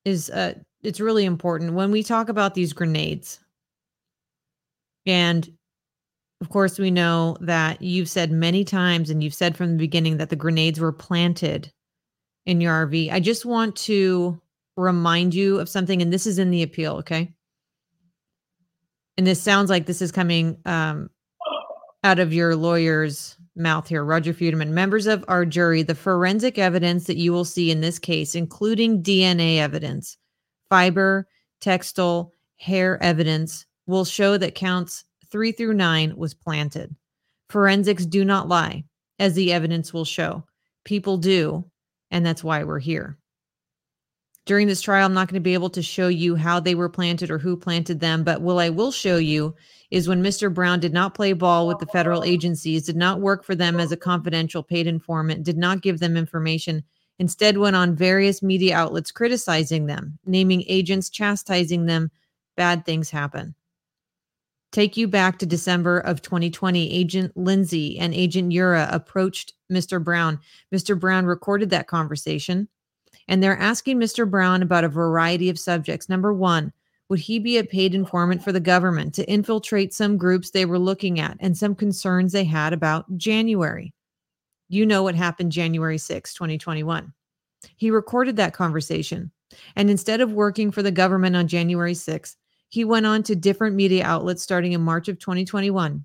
is 0.05 0.29
uh, 0.29 0.53
it's 0.83 0.99
really 0.99 1.25
important 1.25 1.73
when 1.73 1.91
we 1.91 2.03
talk 2.03 2.29
about 2.29 2.53
these 2.53 2.73
grenades. 2.73 3.39
And 5.05 5.49
of 6.41 6.49
course, 6.49 6.79
we 6.79 6.91
know 6.91 7.37
that 7.41 7.81
you've 7.81 8.09
said 8.09 8.31
many 8.31 8.63
times, 8.63 9.09
and 9.09 9.23
you've 9.23 9.33
said 9.33 9.55
from 9.55 9.71
the 9.71 9.77
beginning 9.77 10.17
that 10.17 10.29
the 10.29 10.35
grenades 10.35 10.79
were 10.79 10.91
planted 10.91 11.71
in 12.45 12.61
your 12.61 12.87
RV. 12.87 13.11
I 13.11 13.19
just 13.19 13.45
want 13.45 13.75
to 13.77 14.41
remind 14.77 15.33
you 15.33 15.59
of 15.59 15.69
something, 15.69 16.01
and 16.01 16.11
this 16.11 16.27
is 16.27 16.39
in 16.39 16.51
the 16.51 16.63
appeal, 16.63 16.97
okay? 16.97 17.33
And 19.17 19.25
this 19.25 19.41
sounds 19.41 19.69
like 19.69 19.85
this 19.85 20.01
is 20.01 20.11
coming 20.11 20.57
um, 20.65 21.09
out 22.05 22.19
of 22.19 22.31
your 22.31 22.55
lawyer's 22.55 23.35
mouth 23.55 23.87
here, 23.87 24.03
Roger 24.03 24.31
Futerman. 24.31 24.69
Members 24.69 25.07
of 25.07 25.25
our 25.27 25.43
jury, 25.43 25.81
the 25.81 25.95
forensic 25.95 26.59
evidence 26.59 27.05
that 27.07 27.17
you 27.17 27.33
will 27.33 27.43
see 27.43 27.71
in 27.71 27.81
this 27.81 27.97
case, 27.97 28.35
including 28.35 29.01
DNA 29.01 29.57
evidence, 29.57 30.15
fiber, 30.69 31.27
textile, 31.61 32.31
hair 32.57 33.01
evidence, 33.01 33.65
will 33.87 34.05
show 34.05 34.37
that 34.37 34.53
counts 34.53 35.03
three 35.31 35.51
through 35.51 35.73
nine 35.73 36.15
was 36.15 36.35
planted. 36.35 36.95
Forensics 37.49 38.05
do 38.05 38.23
not 38.23 38.47
lie, 38.47 38.83
as 39.17 39.33
the 39.33 39.51
evidence 39.51 39.91
will 39.91 40.05
show. 40.05 40.43
People 40.83 41.17
do, 41.17 41.65
and 42.11 42.23
that's 42.23 42.43
why 42.43 42.63
we're 42.63 42.77
here. 42.77 43.17
During 44.45 44.67
this 44.67 44.81
trial, 44.81 45.07
I'm 45.07 45.13
not 45.13 45.27
going 45.27 45.41
to 45.41 45.43
be 45.43 45.55
able 45.55 45.71
to 45.71 45.81
show 45.81 46.07
you 46.07 46.35
how 46.35 46.59
they 46.59 46.75
were 46.75 46.87
planted 46.89 47.31
or 47.31 47.39
who 47.39 47.57
planted 47.57 47.99
them, 47.99 48.23
but 48.23 48.41
what 48.41 48.57
I 48.57 48.69
will 48.69 48.91
show 48.91 49.17
you 49.17 49.55
is 49.89 50.07
when 50.07 50.21
Mr. 50.21 50.53
Brown 50.53 50.79
did 50.79 50.93
not 50.93 51.15
play 51.15 51.33
ball 51.33 51.67
with 51.67 51.79
the 51.79 51.87
federal 51.87 52.23
agencies, 52.23 52.83
did 52.83 52.95
not 52.95 53.21
work 53.21 53.43
for 53.43 53.55
them 53.55 53.79
as 53.79 53.91
a 53.91 53.97
confidential 53.97 54.61
paid 54.61 54.85
informant, 54.85 55.43
did 55.43 55.57
not 55.57 55.81
give 55.81 55.99
them 55.99 56.15
information, 56.15 56.83
instead 57.17 57.57
went 57.57 57.75
on 57.75 57.95
various 57.95 58.43
media 58.43 58.75
outlets 58.75 59.11
criticizing 59.11 59.87
them, 59.87 60.19
naming 60.27 60.63
agents, 60.67 61.09
chastising 61.09 61.87
them, 61.87 62.11
bad 62.55 62.85
things 62.85 63.09
happen. 63.09 63.55
Take 64.71 64.95
you 64.95 65.07
back 65.07 65.39
to 65.39 65.45
December 65.45 65.99
of 65.99 66.21
2020. 66.21 66.91
Agent 66.91 67.35
Lindsay 67.35 67.97
and 67.97 68.13
Agent 68.13 68.51
Yura 68.51 68.89
approached 68.91 69.53
Mr. 69.71 70.03
Brown. 70.03 70.39
Mr. 70.73 70.99
Brown 70.99 71.25
recorded 71.25 71.69
that 71.71 71.87
conversation 71.87 72.67
and 73.27 73.41
they're 73.41 73.57
asking 73.57 73.99
Mr. 73.99 74.29
Brown 74.29 74.61
about 74.61 74.83
a 74.83 74.89
variety 74.89 75.49
of 75.49 75.59
subjects. 75.59 76.09
Number 76.09 76.33
one, 76.33 76.71
would 77.09 77.19
he 77.19 77.39
be 77.39 77.57
a 77.57 77.63
paid 77.63 77.93
informant 77.93 78.43
for 78.43 78.51
the 78.51 78.59
government 78.59 79.13
to 79.15 79.29
infiltrate 79.29 79.93
some 79.93 80.17
groups 80.17 80.49
they 80.49 80.65
were 80.65 80.79
looking 80.79 81.19
at 81.19 81.37
and 81.39 81.55
some 81.55 81.75
concerns 81.75 82.31
they 82.31 82.43
had 82.43 82.73
about 82.73 83.17
January? 83.17 83.93
You 84.69 84.85
know 84.85 85.03
what 85.03 85.15
happened 85.15 85.51
January 85.51 85.99
6, 85.99 86.33
2021. 86.33 87.13
He 87.75 87.91
recorded 87.91 88.35
that 88.37 88.53
conversation. 88.53 89.31
And 89.75 89.89
instead 89.89 90.21
of 90.21 90.33
working 90.33 90.71
for 90.71 90.81
the 90.81 90.91
government 90.91 91.35
on 91.35 91.47
January 91.47 91.93
6, 91.93 92.35
he 92.69 92.83
went 92.83 93.05
on 93.05 93.23
to 93.23 93.35
different 93.35 93.75
media 93.75 94.03
outlets 94.03 94.41
starting 94.41 94.73
in 94.73 94.81
March 94.81 95.07
of 95.07 95.19
2021, 95.19 96.03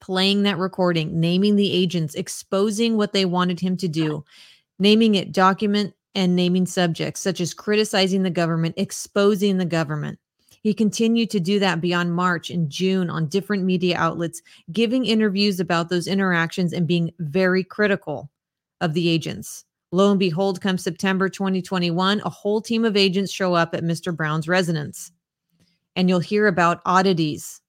playing 0.00 0.42
that 0.42 0.58
recording, 0.58 1.20
naming 1.20 1.54
the 1.54 1.72
agents, 1.72 2.16
exposing 2.16 2.96
what 2.96 3.12
they 3.12 3.24
wanted 3.24 3.60
him 3.60 3.76
to 3.76 3.88
do, 3.88 4.24
naming 4.78 5.14
it 5.14 5.32
document 5.32 5.94
and 6.14 6.34
naming 6.34 6.66
subjects, 6.66 7.20
such 7.20 7.40
as 7.40 7.54
criticizing 7.54 8.22
the 8.22 8.30
government, 8.30 8.74
exposing 8.76 9.58
the 9.58 9.64
government. 9.64 10.18
He 10.62 10.74
continued 10.74 11.30
to 11.30 11.40
do 11.40 11.58
that 11.58 11.80
beyond 11.80 12.14
March 12.14 12.50
and 12.50 12.68
June 12.68 13.08
on 13.08 13.28
different 13.28 13.64
media 13.64 13.96
outlets, 13.96 14.42
giving 14.72 15.06
interviews 15.06 15.58
about 15.58 15.88
those 15.88 16.06
interactions 16.06 16.72
and 16.72 16.86
being 16.86 17.12
very 17.18 17.64
critical 17.64 18.30
of 18.80 18.92
the 18.92 19.08
agents. 19.08 19.64
Lo 19.92 20.10
and 20.10 20.20
behold, 20.20 20.60
come 20.60 20.78
September 20.78 21.28
2021, 21.28 22.20
a 22.24 22.28
whole 22.28 22.60
team 22.60 22.84
of 22.84 22.96
agents 22.96 23.32
show 23.32 23.54
up 23.54 23.74
at 23.74 23.82
Mr. 23.82 24.14
Brown's 24.14 24.48
residence. 24.48 25.10
And 25.96 26.08
you'll 26.08 26.20
hear 26.20 26.46
about 26.46 26.82
oddities 26.84 27.59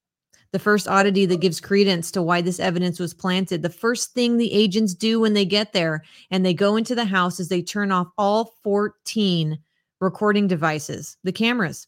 the 0.51 0.59
first 0.59 0.87
oddity 0.87 1.25
that 1.25 1.39
gives 1.39 1.61
credence 1.61 2.11
to 2.11 2.21
why 2.21 2.41
this 2.41 2.59
evidence 2.59 2.99
was 2.99 3.13
planted. 3.13 3.61
The 3.61 3.69
first 3.69 4.13
thing 4.13 4.37
the 4.37 4.53
agents 4.53 4.93
do 4.93 5.19
when 5.19 5.33
they 5.33 5.45
get 5.45 5.73
there 5.73 6.03
and 6.29 6.45
they 6.45 6.53
go 6.53 6.75
into 6.75 6.93
the 6.93 7.05
house 7.05 7.39
is 7.39 7.47
they 7.47 7.61
turn 7.61 7.91
off 7.91 8.07
all 8.17 8.53
14 8.63 9.57
recording 10.01 10.47
devices, 10.47 11.17
the 11.23 11.31
cameras. 11.31 11.87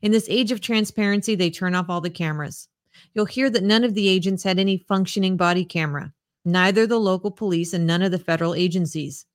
In 0.00 0.10
this 0.10 0.26
age 0.28 0.52
of 0.52 0.60
transparency, 0.60 1.34
they 1.34 1.50
turn 1.50 1.74
off 1.74 1.90
all 1.90 2.00
the 2.00 2.10
cameras. 2.10 2.68
You'll 3.14 3.26
hear 3.26 3.50
that 3.50 3.62
none 3.62 3.84
of 3.84 3.94
the 3.94 4.08
agents 4.08 4.42
had 4.42 4.58
any 4.58 4.78
functioning 4.88 5.36
body 5.36 5.64
camera, 5.64 6.12
neither 6.44 6.86
the 6.86 6.98
local 6.98 7.30
police 7.30 7.72
and 7.74 7.86
none 7.86 8.02
of 8.02 8.10
the 8.10 8.18
federal 8.18 8.54
agencies. 8.54 9.26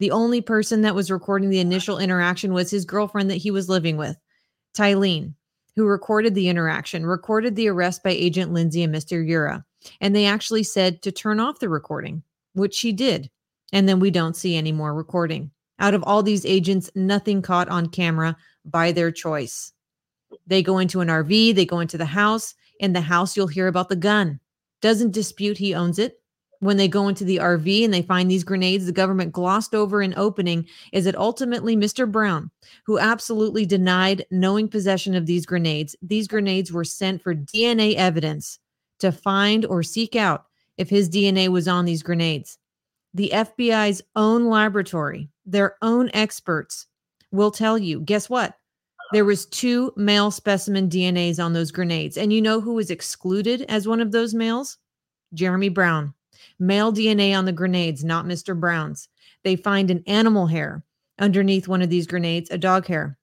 The 0.00 0.10
only 0.10 0.40
person 0.40 0.82
that 0.82 0.94
was 0.94 1.10
recording 1.10 1.48
the 1.48 1.60
initial 1.60 1.98
interaction 1.98 2.52
was 2.52 2.70
his 2.70 2.84
girlfriend 2.84 3.30
that 3.30 3.36
he 3.36 3.50
was 3.50 3.68
living 3.68 3.96
with, 3.96 4.16
Tylene 4.76 5.34
who 5.76 5.86
recorded 5.86 6.34
the 6.34 6.48
interaction, 6.48 7.06
recorded 7.06 7.54
the 7.54 7.68
arrest 7.68 8.02
by 8.02 8.10
Agent 8.10 8.52
Lindsay 8.52 8.82
and 8.82 8.94
Mr. 8.94 9.24
Yura. 9.24 9.64
And 10.00 10.16
they 10.16 10.24
actually 10.24 10.62
said 10.62 11.02
to 11.02 11.12
turn 11.12 11.38
off 11.38 11.60
the 11.60 11.68
recording, 11.68 12.22
which 12.54 12.74
she 12.74 12.92
did. 12.92 13.30
And 13.72 13.88
then 13.88 14.00
we 14.00 14.10
don't 14.10 14.36
see 14.36 14.56
any 14.56 14.72
more 14.72 14.94
recording. 14.94 15.50
Out 15.78 15.92
of 15.92 16.02
all 16.04 16.22
these 16.22 16.46
agents, 16.46 16.90
nothing 16.94 17.42
caught 17.42 17.68
on 17.68 17.88
camera 17.88 18.36
by 18.64 18.90
their 18.90 19.12
choice. 19.12 19.72
They 20.46 20.62
go 20.62 20.78
into 20.78 21.00
an 21.00 21.08
RV, 21.08 21.54
they 21.54 21.66
go 21.66 21.80
into 21.80 21.98
the 21.98 22.06
house. 22.06 22.54
In 22.80 22.92
the 22.92 23.00
house, 23.00 23.36
you'll 23.36 23.46
hear 23.46 23.68
about 23.68 23.88
the 23.88 23.96
gun. 23.96 24.40
Doesn't 24.80 25.12
dispute 25.12 25.58
he 25.58 25.74
owns 25.74 25.98
it, 25.98 26.20
when 26.60 26.76
they 26.76 26.88
go 26.88 27.08
into 27.08 27.24
the 27.24 27.36
RV 27.36 27.84
and 27.84 27.92
they 27.92 28.02
find 28.02 28.30
these 28.30 28.44
grenades 28.44 28.86
the 28.86 28.92
government 28.92 29.32
glossed 29.32 29.74
over 29.74 30.02
in 30.02 30.14
opening 30.16 30.66
is 30.92 31.06
it 31.06 31.16
ultimately 31.16 31.76
Mr. 31.76 32.10
Brown 32.10 32.50
who 32.84 32.98
absolutely 32.98 33.66
denied 33.66 34.24
knowing 34.30 34.68
possession 34.68 35.14
of 35.14 35.26
these 35.26 35.46
grenades. 35.46 35.96
These 36.02 36.28
grenades 36.28 36.72
were 36.72 36.84
sent 36.84 37.22
for 37.22 37.34
DNA 37.34 37.94
evidence 37.94 38.58
to 39.00 39.12
find 39.12 39.64
or 39.66 39.82
seek 39.82 40.16
out 40.16 40.46
if 40.78 40.88
his 40.88 41.08
DNA 41.08 41.48
was 41.48 41.68
on 41.68 41.84
these 41.84 42.02
grenades. 42.02 42.58
The 43.14 43.30
FBI's 43.32 44.02
own 44.14 44.46
laboratory, 44.46 45.30
their 45.44 45.76
own 45.82 46.10
experts 46.12 46.86
will 47.32 47.50
tell 47.50 47.78
you, 47.78 48.00
guess 48.00 48.28
what? 48.28 48.54
There 49.12 49.24
was 49.24 49.46
two 49.46 49.92
male 49.96 50.30
specimen 50.30 50.88
DNAs 50.88 51.42
on 51.42 51.52
those 51.52 51.70
grenades. 51.70 52.16
And 52.16 52.32
you 52.32 52.42
know 52.42 52.60
who 52.60 52.74
was 52.74 52.90
excluded 52.90 53.62
as 53.68 53.86
one 53.86 54.00
of 54.00 54.12
those 54.12 54.34
males? 54.34 54.78
Jeremy 55.32 55.68
Brown. 55.68 56.12
Male 56.58 56.92
DNA 56.92 57.36
on 57.36 57.44
the 57.44 57.52
grenades, 57.52 58.04
not 58.04 58.24
Mr. 58.24 58.58
Brown's. 58.58 59.08
They 59.44 59.56
find 59.56 59.90
an 59.90 60.02
animal 60.06 60.46
hair 60.46 60.84
underneath 61.18 61.68
one 61.68 61.82
of 61.82 61.90
these 61.90 62.06
grenades, 62.06 62.50
a 62.50 62.58
dog 62.58 62.86
hair. 62.86 63.18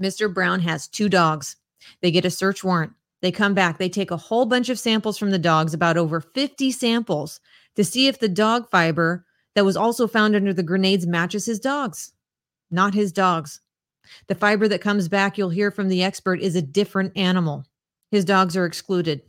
Mr. 0.00 0.32
Brown 0.32 0.60
has 0.60 0.88
two 0.88 1.08
dogs. 1.08 1.56
They 2.00 2.10
get 2.10 2.24
a 2.24 2.30
search 2.30 2.64
warrant. 2.64 2.92
They 3.20 3.32
come 3.32 3.54
back. 3.54 3.78
They 3.78 3.88
take 3.88 4.10
a 4.10 4.16
whole 4.16 4.46
bunch 4.46 4.68
of 4.68 4.78
samples 4.78 5.18
from 5.18 5.30
the 5.30 5.38
dogs, 5.38 5.74
about 5.74 5.96
over 5.96 6.20
50 6.20 6.70
samples, 6.72 7.40
to 7.76 7.84
see 7.84 8.08
if 8.08 8.18
the 8.18 8.28
dog 8.28 8.68
fiber 8.70 9.24
that 9.54 9.64
was 9.64 9.76
also 9.76 10.06
found 10.06 10.34
under 10.34 10.52
the 10.52 10.62
grenades 10.62 11.06
matches 11.06 11.46
his 11.46 11.60
dogs, 11.60 12.12
not 12.70 12.94
his 12.94 13.12
dogs. 13.12 13.60
The 14.26 14.34
fiber 14.34 14.66
that 14.68 14.80
comes 14.80 15.08
back, 15.08 15.38
you'll 15.38 15.50
hear 15.50 15.70
from 15.70 15.88
the 15.88 16.02
expert, 16.02 16.40
is 16.40 16.56
a 16.56 16.62
different 16.62 17.16
animal. 17.16 17.64
His 18.10 18.24
dogs 18.24 18.56
are 18.56 18.66
excluded. 18.66 19.22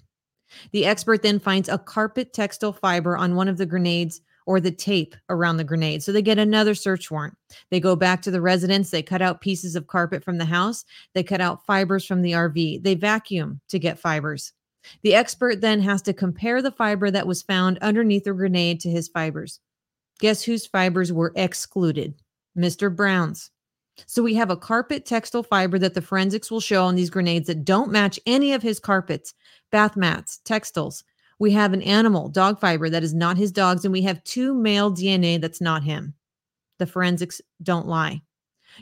The 0.71 0.85
expert 0.85 1.21
then 1.21 1.39
finds 1.39 1.69
a 1.69 1.77
carpet 1.77 2.33
textile 2.33 2.73
fiber 2.73 3.17
on 3.17 3.35
one 3.35 3.47
of 3.47 3.57
the 3.57 3.65
grenades 3.65 4.21
or 4.45 4.59
the 4.59 4.71
tape 4.71 5.15
around 5.29 5.57
the 5.57 5.63
grenade. 5.63 6.03
So 6.03 6.11
they 6.11 6.21
get 6.21 6.37
another 6.37 6.75
search 6.75 7.09
warrant. 7.09 7.35
They 7.69 7.79
go 7.79 7.95
back 7.95 8.21
to 8.23 8.31
the 8.31 8.41
residence, 8.41 8.89
they 8.89 9.03
cut 9.03 9.21
out 9.21 9.41
pieces 9.41 9.75
of 9.75 9.87
carpet 9.87 10.23
from 10.23 10.37
the 10.37 10.45
house, 10.45 10.85
they 11.13 11.23
cut 11.23 11.41
out 11.41 11.65
fibers 11.65 12.05
from 12.05 12.21
the 12.21 12.33
RV, 12.33 12.83
they 12.83 12.95
vacuum 12.95 13.61
to 13.69 13.79
get 13.79 13.99
fibers. 13.99 14.53
The 15.01 15.15
expert 15.15 15.61
then 15.61 15.81
has 15.81 16.01
to 16.03 16.13
compare 16.13 16.61
the 16.61 16.71
fiber 16.71 17.09
that 17.09 17.27
was 17.27 17.41
found 17.41 17.77
underneath 17.79 18.25
the 18.25 18.33
grenade 18.33 18.81
to 18.81 18.89
his 18.89 19.07
fibers. 19.07 19.59
Guess 20.19 20.43
whose 20.43 20.65
fibers 20.65 21.11
were 21.11 21.31
excluded? 21.35 22.15
Mr. 22.57 22.93
Brown's. 22.93 23.49
So 24.05 24.23
we 24.23 24.33
have 24.35 24.49
a 24.49 24.57
carpet 24.57 25.05
textile 25.05 25.43
fiber 25.43 25.77
that 25.79 25.93
the 25.93 26.01
forensics 26.01 26.49
will 26.49 26.59
show 26.59 26.85
on 26.85 26.95
these 26.95 27.09
grenades 27.09 27.47
that 27.47 27.65
don't 27.65 27.91
match 27.91 28.19
any 28.25 28.53
of 28.53 28.63
his 28.63 28.79
carpets, 28.79 29.33
bath 29.71 29.95
mats, 29.95 30.39
textiles. 30.45 31.03
We 31.39 31.51
have 31.51 31.73
an 31.73 31.81
animal, 31.81 32.29
dog 32.29 32.59
fiber 32.59 32.89
that 32.89 33.03
is 33.03 33.13
not 33.13 33.37
his 33.37 33.51
dog's, 33.51 33.85
and 33.85 33.91
we 33.91 34.01
have 34.03 34.23
two 34.23 34.53
male 34.53 34.91
DNA 34.91 35.39
that's 35.39 35.61
not 35.61 35.83
him. 35.83 36.13
The 36.79 36.85
forensics 36.85 37.41
don't 37.61 37.87
lie. 37.87 38.21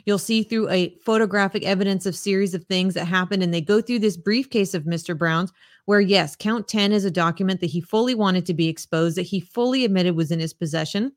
You'll 0.06 0.18
see 0.18 0.42
through 0.42 0.70
a 0.70 0.96
photographic 1.04 1.64
evidence 1.64 2.06
of 2.06 2.16
series 2.16 2.54
of 2.54 2.64
things 2.64 2.94
that 2.94 3.04
happened, 3.04 3.42
and 3.42 3.52
they 3.52 3.60
go 3.60 3.80
through 3.80 3.98
this 3.98 4.16
briefcase 4.16 4.74
of 4.74 4.84
Mr. 4.84 5.16
Brown's, 5.16 5.52
where 5.84 6.00
yes, 6.00 6.36
count 6.36 6.68
10 6.68 6.92
is 6.92 7.04
a 7.04 7.10
document 7.10 7.60
that 7.60 7.66
he 7.66 7.80
fully 7.80 8.14
wanted 8.14 8.46
to 8.46 8.54
be 8.54 8.68
exposed, 8.68 9.16
that 9.16 9.22
he 9.22 9.40
fully 9.40 9.84
admitted 9.84 10.16
was 10.16 10.30
in 10.30 10.40
his 10.40 10.54
possession. 10.54 11.12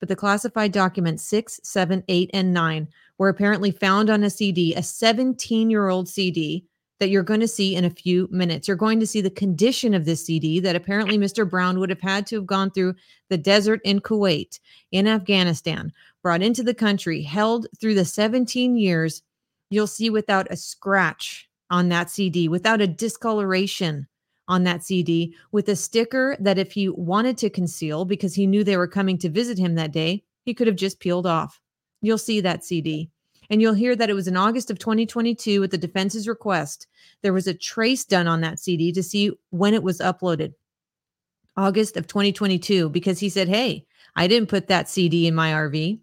But 0.00 0.08
the 0.08 0.16
classified 0.16 0.72
documents 0.72 1.24
six, 1.24 1.60
seven, 1.62 2.04
eight, 2.08 2.30
and 2.32 2.52
nine 2.52 2.88
were 3.18 3.28
apparently 3.28 3.70
found 3.70 4.08
on 4.08 4.22
a 4.22 4.30
CD, 4.30 4.74
a 4.74 4.82
17 4.82 5.70
year 5.70 5.88
old 5.88 6.08
CD 6.08 6.64
that 7.00 7.10
you're 7.10 7.22
going 7.22 7.40
to 7.40 7.48
see 7.48 7.76
in 7.76 7.84
a 7.84 7.90
few 7.90 8.28
minutes. 8.30 8.66
You're 8.66 8.76
going 8.76 9.00
to 9.00 9.06
see 9.06 9.20
the 9.20 9.30
condition 9.30 9.94
of 9.94 10.04
this 10.04 10.24
CD 10.24 10.60
that 10.60 10.76
apparently 10.76 11.16
Mr. 11.16 11.48
Brown 11.48 11.78
would 11.78 11.90
have 11.90 12.00
had 12.00 12.26
to 12.28 12.36
have 12.36 12.46
gone 12.46 12.70
through 12.70 12.94
the 13.28 13.38
desert 13.38 13.80
in 13.84 14.00
Kuwait, 14.00 14.58
in 14.90 15.06
Afghanistan, 15.06 15.92
brought 16.22 16.42
into 16.42 16.62
the 16.62 16.74
country, 16.74 17.22
held 17.22 17.66
through 17.80 17.94
the 17.94 18.04
17 18.04 18.76
years. 18.76 19.22
You'll 19.70 19.86
see 19.86 20.10
without 20.10 20.48
a 20.50 20.56
scratch 20.56 21.48
on 21.70 21.88
that 21.90 22.10
CD, 22.10 22.48
without 22.48 22.80
a 22.80 22.86
discoloration 22.86 24.08
on 24.48 24.64
that 24.64 24.82
CD, 24.82 25.36
with 25.52 25.68
a 25.68 25.76
sticker 25.76 26.36
that 26.40 26.58
if 26.58 26.72
he 26.72 26.88
wanted 26.88 27.36
to 27.38 27.50
conceal 27.50 28.06
because 28.06 28.34
he 28.34 28.46
knew 28.46 28.64
they 28.64 28.78
were 28.78 28.88
coming 28.88 29.18
to 29.18 29.28
visit 29.28 29.58
him 29.58 29.74
that 29.74 29.92
day, 29.92 30.24
he 30.44 30.54
could 30.54 30.66
have 30.66 30.76
just 30.76 31.00
peeled 31.00 31.26
off. 31.26 31.60
You'll 32.00 32.18
see 32.18 32.40
that 32.40 32.64
CD. 32.64 33.10
And 33.50 33.62
you'll 33.62 33.74
hear 33.74 33.96
that 33.96 34.10
it 34.10 34.14
was 34.14 34.28
in 34.28 34.36
August 34.36 34.70
of 34.70 34.78
2022 34.78 35.64
at 35.64 35.70
the 35.70 35.78
defense's 35.78 36.28
request. 36.28 36.86
There 37.22 37.32
was 37.32 37.46
a 37.46 37.54
trace 37.54 38.04
done 38.04 38.26
on 38.26 38.42
that 38.42 38.58
CD 38.58 38.92
to 38.92 39.02
see 39.02 39.32
when 39.50 39.74
it 39.74 39.82
was 39.82 40.00
uploaded. 40.00 40.52
August 41.56 41.96
of 41.96 42.06
2022, 42.06 42.90
because 42.90 43.18
he 43.18 43.28
said, 43.28 43.48
Hey, 43.48 43.84
I 44.14 44.28
didn't 44.28 44.48
put 44.48 44.68
that 44.68 44.88
CD 44.88 45.26
in 45.26 45.34
my 45.34 45.52
RV. 45.52 45.98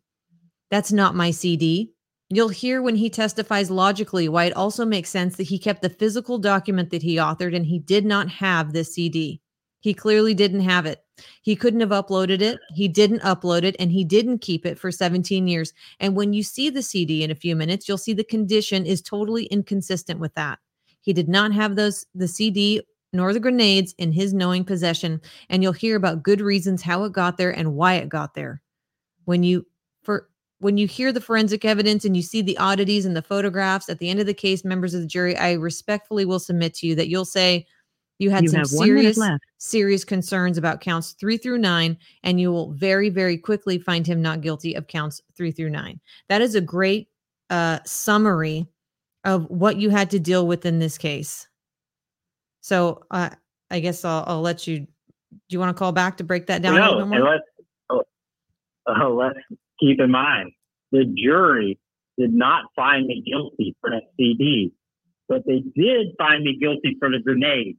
That's 0.70 0.92
not 0.92 1.16
my 1.16 1.32
CD. 1.32 1.94
You'll 2.30 2.50
hear 2.50 2.82
when 2.82 2.96
he 2.96 3.10
testifies 3.10 3.70
logically 3.70 4.28
why 4.28 4.46
it 4.46 4.56
also 4.56 4.84
makes 4.84 5.10
sense 5.10 5.38
that 5.38 5.44
he 5.44 5.60
kept 5.60 5.84
the 5.84 5.90
physical 5.90 6.40
document 6.40 6.90
that 6.90 7.04
he 7.04 7.18
authored 7.18 7.56
and 7.56 7.66
he 7.66 7.80
did 7.80 8.06
not 8.06 8.30
have 8.30 8.74
this 8.74 8.96
CD. 8.96 9.42
He 9.86 9.94
clearly 9.94 10.34
didn't 10.34 10.62
have 10.62 10.88
it. 10.88 11.04
He 11.44 11.56
couldn't 11.56 11.82
have 11.82 11.92
uploaded 11.92 12.42
it. 12.42 12.58
He 12.74 12.88
didn't 12.88 13.22
upload 13.22 13.62
it 13.62 13.76
and 13.78 13.92
he 13.92 14.04
didn't 14.04 14.40
keep 14.40 14.66
it 14.66 14.80
for 14.80 14.92
17 14.92 15.48
years. 15.48 15.74
And 16.00 16.16
when 16.16 16.34
you 16.34 16.42
see 16.42 16.72
the 16.72 16.82
CD 16.82 17.24
in 17.24 17.30
a 17.30 17.36
few 17.36 17.56
minutes, 17.56 17.88
you'll 17.88 18.00
see 18.00 18.14
the 18.14 18.24
condition 18.24 18.88
is 18.88 19.00
totally 19.00 19.46
inconsistent 19.46 20.20
with 20.20 20.34
that. 20.34 20.58
He 21.02 21.14
did 21.14 21.30
not 21.30 21.54
have 21.54 21.76
those 21.76 22.04
the 22.16 22.28
CD 22.28 22.82
nor 23.14 23.32
the 23.32 23.40
grenades 23.40 23.94
in 24.00 24.12
his 24.12 24.34
knowing 24.34 24.66
possession 24.66 25.22
and 25.52 25.62
you'll 25.62 25.72
hear 25.72 25.96
about 25.96 26.24
good 26.24 26.42
reasons 26.42 26.82
how 26.82 27.04
it 27.04 27.14
got 27.14 27.38
there 27.38 27.52
and 27.52 27.76
why 27.76 27.94
it 27.94 28.10
got 28.10 28.34
there. 28.34 28.64
When 29.26 29.44
you 29.44 29.68
for 30.02 30.30
when 30.58 30.78
you 30.78 30.88
hear 30.88 31.12
the 31.12 31.22
forensic 31.22 31.64
evidence 31.64 32.06
and 32.06 32.18
you 32.18 32.24
see 32.24 32.42
the 32.42 32.58
oddities 32.58 33.06
and 33.06 33.16
the 33.16 33.22
photographs 33.22 33.88
at 33.88 34.00
the 34.00 34.10
end 34.10 34.20
of 34.20 34.26
the 34.26 34.34
case 34.34 34.66
members 34.66 34.96
of 34.96 35.02
the 35.02 35.08
jury, 35.08 35.38
I 35.38 35.52
respectfully 35.52 36.26
will 36.26 36.40
submit 36.40 36.74
to 36.76 36.88
you 36.88 36.96
that 36.96 37.08
you'll 37.08 37.24
say 37.24 37.68
you 38.20 38.30
had 38.30 38.44
You 38.44 38.50
some 38.50 38.60
have 38.60 38.72
one 38.72 38.94
minute 38.94 39.16
serious 39.16 39.40
serious 39.58 40.04
concerns 40.06 40.58
about 40.58 40.82
counts 40.82 41.12
three 41.14 41.38
through 41.38 41.58
nine, 41.58 41.98
and 42.24 42.40
you 42.40 42.52
will 42.52 42.72
very, 42.72 43.10
very 43.10 43.38
quickly 43.38 43.78
find 43.78 44.06
him 44.08 44.22
not 44.22 44.42
guilty 44.42 44.74
of 44.74 44.88
counts 44.88 45.22
three 45.36 45.52
through 45.52 45.72
nine. 45.72 46.00
That 46.30 46.42
is 46.42 46.56
a 46.56 46.62
great 46.62 47.10
uh, 47.50 47.80
summary 47.86 48.68
of 49.24 49.50
what 49.50 49.78
you 49.78 49.90
had 49.90 50.10
to 50.12 50.20
deal 50.20 50.48
with 50.48 50.66
in 50.66 50.80
this 50.80 50.98
case. 50.98 51.48
So 52.62 53.04
uh, 53.12 53.30
I 53.70 53.80
guess 53.80 54.06
I'll, 54.06 54.24
I'll 54.28 54.42
let 54.42 54.68
you. 54.68 54.80
Do 54.80 54.88
you 55.50 55.60
want 55.60 55.76
to 55.76 55.80
call 55.80 55.92
back 55.92 56.18
to 56.18 56.24
break 56.24 56.48
that 56.48 56.62
down 56.62 56.76
a 56.76 56.80
no, 56.80 56.92
little 56.92 56.98
bit 56.98 57.16
and 57.16 57.24
more? 57.24 57.32
let's 57.34 57.44
oh, 57.90 58.04
oh, 58.88 59.16
let's 59.16 59.40
keep 59.80 60.00
in 60.00 60.10
mind 60.10 60.52
the 60.92 61.06
jury 61.18 61.78
did 62.18 62.34
not 62.34 62.66
find 62.76 63.06
me 63.08 63.22
guilty 63.26 63.76
for 63.82 63.90
that 63.90 64.04
CD, 64.18 64.72
but 65.28 65.46
they 65.46 65.62
did 65.76 66.08
find 66.18 66.44
me 66.44 66.58
guilty 66.60 66.96
for 67.00 67.10
the 67.10 67.20
grenade. 67.20 67.78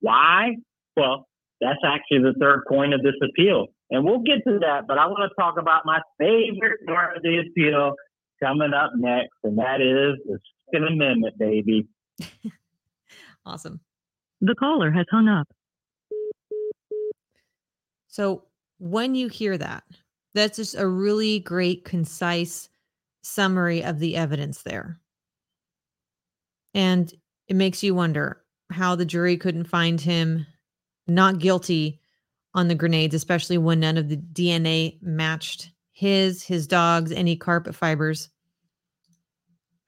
Why? 0.00 0.56
Well, 0.96 1.26
that's 1.60 1.78
actually 1.84 2.18
the 2.18 2.34
third 2.40 2.64
point 2.68 2.94
of 2.94 3.02
this 3.02 3.14
appeal, 3.22 3.66
and 3.90 4.04
we'll 4.04 4.20
get 4.20 4.44
to 4.46 4.58
that. 4.60 4.86
But 4.86 4.98
I 4.98 5.06
want 5.06 5.30
to 5.30 5.42
talk 5.42 5.58
about 5.58 5.86
my 5.86 6.00
favorite 6.18 6.80
part 6.86 7.16
of 7.16 7.22
the 7.22 7.42
appeal 7.46 7.94
coming 8.42 8.74
up 8.74 8.92
next, 8.96 9.36
and 9.44 9.58
that 9.58 9.80
is 9.80 10.18
the 10.26 10.38
Second 10.70 10.88
Amendment, 10.88 11.38
baby. 11.38 11.86
Awesome. 13.46 13.80
The 14.40 14.56
caller 14.56 14.90
has 14.90 15.06
hung 15.08 15.28
up. 15.28 15.46
So 18.08 18.42
when 18.78 19.14
you 19.14 19.28
hear 19.28 19.56
that, 19.56 19.84
that's 20.34 20.56
just 20.56 20.76
a 20.76 20.86
really 20.86 21.38
great, 21.38 21.84
concise 21.84 22.68
summary 23.22 23.84
of 23.84 24.00
the 24.00 24.16
evidence 24.16 24.62
there. 24.62 25.00
And 26.74 27.12
it 27.46 27.54
makes 27.54 27.82
you 27.82 27.94
wonder 27.94 28.42
how 28.70 28.94
the 28.94 29.04
jury 29.04 29.36
couldn't 29.36 29.64
find 29.64 30.00
him 30.00 30.46
not 31.06 31.38
guilty 31.38 32.00
on 32.54 32.68
the 32.68 32.74
grenades, 32.74 33.14
especially 33.14 33.58
when 33.58 33.80
none 33.80 33.96
of 33.96 34.08
the 34.08 34.16
DNA 34.16 35.00
matched 35.02 35.70
his, 35.92 36.42
his 36.42 36.66
dog's, 36.66 37.12
any 37.12 37.36
carpet 37.36 37.74
fibers. 37.74 38.30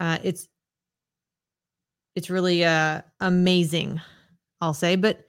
Uh, 0.01 0.18
it's 0.22 0.49
it's 2.14 2.31
really 2.31 2.64
uh 2.64 3.01
amazing, 3.20 4.01
I'll 4.61 4.74
say. 4.74 4.97
But 4.97 5.24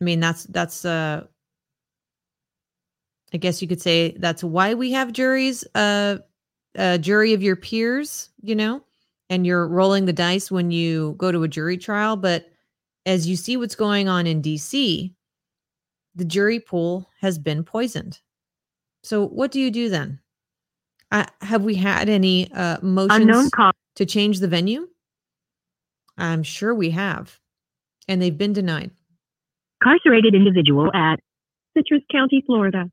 I 0.00 0.04
mean, 0.04 0.20
that's 0.20 0.44
that's 0.44 0.84
uh 0.84 1.24
I 3.32 3.36
guess 3.36 3.60
you 3.60 3.68
could 3.68 3.82
say 3.82 4.16
that's 4.18 4.44
why 4.44 4.74
we 4.74 4.92
have 4.92 5.12
juries, 5.12 5.64
uh, 5.74 6.18
a 6.76 6.98
jury 6.98 7.32
of 7.32 7.42
your 7.42 7.56
peers, 7.56 8.30
you 8.40 8.54
know, 8.54 8.84
and 9.30 9.46
you're 9.46 9.66
rolling 9.66 10.04
the 10.04 10.12
dice 10.12 10.50
when 10.50 10.70
you 10.70 11.14
go 11.18 11.32
to 11.32 11.42
a 11.42 11.48
jury 11.48 11.76
trial. 11.76 12.16
But 12.16 12.46
as 13.06 13.26
you 13.26 13.36
see 13.36 13.56
what's 13.56 13.74
going 13.74 14.08
on 14.08 14.26
in 14.26 14.42
DC, 14.42 15.12
the 16.14 16.24
jury 16.24 16.60
pool 16.60 17.08
has 17.20 17.38
been 17.38 17.64
poisoned. 17.64 18.20
So 19.02 19.26
what 19.26 19.50
do 19.50 19.60
you 19.60 19.70
do 19.70 19.88
then? 19.88 20.20
Uh, 21.10 21.26
have 21.42 21.62
we 21.62 21.74
had 21.74 22.08
any 22.08 22.50
uh, 22.52 22.78
motions 22.82 23.50
to 23.96 24.06
change 24.06 24.40
the 24.40 24.48
venue? 24.48 24.88
I'm 26.16 26.42
sure 26.42 26.74
we 26.74 26.90
have, 26.90 27.38
and 28.08 28.22
they've 28.22 28.36
been 28.36 28.52
denied. 28.52 28.90
Incarcerated 29.82 30.34
individual 30.34 30.90
at 30.94 31.16
Citrus 31.76 32.02
County, 32.10 32.42
Florida. 32.46 32.90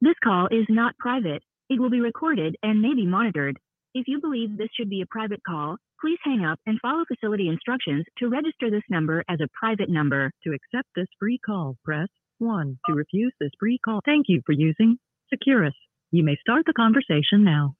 This 0.00 0.14
call 0.22 0.46
is 0.46 0.66
not 0.68 0.96
private. 0.98 1.42
It 1.68 1.78
will 1.80 1.90
be 1.90 2.00
recorded 2.00 2.56
and 2.62 2.80
may 2.80 2.94
be 2.94 3.06
monitored. 3.06 3.58
If 3.92 4.06
you 4.06 4.20
believe 4.20 4.56
this 4.56 4.68
should 4.76 4.88
be 4.88 5.00
a 5.00 5.06
private 5.06 5.40
call, 5.44 5.76
please 6.00 6.18
hang 6.22 6.44
up 6.44 6.60
and 6.64 6.78
follow 6.80 7.04
facility 7.08 7.48
instructions 7.48 8.04
to 8.18 8.28
register 8.28 8.70
this 8.70 8.84
number 8.88 9.24
as 9.28 9.40
a 9.40 9.48
private 9.52 9.90
number. 9.90 10.30
To 10.44 10.52
accept 10.52 10.88
this 10.94 11.08
free 11.18 11.40
call, 11.44 11.76
press 11.84 12.08
1. 12.38 12.78
To 12.86 12.94
refuse 12.94 13.32
this 13.40 13.50
free 13.58 13.80
call, 13.84 14.00
thank 14.04 14.26
you 14.28 14.42
for 14.46 14.52
using 14.52 14.96
Securus. 15.28 15.74
You 16.12 16.22
may 16.22 16.36
start 16.40 16.66
the 16.66 16.72
conversation 16.72 17.42
now. 17.42 17.74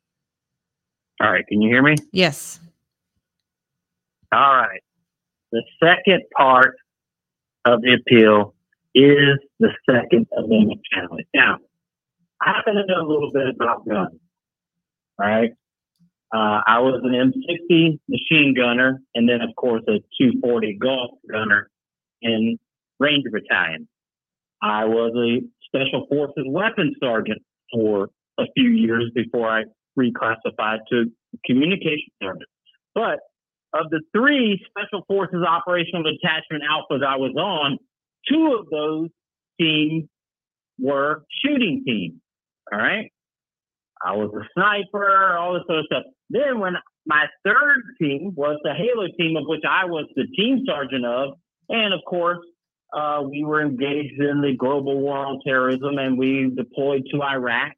All 1.22 1.30
right, 1.30 1.46
can 1.46 1.62
you 1.62 1.68
hear 1.68 1.82
me? 1.82 1.94
Yes. 2.12 2.58
All 4.32 4.40
right. 4.40 4.82
The 5.52 5.62
second 5.82 6.22
part 6.36 6.76
of 7.64 7.82
the 7.82 7.94
appeal 7.94 8.54
is 8.94 9.38
the 9.60 9.70
Second 9.88 10.26
Amendment 10.36 10.80
challenge. 10.92 11.26
Now, 11.34 11.58
I 12.42 12.52
happen 12.52 12.74
to 12.74 12.86
know 12.86 13.06
a 13.06 13.08
little 13.08 13.30
bit 13.32 13.48
about 13.54 13.86
guns. 13.86 14.18
All 15.20 15.28
right. 15.28 15.52
Uh, 16.32 16.62
I 16.64 16.78
was 16.78 17.00
an 17.02 17.12
M60 17.12 17.98
machine 18.08 18.54
gunner, 18.54 19.02
and 19.14 19.28
then, 19.28 19.40
of 19.40 19.54
course, 19.56 19.82
a 19.88 19.98
240 20.20 20.78
golf 20.80 21.10
gunner 21.30 21.68
in 22.22 22.58
Ranger 23.00 23.30
Battalion. 23.30 23.88
I 24.62 24.84
was 24.84 25.12
a 25.16 25.42
Special 25.66 26.06
Forces 26.08 26.44
weapons 26.46 26.96
sergeant 27.00 27.42
for 27.72 28.10
a 28.38 28.44
few 28.56 28.70
years 28.70 29.10
before 29.14 29.48
I 29.48 29.64
reclassified 29.98 30.78
to 30.90 31.10
communication. 31.44 32.10
But 32.94 33.20
of 33.72 33.90
the 33.90 34.00
three 34.14 34.64
Special 34.70 35.04
Forces 35.06 35.44
Operational 35.46 36.02
Detachment 36.02 36.62
Alphas 36.62 37.04
I 37.04 37.16
was 37.16 37.34
on, 37.36 37.78
two 38.28 38.56
of 38.58 38.68
those 38.70 39.08
teams 39.60 40.04
were 40.78 41.24
shooting 41.44 41.82
teams. 41.84 42.20
All 42.72 42.78
right. 42.78 43.12
I 44.02 44.16
was 44.16 44.30
a 44.34 44.44
sniper, 44.54 45.36
all 45.36 45.54
this 45.54 45.62
sort 45.66 45.80
of 45.80 45.86
stuff. 45.86 46.02
Then 46.30 46.58
when 46.58 46.74
my 47.06 47.26
third 47.44 47.82
team 48.00 48.32
was 48.34 48.58
the 48.62 48.72
Halo 48.72 49.06
team, 49.18 49.36
of 49.36 49.44
which 49.46 49.62
I 49.68 49.84
was 49.84 50.06
the 50.16 50.26
team 50.36 50.64
sergeant 50.66 51.04
of, 51.04 51.34
and 51.68 51.92
of 51.92 52.00
course, 52.06 52.38
uh, 52.92 53.22
we 53.28 53.44
were 53.44 53.62
engaged 53.62 54.20
in 54.20 54.40
the 54.40 54.54
global 54.56 55.00
war 55.00 55.18
on 55.18 55.40
terrorism, 55.46 55.98
and 55.98 56.18
we 56.18 56.50
deployed 56.56 57.06
to 57.12 57.22
Iraq, 57.22 57.72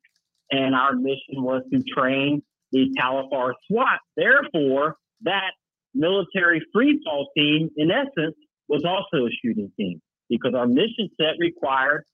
and 0.51 0.75
our 0.75 0.95
mission 0.95 1.43
was 1.43 1.63
to 1.73 1.83
train 1.83 2.43
the 2.73 2.95
Tal 2.97 3.27
Afar 3.27 3.55
SWAT. 3.69 4.01
Therefore, 4.17 4.97
that 5.23 5.53
military 5.95 6.63
free 6.73 7.01
fall 7.05 7.29
team, 7.37 7.69
in 7.77 7.91
essence, 7.91 8.37
was 8.69 8.85
also 8.85 9.27
a 9.27 9.31
shooting 9.43 9.71
team 9.79 10.01
because 10.31 10.55
our 10.55 10.67
mission 10.67 11.11
set 11.21 11.35
required 11.39 12.05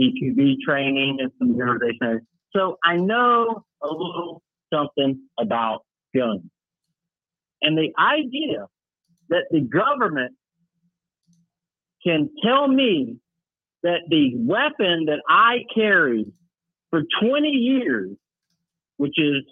CQB 0.00 0.56
training 0.66 1.18
and 1.20 1.30
some 1.38 1.54
memorization. 1.54 2.20
So 2.56 2.78
I 2.82 2.96
know 2.96 3.64
a 3.82 3.86
little 3.86 4.42
something 4.72 5.20
about 5.38 5.82
guns. 6.14 6.42
And 7.60 7.76
the 7.76 7.92
idea 7.98 8.66
that 9.28 9.44
the 9.50 9.60
government 9.60 10.34
can 12.02 12.30
tell 12.42 12.66
me 12.66 13.16
that 13.82 14.00
the 14.08 14.32
weapon 14.36 15.06
that 15.06 15.20
I 15.28 15.64
carried 15.74 16.32
for 16.90 17.02
20 17.20 17.48
years, 17.48 18.16
which 18.96 19.18
is 19.18 19.42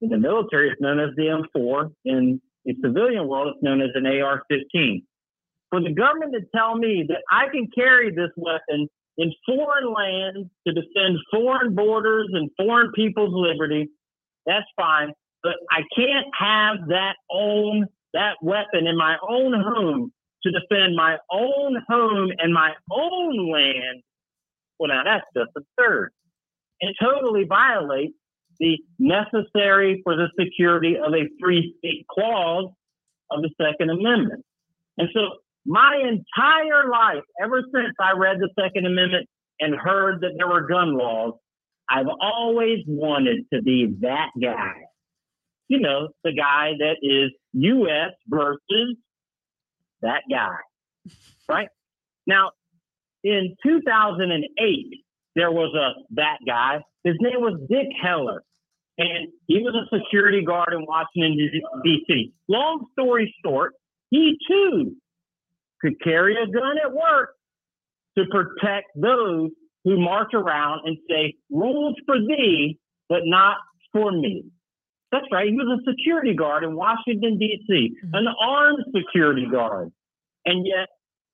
in 0.00 0.08
the 0.08 0.18
military, 0.18 0.70
it's 0.70 0.80
known 0.80 1.00
as 1.00 1.10
the 1.16 1.44
M4. 1.56 1.92
In 2.04 2.40
the 2.64 2.74
civilian 2.82 3.28
world, 3.28 3.54
it's 3.54 3.62
known 3.62 3.82
as 3.82 3.90
an 3.94 4.06
AR 4.06 4.42
15. 4.48 5.02
For 5.70 5.80
the 5.82 5.92
government 5.92 6.32
to 6.32 6.40
tell 6.54 6.76
me 6.76 7.04
that 7.08 7.22
I 7.30 7.48
can 7.48 7.68
carry 7.74 8.10
this 8.10 8.30
weapon 8.36 8.88
in 9.18 9.32
foreign 9.46 9.92
lands 9.92 10.50
to 10.66 10.72
defend 10.72 11.18
foreign 11.32 11.74
borders 11.74 12.28
and 12.32 12.50
foreign 12.56 12.92
people's 12.92 13.34
liberty, 13.34 13.88
that's 14.46 14.66
fine. 14.76 15.12
But 15.42 15.54
I 15.70 15.82
can't 15.96 16.26
have 16.38 16.88
that 16.88 17.14
own 17.30 17.86
that 18.14 18.36
weapon 18.42 18.86
in 18.86 18.96
my 18.96 19.16
own 19.28 19.52
home 19.52 20.12
to 20.42 20.50
defend 20.50 20.96
my 20.96 21.16
own 21.30 21.76
home 21.88 22.30
and 22.38 22.52
my 22.52 22.72
own 22.90 23.52
land. 23.52 24.02
Well, 24.78 24.88
now 24.88 25.02
that's 25.04 25.26
just 25.36 25.50
absurd. 25.56 26.10
It 26.80 26.94
totally 27.00 27.44
violates 27.44 28.14
the 28.58 28.78
necessary 28.98 30.00
for 30.04 30.16
the 30.16 30.28
security 30.38 30.96
of 30.96 31.12
a 31.12 31.28
free 31.40 31.74
state 31.78 32.06
clause 32.10 32.70
of 33.30 33.42
the 33.42 33.50
Second 33.60 33.90
Amendment. 33.90 34.44
And 34.98 35.08
so 35.12 35.20
my 35.66 35.96
entire 35.96 36.88
life, 36.90 37.24
ever 37.42 37.62
since 37.74 37.94
I 38.00 38.12
read 38.12 38.38
the 38.38 38.48
Second 38.58 38.86
Amendment 38.86 39.28
and 39.60 39.74
heard 39.74 40.20
that 40.20 40.32
there 40.36 40.48
were 40.48 40.66
gun 40.66 40.96
laws, 40.96 41.34
I've 41.90 42.06
always 42.20 42.78
wanted 42.86 43.44
to 43.52 43.62
be 43.62 43.94
that 44.00 44.30
guy. 44.40 44.74
You 45.68 45.80
know, 45.80 46.08
the 46.22 46.32
guy 46.32 46.72
that 46.78 46.96
is 47.02 47.32
U.S. 47.52 48.12
versus 48.28 48.96
that 50.02 50.22
guy, 50.30 50.56
right? 51.48 51.68
Now, 52.26 52.50
in 53.24 53.56
2008, 53.64 54.86
there 55.34 55.50
was 55.50 55.74
a 55.74 56.00
that 56.14 56.38
guy. 56.46 56.82
His 57.02 57.16
name 57.20 57.40
was 57.40 57.60
Dick 57.68 57.88
Heller, 58.00 58.42
and 58.98 59.28
he 59.46 59.58
was 59.58 59.74
a 59.74 59.96
security 59.96 60.44
guard 60.44 60.72
in 60.72 60.86
Washington 60.86 61.36
D.C. 61.84 62.32
Long 62.48 62.86
story 62.92 63.34
short, 63.44 63.74
he 64.10 64.38
too 64.48 64.94
could 65.86 66.02
carry 66.02 66.34
a 66.34 66.46
gun 66.46 66.76
at 66.84 66.92
work 66.92 67.30
to 68.18 68.24
protect 68.30 68.86
those 68.94 69.50
who 69.84 70.00
march 70.00 70.34
around 70.34 70.80
and 70.84 70.96
say 71.08 71.34
rules 71.50 71.94
for 72.06 72.18
thee, 72.18 72.78
but 73.08 73.20
not 73.24 73.58
for 73.92 74.10
me. 74.10 74.44
That's 75.12 75.26
right. 75.30 75.48
He 75.48 75.54
was 75.54 75.80
a 75.80 75.90
security 75.90 76.34
guard 76.34 76.64
in 76.64 76.74
Washington, 76.74 77.38
D.C., 77.38 77.72
mm-hmm. 77.72 78.14
an 78.14 78.26
armed 78.42 78.84
security 78.94 79.46
guard. 79.50 79.92
And 80.44 80.66
yet, 80.66 80.88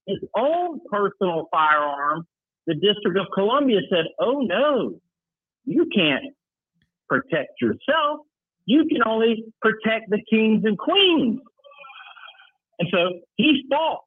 his 0.07 0.19
own 0.37 0.81
personal 0.91 1.49
firearm, 1.51 2.27
the 2.67 2.75
District 2.75 3.19
of 3.19 3.27
Columbia 3.33 3.81
said, 3.91 4.05
oh 4.21 4.41
no, 4.41 5.01
you 5.65 5.89
can't 5.95 6.25
protect 7.09 7.61
yourself. 7.61 8.21
You 8.67 8.85
can 8.87 9.03
only 9.07 9.45
protect 9.61 10.11
the 10.11 10.21
kings 10.31 10.63
and 10.65 10.77
queens. 10.77 11.41
And 12.79 12.89
so 12.93 13.21
he 13.37 13.65
fought 13.71 14.01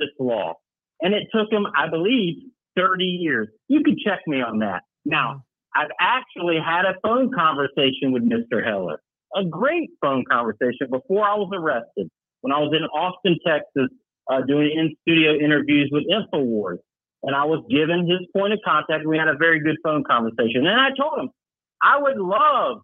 this 0.00 0.10
law. 0.18 0.54
And 1.00 1.14
it 1.14 1.28
took 1.32 1.52
him, 1.52 1.66
I 1.76 1.88
believe, 1.88 2.34
30 2.76 3.04
years. 3.04 3.48
You 3.68 3.82
can 3.82 3.96
check 4.04 4.20
me 4.26 4.42
on 4.42 4.58
that. 4.58 4.82
Now, 5.04 5.44
I've 5.74 5.90
actually 6.00 6.58
had 6.64 6.84
a 6.84 6.94
phone 7.02 7.30
conversation 7.32 8.12
with 8.12 8.22
Mr. 8.28 8.64
Heller, 8.64 9.00
a 9.36 9.44
great 9.44 9.90
phone 10.00 10.24
conversation 10.30 10.88
before 10.90 11.24
I 11.24 11.34
was 11.34 11.50
arrested 11.54 12.10
when 12.40 12.52
I 12.52 12.58
was 12.58 12.72
in 12.76 12.84
Austin, 12.84 13.38
Texas, 13.46 13.88
uh, 14.30 14.40
doing 14.46 14.70
in 14.76 14.94
studio 15.02 15.34
interviews 15.34 15.90
with 15.92 16.04
InfoWars. 16.10 16.78
And 17.22 17.36
I 17.36 17.44
was 17.44 17.64
given 17.70 18.08
his 18.08 18.26
point 18.34 18.52
of 18.52 18.60
contact. 18.64 19.06
We 19.06 19.18
had 19.18 19.28
a 19.28 19.36
very 19.36 19.60
good 19.60 19.76
phone 19.84 20.04
conversation. 20.04 20.66
And 20.66 20.80
I 20.80 20.88
told 20.98 21.18
him, 21.18 21.30
I 21.82 22.00
would 22.00 22.18
love 22.18 22.78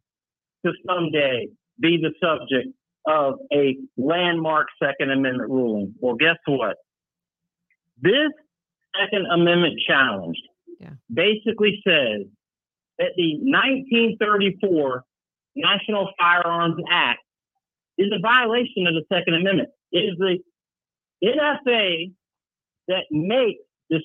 to 0.65 0.73
someday 0.87 1.49
be 1.81 1.99
the 1.99 2.13
subject 2.23 2.69
of 3.07 3.35
a 3.53 3.77
landmark 3.97 4.67
Second 4.83 5.11
Amendment 5.11 5.51
ruling. 5.51 5.95
Well, 6.01 6.17
guess 6.17 6.37
what? 6.47 6.77
This 8.01 8.31
Second 8.99 9.27
Amendment 9.27 9.81
challenge 9.87 10.37
Yeah. 10.81 10.95
basically 11.13 11.81
says 11.87 12.27
that 12.99 13.13
the 13.17 13.39
1934 13.43 15.05
National 15.55 16.13
Firearms 16.19 16.83
Act 16.91 17.23
is 17.99 18.13
a 18.13 18.19
violation 18.19 18.87
of 18.87 18.95
the 18.95 19.05
Second 19.11 19.35
Amendment. 19.35 19.71
It 19.93 20.01
is 20.01 20.19
the 20.19 20.39
NFA 21.23 22.13
that 22.89 23.05
makes 23.11 23.63
this 23.89 24.03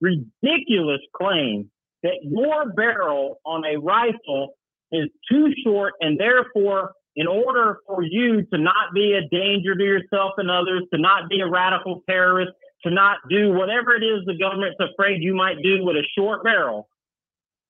ridiculous 0.00 1.00
claim 1.14 1.70
that 2.02 2.18
your 2.22 2.70
barrel 2.74 3.40
on 3.46 3.64
a 3.64 3.76
rifle 3.78 4.54
is 4.92 5.08
too 5.30 5.52
short 5.64 5.94
and 6.00 6.20
therefore 6.20 6.92
in 7.16 7.26
order 7.26 7.78
for 7.86 8.02
you 8.02 8.42
to 8.42 8.58
not 8.58 8.92
be 8.92 9.14
a 9.14 9.26
danger 9.28 9.74
to 9.74 9.84
yourself 9.84 10.32
and 10.36 10.50
others, 10.50 10.82
to 10.92 11.00
not 11.00 11.28
be 11.30 11.40
a 11.40 11.48
radical 11.48 12.02
terrorist, 12.08 12.50
to 12.84 12.90
not 12.90 13.18
do 13.28 13.52
whatever 13.52 13.94
it 13.94 14.04
is 14.04 14.24
the 14.26 14.36
government's 14.38 14.78
afraid 14.80 15.22
you 15.22 15.34
might 15.34 15.62
do 15.62 15.84
with 15.84 15.96
a 15.96 16.06
short 16.16 16.44
barrel. 16.44 16.88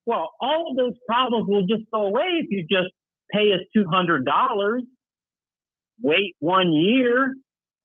Well, 0.06 0.32
all 0.40 0.70
of 0.70 0.76
those 0.76 0.94
problems 1.08 1.48
will 1.48 1.66
just 1.66 1.82
go 1.92 2.06
away 2.06 2.42
if 2.42 2.50
you 2.50 2.62
just 2.62 2.92
pay 3.32 3.52
us 3.52 3.60
$200, 3.76 4.80
wait 6.02 6.36
one 6.40 6.72
year, 6.72 7.34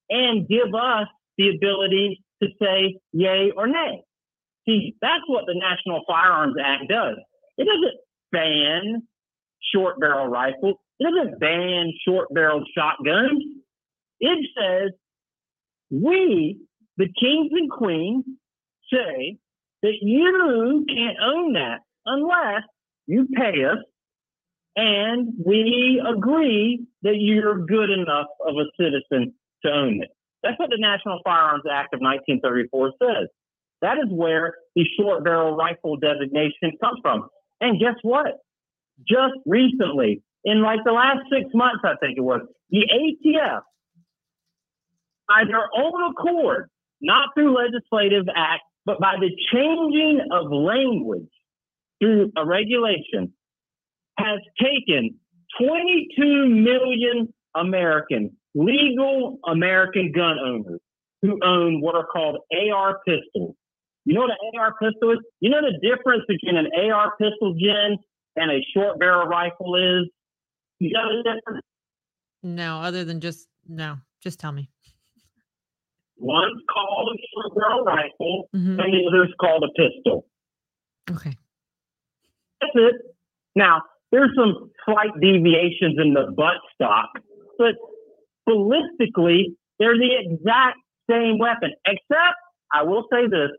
and 0.09 0.47
give 0.47 0.73
us 0.73 1.07
the 1.38 1.55
ability 1.55 2.23
to 2.41 2.49
say 2.61 2.99
yay 3.13 3.51
or 3.55 3.67
nay. 3.67 4.01
See, 4.67 4.95
that's 5.01 5.23
what 5.27 5.45
the 5.45 5.55
National 5.55 6.03
Firearms 6.07 6.55
Act 6.61 6.89
does. 6.89 7.15
It 7.57 7.65
doesn't 7.65 7.99
ban 8.32 9.03
short 9.73 9.99
barrel 9.99 10.27
rifles. 10.27 10.75
It 10.99 11.05
doesn't 11.05 11.39
ban 11.39 11.93
short 12.05 12.27
barreled 12.34 12.67
shotguns. 12.75 13.43
It 14.19 14.45
says 14.57 14.91
we, 15.89 16.59
the 17.00 17.08
kings 17.20 17.50
and 17.52 17.72
queens, 17.72 18.26
say 18.93 19.38
that 19.82 19.93
you 20.02 20.86
can't 20.88 21.18
own 21.24 21.54
that 21.54 21.80
unless 22.06 22.64
you 23.08 23.26
pay 23.34 23.64
us 23.64 23.78
and 24.76 25.34
we 25.43 26.02
agree 26.08 26.86
that 27.02 27.16
you're 27.16 27.66
good 27.66 27.89
enough 27.89 28.28
of 28.45 28.56
a 28.56 28.66
citizen 28.80 29.34
to 29.66 29.72
own 29.72 30.04
it. 30.04 30.10
That's 30.43 30.60
what 30.60 30.70
the 30.70 30.78
National 30.78 31.20
Firearms 31.24 31.64
Act 31.72 31.93
of 31.93 32.02
1934 32.02 32.91
says. 33.02 33.30
That 33.82 33.97
is 33.97 34.10
where 34.10 34.56
the 34.76 34.86
short 34.97 35.24
barrel 35.24 35.56
rifle 35.56 35.97
designation 35.97 36.78
comes 36.82 37.00
from. 37.02 37.30
And 37.62 37.80
guess 37.80 37.95
what? 38.02 38.39
Just 39.08 39.36
recently, 39.45 40.22
in 40.43 40.62
like 40.62 40.80
the 40.86 40.91
last 40.91 41.20
six 41.32 41.45
months, 41.54 41.82
I 41.84 41.95
think 42.02 42.18
it 42.18 42.22
was, 42.22 42.41
the 42.70 42.86
ATF, 42.91 43.62
by 45.28 45.43
their 45.45 45.68
own 45.78 46.12
accord, 46.12 46.70
not 47.02 47.30
through 47.36 47.56
legislative 47.56 48.26
act, 48.36 48.64
but 48.86 49.00
by 49.00 49.16
the 49.20 49.30
changing 49.52 50.22
of 50.32 50.52
language 50.52 51.30
through 52.02 52.32
a 52.38 52.45
regulation, 52.45 53.34
has 54.18 54.39
taken 54.62 55.16
22 55.60 56.47
million 56.47 57.34
American, 57.56 58.32
legal 58.54 59.39
American 59.47 60.12
gun 60.12 60.38
owners 60.39 60.80
who 61.22 61.39
own 61.43 61.82
what 61.82 61.95
are 61.95 62.06
called 62.06 62.38
AR 62.54 63.00
pistols. 63.06 63.56
You 64.06 64.14
know 64.16 64.22
what 64.22 64.32
an 64.32 64.60
AR 64.60 64.74
pistol 64.82 65.12
is? 65.12 65.20
You 65.39 65.50
know 65.50 65.62
the 65.62 65.78
difference 65.88 66.24
between 66.28 66.58
an 66.58 66.68
AR 66.91 67.14
pistol, 67.18 67.56
Jen, 67.60 67.97
and 68.36 68.52
a 68.52 68.66
short 68.74 69.00
barrel 69.00 69.28
rifle 69.28 69.76
is? 69.76 70.10
You 70.80 70.91
know 70.93 71.18
the 71.18 71.24
difference? 71.24 71.66
No, 72.41 72.78
other 72.78 73.04
than 73.04 73.20
just 73.20 73.47
no, 73.68 73.97
just 74.22 74.39
tell 74.39 74.52
me. 74.52 74.70
One's 76.20 76.61
called 76.70 77.15
a 77.15 77.17
short 77.34 77.55
barrel 77.55 77.84
rifle, 77.84 78.49
Mhm. 78.53 78.84
and 78.84 78.93
the 78.93 79.07
other's 79.07 79.34
called 79.39 79.63
a 79.63 79.70
pistol. 79.70 80.26
Okay. 81.09 81.32
That's 82.61 82.76
it. 82.76 82.95
Now, 83.55 83.84
there's 84.11 84.36
some 84.36 84.72
slight 84.86 85.11
deviations 85.22 85.97
in 85.99 86.13
the 86.13 86.32
butt 86.36 86.57
stock, 86.74 87.09
but 87.57 87.76
ballistically, 88.47 89.55
they're 89.80 89.97
the 89.97 90.15
exact 90.20 90.80
same 91.09 91.38
weapon, 91.38 91.74
except 91.86 92.36
I 92.72 92.84
will 92.84 93.07
say 93.11 93.28
this 93.28 93.51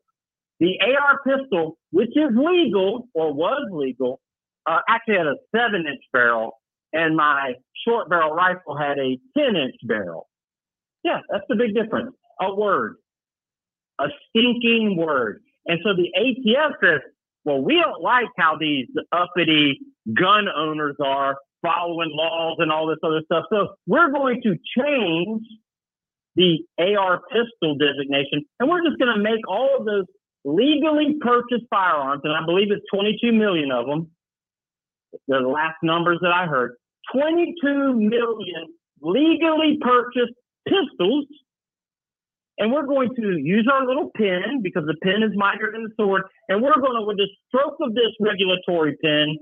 the 0.60 0.78
AR 0.80 1.20
pistol, 1.26 1.78
which 1.90 2.14
is 2.14 2.30
legal 2.36 3.08
or 3.14 3.32
was 3.32 3.66
legal, 3.72 4.20
uh, 4.66 4.80
actually 4.88 5.16
had 5.16 5.26
a 5.26 5.36
seven 5.56 5.86
inch 5.86 6.02
barrel, 6.12 6.60
and 6.92 7.16
my 7.16 7.54
short 7.86 8.10
barrel 8.10 8.34
rifle 8.34 8.76
had 8.76 8.98
a 8.98 9.18
10 9.36 9.56
inch 9.56 9.76
barrel. 9.84 10.28
Yeah, 11.02 11.20
that's 11.30 11.44
the 11.48 11.56
big 11.56 11.74
difference. 11.74 12.14
A 12.40 12.54
word, 12.54 12.96
a 13.98 14.06
stinking 14.28 14.96
word. 14.96 15.42
And 15.66 15.78
so 15.84 15.90
the 15.94 16.10
ATF 16.18 16.72
says, 16.82 17.00
well, 17.44 17.60
we 17.60 17.74
don't 17.74 18.02
like 18.02 18.28
how 18.36 18.56
these 18.58 18.86
uppity 19.12 19.80
gun 20.14 20.46
owners 20.48 20.96
are 21.04 21.36
following 21.62 22.10
laws 22.12 22.56
and 22.58 22.72
all 22.72 22.86
this 22.86 22.98
other 23.04 23.20
stuff. 23.24 23.44
So 23.50 23.74
we're 23.86 24.10
going 24.10 24.42
to 24.42 24.56
change 24.76 25.42
the 26.36 26.58
AR 26.78 27.20
pistol 27.30 27.76
designation, 27.76 28.44
and 28.58 28.68
we're 28.68 28.84
just 28.84 28.98
going 28.98 29.14
to 29.14 29.22
make 29.22 29.46
all 29.48 29.78
of 29.78 29.84
those 29.84 30.04
legally 30.44 31.16
purchased 31.20 31.64
firearms, 31.68 32.22
and 32.24 32.32
I 32.32 32.44
believe 32.46 32.68
it's 32.70 32.84
22 32.94 33.32
million 33.32 33.70
of 33.72 33.86
them, 33.86 34.10
the 35.28 35.38
last 35.40 35.76
numbers 35.82 36.18
that 36.22 36.32
I 36.32 36.46
heard. 36.46 36.76
22 37.12 37.94
million 37.94 38.66
legally 39.02 39.78
purchased 39.80 40.34
pistols. 40.66 41.26
And 42.60 42.70
we're 42.70 42.86
going 42.86 43.08
to 43.16 43.38
use 43.40 43.66
our 43.72 43.86
little 43.86 44.10
pen 44.14 44.60
because 44.62 44.84
the 44.86 44.94
pen 45.02 45.22
is 45.22 45.32
mightier 45.34 45.72
than 45.72 45.84
the 45.84 45.94
sword. 45.98 46.22
And 46.48 46.62
we're 46.62 46.78
going 46.78 47.00
to, 47.00 47.06
with 47.06 47.16
the 47.16 47.26
stroke 47.48 47.76
of 47.80 47.94
this 47.94 48.12
regulatory 48.20 48.98
pen, 49.02 49.38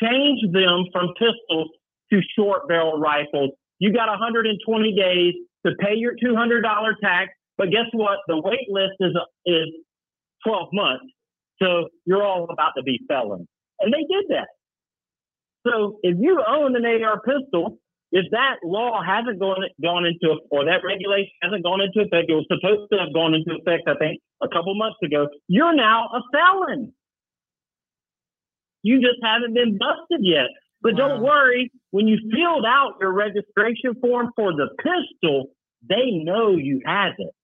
change 0.00 0.40
them 0.52 0.86
from 0.92 1.08
pistols 1.18 1.68
to 2.12 2.20
short 2.38 2.68
barrel 2.68 2.96
rifles. 2.96 3.50
You 3.80 3.92
got 3.92 4.08
120 4.08 4.94
days 4.94 5.34
to 5.66 5.72
pay 5.80 5.96
your 5.96 6.14
$200 6.14 6.62
tax. 7.02 7.32
But 7.58 7.70
guess 7.70 7.90
what? 7.92 8.18
The 8.28 8.40
wait 8.40 8.70
list 8.70 8.94
is, 9.00 9.16
is 9.46 9.66
12 10.46 10.68
months. 10.72 11.04
So 11.60 11.88
you're 12.06 12.22
all 12.22 12.46
about 12.50 12.72
to 12.76 12.84
be 12.84 13.00
felons. 13.08 13.48
And 13.80 13.92
they 13.92 14.06
did 14.08 14.26
that. 14.30 14.48
So 15.66 15.98
if 16.04 16.16
you 16.20 16.40
own 16.46 16.76
an 16.76 16.84
AR 16.86 17.20
pistol, 17.20 17.78
if 18.12 18.26
that 18.32 18.56
law 18.64 19.02
hasn't 19.02 19.38
gone 19.38 19.62
gone 19.82 20.04
into 20.04 20.32
effect 20.32 20.48
or 20.50 20.64
that 20.64 20.82
regulation 20.84 21.30
hasn't 21.42 21.62
gone 21.62 21.80
into 21.80 22.00
effect, 22.00 22.28
it 22.28 22.34
was 22.34 22.46
supposed 22.50 22.90
to 22.92 22.98
have 22.98 23.14
gone 23.14 23.34
into 23.34 23.54
effect, 23.54 23.86
I 23.86 23.94
think, 23.94 24.20
a 24.42 24.48
couple 24.48 24.74
months 24.74 24.98
ago. 25.02 25.28
You're 25.48 25.74
now 25.74 26.08
a 26.08 26.20
felon. 26.32 26.92
You 28.82 29.00
just 29.00 29.18
haven't 29.22 29.54
been 29.54 29.78
busted 29.78 30.20
yet. 30.24 30.48
But 30.82 30.94
Wow. 30.94 31.08
don't 31.08 31.22
worry, 31.22 31.70
when 31.90 32.08
you 32.08 32.18
filled 32.34 32.64
out 32.64 32.94
your 33.00 33.12
registration 33.12 33.94
form 34.00 34.32
for 34.34 34.52
the 34.54 34.68
pistol, 34.82 35.50
they 35.86 36.10
know 36.12 36.56
you 36.56 36.80
have 36.86 37.14
it. 37.18 37.34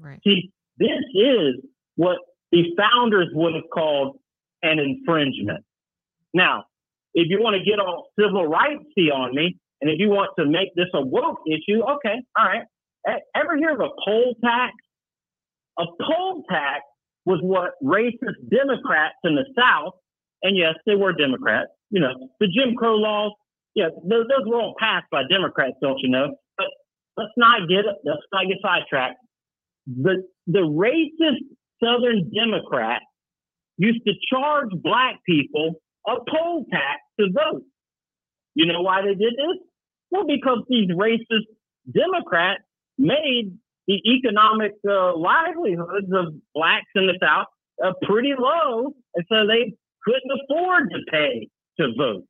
Right. 0.00 0.20
See, 0.24 0.50
this 0.78 1.02
is 1.14 1.56
what 1.96 2.18
the 2.52 2.74
founders 2.76 3.28
would 3.32 3.54
have 3.54 3.68
called 3.72 4.18
an 4.62 4.78
infringement. 4.78 5.64
Now, 6.32 6.64
if 7.14 7.28
you 7.30 7.40
want 7.40 7.56
to 7.56 7.62
get 7.64 7.78
all 7.78 8.10
civil 8.18 8.46
rightsy 8.50 9.12
on 9.12 9.34
me, 9.34 9.56
and 9.80 9.90
if 9.90 9.98
you 9.98 10.08
want 10.08 10.30
to 10.38 10.46
make 10.46 10.74
this 10.74 10.88
a 10.94 11.00
woke 11.00 11.40
issue, 11.46 11.82
okay, 11.82 12.16
all 12.36 12.44
right. 12.44 12.62
Ever 13.36 13.56
hear 13.56 13.72
of 13.72 13.80
a 13.80 13.90
poll 14.04 14.34
tax? 14.42 14.72
A 15.78 15.84
poll 16.00 16.42
tax 16.50 16.80
was 17.26 17.40
what 17.42 17.72
racist 17.82 18.38
Democrats 18.50 19.14
in 19.24 19.34
the 19.34 19.44
South, 19.58 19.92
and 20.42 20.56
yes, 20.56 20.74
they 20.86 20.94
were 20.94 21.12
Democrats. 21.12 21.68
You 21.90 22.00
know, 22.00 22.12
the 22.40 22.46
Jim 22.46 22.74
Crow 22.76 22.96
laws, 22.96 23.32
yeah, 23.74 23.88
those, 24.08 24.26
those 24.28 24.46
were 24.46 24.60
all 24.60 24.74
passed 24.78 25.06
by 25.10 25.22
Democrats, 25.30 25.74
don't 25.82 25.98
you 26.00 26.08
know? 26.08 26.34
But 26.56 26.66
let's 27.16 27.32
not 27.36 27.68
get 27.68 27.84
let's 28.04 28.22
not 28.32 28.46
get 28.46 28.58
sidetracked. 28.62 29.18
The 29.86 30.22
the 30.46 30.60
racist 30.60 31.44
Southern 31.82 32.30
Democrats 32.34 33.04
used 33.76 34.00
to 34.06 34.12
charge 34.30 34.68
black 34.82 35.16
people 35.26 35.74
a 36.06 36.16
poll 36.30 36.64
tax 36.70 37.00
to 37.18 37.26
vote. 37.32 37.62
You 38.54 38.66
know 38.66 38.82
why 38.82 39.02
they 39.02 39.14
did 39.14 39.34
this? 39.34 39.58
Well, 40.10 40.26
because 40.26 40.64
these 40.68 40.88
racist 40.90 41.46
Democrats 41.92 42.62
made 42.98 43.52
the 43.86 44.00
economic 44.16 44.72
uh, 44.88 45.16
livelihoods 45.16 46.10
of 46.12 46.34
blacks 46.54 46.86
in 46.94 47.06
the 47.06 47.18
South 47.20 47.46
uh, 47.84 47.92
pretty 48.02 48.32
low, 48.38 48.94
and 49.14 49.26
so 49.28 49.46
they 49.46 49.74
couldn't 50.04 50.40
afford 50.42 50.90
to 50.90 50.98
pay 51.10 51.48
to 51.80 51.92
vote. 51.96 52.24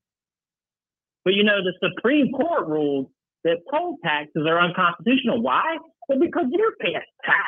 But 1.25 1.35
you 1.35 1.45
know, 1.45 1.59
the 1.63 1.75
Supreme 1.89 2.33
Court 2.33 2.67
ruled 2.67 3.11
that 3.45 3.59
poll 3.71 3.99
taxes 4.03 4.47
are 4.49 4.61
unconstitutional. 4.61 5.43
Why? 5.43 5.77
Well, 6.09 6.19
because 6.19 6.47
you're 6.51 6.77
paying 6.81 7.01
tax, 7.25 7.39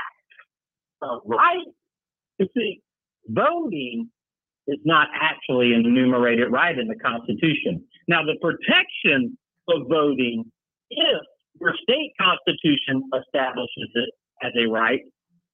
uh, 1.03 1.19
right? 1.25 1.65
You 2.39 2.47
see, 2.57 2.83
voting 3.27 4.11
is 4.67 4.79
not 4.85 5.09
actually 5.15 5.73
enumerated 5.75 6.51
right 6.51 6.77
in 6.79 6.89
the 6.89 6.97
Constitution. 6.97 7.85
Now, 8.09 8.23
the 8.25 8.37
protection 8.41 9.37
of 9.69 9.89
voting, 9.89 10.45
if 10.91 11.23
your 11.61 11.75
state 11.83 12.13
constitution 12.21 13.03
establishes 13.15 13.91
it 13.95 14.11
as 14.43 14.53
a 14.59 14.69
right, 14.69 15.01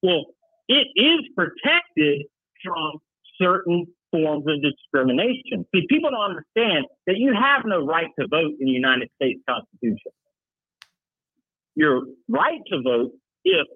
well, 0.03 0.27
it 0.69 0.87
is 0.97 1.21
protected 1.37 2.27
from 2.65 2.99
certain 3.41 3.87
forms 4.11 4.45
of 4.47 4.63
discrimination. 4.63 5.67
See, 5.75 5.87
people 5.89 6.11
don't 6.11 6.37
understand 6.37 6.87
that 7.07 7.17
you 7.17 7.33
have 7.35 7.63
no 7.65 7.85
right 7.85 8.09
to 8.19 8.27
vote 8.29 8.53
in 8.61 8.67
the 8.67 8.73
United 8.73 9.09
States 9.17 9.41
Constitution. 9.49 10.13
Your 11.75 12.03
right 12.29 12.61
to 12.71 12.83
vote, 12.83 13.13
if 13.45 13.67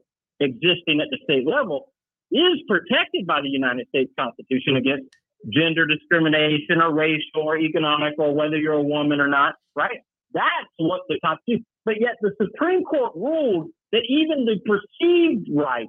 existing 0.40 1.00
at 1.00 1.08
the 1.10 1.18
state 1.24 1.46
level, 1.46 1.92
is 2.30 2.60
protected 2.68 3.26
by 3.26 3.40
the 3.40 3.48
United 3.48 3.88
States 3.88 4.12
Constitution 4.18 4.76
against 4.76 5.06
gender 5.52 5.86
discrimination 5.86 6.80
or 6.82 6.92
racial 6.92 7.42
or 7.42 7.58
economic 7.58 8.14
or 8.18 8.34
whether 8.34 8.56
you're 8.56 8.74
a 8.74 8.82
woman 8.82 9.20
or 9.20 9.28
not, 9.28 9.54
right? 9.74 9.98
That's 10.32 10.70
what 10.78 11.02
the 11.08 11.18
Constitution. 11.24 11.64
But 11.84 12.00
yet 12.00 12.16
the 12.20 12.32
Supreme 12.40 12.82
Court 12.84 13.12
ruled 13.14 13.70
that 13.92 14.02
even 14.08 14.44
the 14.44 14.58
perceived 14.66 15.48
right 15.54 15.88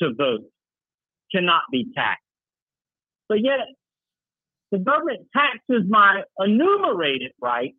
to 0.00 0.14
vote 0.14 0.44
cannot 1.32 1.62
be 1.70 1.86
taxed. 1.94 2.22
But 3.28 3.38
yet 3.42 3.60
the 4.72 4.78
government 4.78 5.28
taxes 5.34 5.84
my 5.88 6.22
enumerated 6.38 7.32
right, 7.40 7.74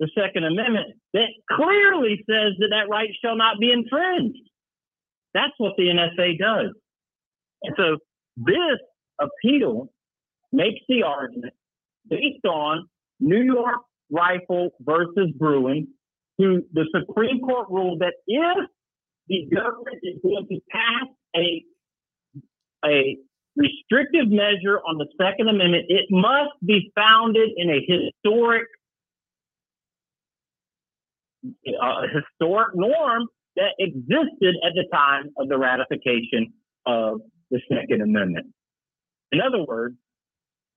the 0.00 0.08
Second 0.18 0.44
Amendment, 0.44 0.94
that 1.14 1.28
clearly 1.50 2.16
says 2.28 2.52
that 2.58 2.68
that 2.70 2.88
right 2.90 3.10
shall 3.24 3.36
not 3.36 3.58
be 3.58 3.72
infringed. 3.72 4.38
That's 5.34 5.52
what 5.58 5.72
the 5.76 5.84
NFA 5.84 6.38
does. 6.38 6.72
And 7.62 7.74
so 7.76 7.98
this 8.36 8.78
appeal 9.20 9.88
makes 10.52 10.80
the 10.88 11.02
argument 11.02 11.54
based 12.08 12.44
on 12.44 12.88
New 13.20 13.42
York 13.42 13.82
Rifle 14.10 14.70
versus 14.80 15.32
Bruen, 15.36 15.88
who 16.38 16.62
the 16.72 16.86
Supreme 16.94 17.40
Court 17.40 17.68
ruled 17.70 18.00
that 18.00 18.14
if 18.26 18.68
the 19.28 19.54
government 19.54 19.98
is 20.02 20.20
going 20.22 20.46
to 20.48 20.60
pass 20.70 21.08
a 21.36 21.64
a 22.84 23.16
restrictive 23.56 24.28
measure 24.28 24.78
on 24.86 24.98
the 24.98 25.06
Second 25.20 25.48
Amendment, 25.48 25.86
it 25.88 26.06
must 26.10 26.52
be 26.64 26.92
founded 26.94 27.50
in 27.56 27.70
a 27.70 27.80
historic 27.80 28.68
uh, 31.80 32.02
historic 32.12 32.74
norm 32.74 33.26
that 33.56 33.72
existed 33.78 34.54
at 34.64 34.74
the 34.74 34.86
time 34.92 35.30
of 35.38 35.48
the 35.48 35.58
ratification 35.58 36.52
of 36.84 37.20
the 37.50 37.60
Second 37.72 38.02
Amendment. 38.02 38.46
In 39.32 39.40
other 39.40 39.64
words, 39.64 39.96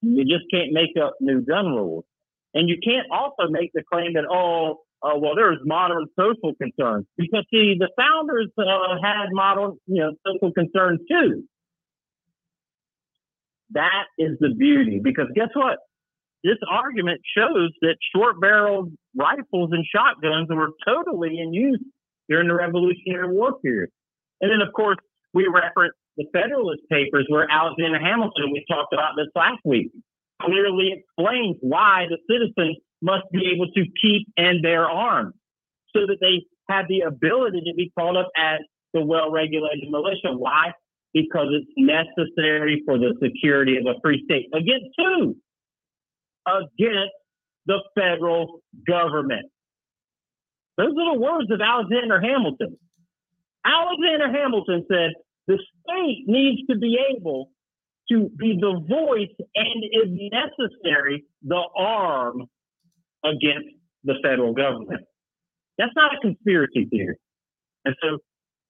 you 0.02 0.24
just 0.24 0.50
can't 0.52 0.72
make 0.72 0.92
up 1.02 1.16
new 1.20 1.42
gun 1.42 1.68
rules. 1.68 2.06
And 2.54 2.68
you 2.68 2.78
can't 2.84 3.08
also 3.12 3.50
make 3.50 3.72
the 3.74 3.84
claim 3.92 4.14
that, 4.14 4.26
oh, 4.30 4.82
uh, 5.02 5.18
well, 5.18 5.36
there's 5.36 5.60
modern 5.64 6.08
social 6.18 6.54
concerns. 6.56 7.06
Because, 7.18 7.46
see, 7.52 7.76
the 7.78 7.90
founders 7.98 8.48
uh, 8.58 8.98
had 9.02 9.28
modern, 9.32 9.78
you 9.86 10.02
know, 10.02 10.14
social 10.26 10.52
concerns 10.52 11.00
too. 11.10 11.44
That 13.72 14.06
is 14.18 14.38
the 14.40 14.50
beauty. 14.50 15.00
Because 15.02 15.28
guess 15.36 15.50
what? 15.54 15.78
This 16.44 16.58
argument 16.70 17.22
shows 17.38 17.72
that 17.82 17.96
short 18.16 18.40
barreled 18.42 18.92
rifles 19.16 19.72
and 19.72 19.86
shotguns 19.86 20.48
were 20.50 20.70
totally 20.88 21.40
in 21.40 21.54
use 21.54 21.84
during 22.30 22.48
the 22.48 22.56
Revolutionary 22.56 23.32
War 23.32 23.60
period. 23.60 23.90
And 24.42 24.50
then, 24.52 24.66
of 24.66 24.74
course, 24.74 24.98
we 25.34 25.48
reference 25.48 25.94
the 26.20 26.28
Federalist 26.32 26.84
Papers 26.92 27.26
where 27.30 27.48
Alexander 27.50 28.00
Hamilton, 28.00 28.52
we 28.52 28.64
talked 28.70 28.94
about 28.94 29.16
this 29.18 29.28
last 29.36 29.62
week, 29.66 29.92
clearly 30.42 30.94
explains 31.02 31.58
why 31.62 32.06
the 32.10 32.20
citizens 32.30 32.78
must 33.02 33.24
be 33.32 33.52
able 33.56 33.72
to 33.72 33.86
keep 34.00 34.28
and 34.38 34.62
bear 34.62 34.86
arms 34.88 35.34
so 35.96 36.02
that 36.06 36.18
they 36.22 36.46
have 36.70 36.86
the 36.88 37.02
ability 37.02 37.62
to 37.66 37.74
be 37.74 37.92
called 37.98 38.18
up 38.18 38.30
as 38.38 38.60
the 38.94 39.02
well 39.02 39.32
regulated 39.32 39.90
militia. 39.90 40.30
Why? 40.32 40.74
because 41.14 41.48
it's 41.52 41.72
necessary 41.78 42.84
for 42.86 42.98
the 42.98 43.16
security 43.22 43.78
of 43.78 43.86
a 43.86 44.00
free 44.02 44.24
state. 44.26 44.48
Against 44.54 44.94
who? 44.98 45.36
Against 46.46 47.14
the 47.66 47.80
federal 47.96 48.62
government. 48.88 49.50
Those 50.78 50.94
are 50.98 51.14
the 51.14 51.20
words 51.20 51.52
of 51.52 51.60
Alexander 51.62 52.22
Hamilton. 52.22 52.78
Alexander 53.66 54.32
Hamilton 54.32 54.86
said 54.90 55.12
the 55.50 55.58
state 55.82 56.24
needs 56.28 56.62
to 56.70 56.78
be 56.78 56.98
able 57.18 57.50
to 58.12 58.30
be 58.38 58.58
the 58.62 58.80
voice 58.88 59.36
and, 59.56 59.84
if 59.84 60.32
necessary, 60.32 61.26
the 61.44 61.62
arm 61.76 62.44
against 63.26 63.68
the 64.04 64.14
federal 64.24 64.54
government. 64.54 65.02
That's 65.80 65.92
not 65.96 66.14
a 66.14 66.20
conspiracy 66.22 66.86
theory. 66.86 67.18
And 67.84 67.96
so 68.02 68.20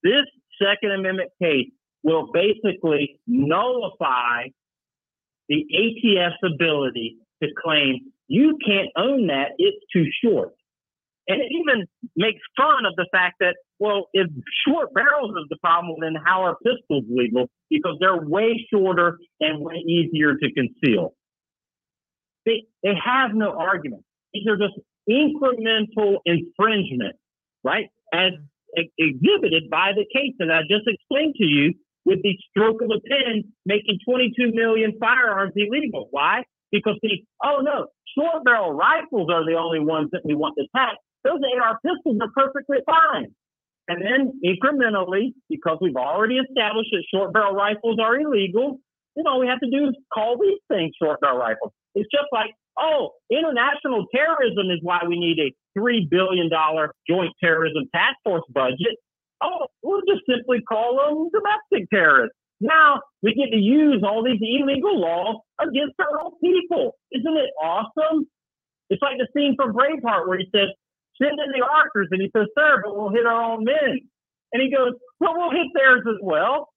this 0.04 0.24
Second 0.62 0.92
Amendment 0.94 1.32
case 1.42 1.68
will 2.04 2.32
basically 2.32 3.20
nullify 3.28 4.46
the 5.50 5.66
ATF's 5.74 6.54
ability 6.56 7.18
to 7.44 7.50
claim 7.62 8.00
you 8.28 8.58
can't 8.66 8.90
own 8.96 9.28
that, 9.28 9.50
it's 9.58 9.84
too 9.92 10.06
short. 10.24 10.54
And 11.30 11.40
it 11.42 11.52
even 11.52 11.86
makes 12.16 12.42
fun 12.58 12.86
of 12.88 12.96
the 12.96 13.06
fact 13.12 13.36
that, 13.40 13.56
well, 13.78 14.08
if 14.14 14.28
short 14.68 14.92
barrels 14.96 15.30
is 15.40 15.48
the 15.50 15.58
problem, 15.58 15.98
then 16.02 16.16
how 16.26 16.42
are 16.42 16.58
pistols 16.64 17.06
legal? 17.08 17.50
Because 17.70 17.98
they're 18.00 18.20
way 18.20 18.66
shorter 18.74 19.20
and 19.40 19.64
way 19.64 19.76
easier 19.76 20.34
to 20.34 20.52
conceal. 20.52 21.14
They, 22.48 22.66
they 22.82 22.96
have 23.06 23.36
no 23.36 23.52
argument. 23.52 24.04
These 24.34 24.48
are 24.48 24.58
just 24.58 24.74
incremental 25.08 26.18
infringement, 26.26 27.16
right? 27.64 27.90
As 28.12 28.34
exhibited 28.98 29.70
by 29.70 29.92
the 29.96 30.06
case 30.12 30.34
that 30.40 30.50
I 30.50 30.62
just 30.62 30.88
explained 30.88 31.36
to 31.38 31.46
you 31.46 31.74
with 32.06 32.24
the 32.24 32.36
stroke 32.50 32.82
of 32.82 32.90
a 32.90 33.00
pen 33.08 33.44
making 33.68 34.00
22 34.04 34.52
million 34.54 34.94
firearms 35.00 35.54
illegal. 35.56 36.08
Why? 36.10 36.44
Because 36.72 36.98
the, 37.04 37.24
oh 37.44 37.60
no, 37.62 37.88
short 38.18 38.44
barrel 38.44 38.74
rifles 38.74 39.30
are 39.32 39.46
the 39.46 39.58
only 39.60 39.80
ones 39.80 40.10
that 40.12 40.22
we 40.26 40.34
want 40.34 40.56
to 40.58 40.66
tax. 40.76 40.98
Those 41.24 41.40
AR 41.62 41.80
pistols 41.86 42.18
are 42.22 42.32
perfectly 42.36 42.78
fine. 42.86 43.34
And 43.88 44.02
then 44.02 44.40
incrementally, 44.46 45.34
because 45.50 45.80
we've 45.82 45.96
already 45.96 46.38
established 46.38 46.90
that 46.92 47.04
short 47.14 47.34
barrel 47.34 47.56
rifles 47.56 47.98
are 48.00 48.20
illegal, 48.20 48.80
then 49.16 49.26
all 49.28 49.40
we 49.40 49.48
have 49.48 49.60
to 49.60 49.70
do 49.70 49.90
is 49.90 49.96
call 50.14 50.38
these 50.40 50.60
things 50.70 50.92
short 51.02 51.20
barrel 51.22 51.40
rifles. 51.40 51.72
It's 51.96 52.10
just 52.12 52.30
like, 52.32 52.52
oh, 52.78 53.12
international 53.32 54.06
terrorism 54.14 54.70
is 54.70 54.80
why 54.82 55.00
we 55.08 55.20
need 55.20 55.40
a 55.40 55.52
$3 55.78 56.10
billion 56.10 56.50
joint 57.10 57.32
terrorism 57.44 57.90
task 57.94 58.16
force 58.24 58.44
budget. 58.54 58.96
Oh, 59.42 59.68
we'll 59.82 60.02
just 60.08 60.22
simply 60.30 60.62
call 60.62 60.98
them 60.98 61.30
domestic 61.34 61.90
terrorists. 61.90 62.36
Now 62.62 63.02
we 63.24 63.34
get 63.34 63.52
to 63.52 63.58
use 63.58 64.04
all 64.04 64.24
these 64.24 64.40
illegal 64.42 65.00
laws 65.00 65.38
against 65.60 65.96
our 66.00 66.22
own 66.22 66.32
people. 66.44 66.96
Isn't 67.12 67.38
it 67.38 67.50
awesome? 67.62 68.28
It's 68.90 69.02
like 69.02 69.18
the 69.18 69.28
scene 69.36 69.56
from 69.56 69.74
Braveheart 69.74 70.28
where 70.28 70.38
he 70.38 70.46
says, 70.54 70.70
send 71.22 71.40
in 71.40 71.52
the 71.52 71.66
archers. 71.66 72.08
And 72.12 72.22
he 72.22 72.30
says, 72.36 72.48
sir, 72.58 72.82
but 72.84 72.96
we'll 72.96 73.10
hit 73.10 73.26
our 73.26 73.54
own 73.54 73.64
men. 73.64 74.00
And 74.52 74.62
he 74.62 74.72
goes, 74.72 74.94
well, 75.20 75.34
we'll 75.36 75.52
hit 75.52 75.68
theirs 75.76 76.04
as 76.08 76.18
well. 76.22 76.70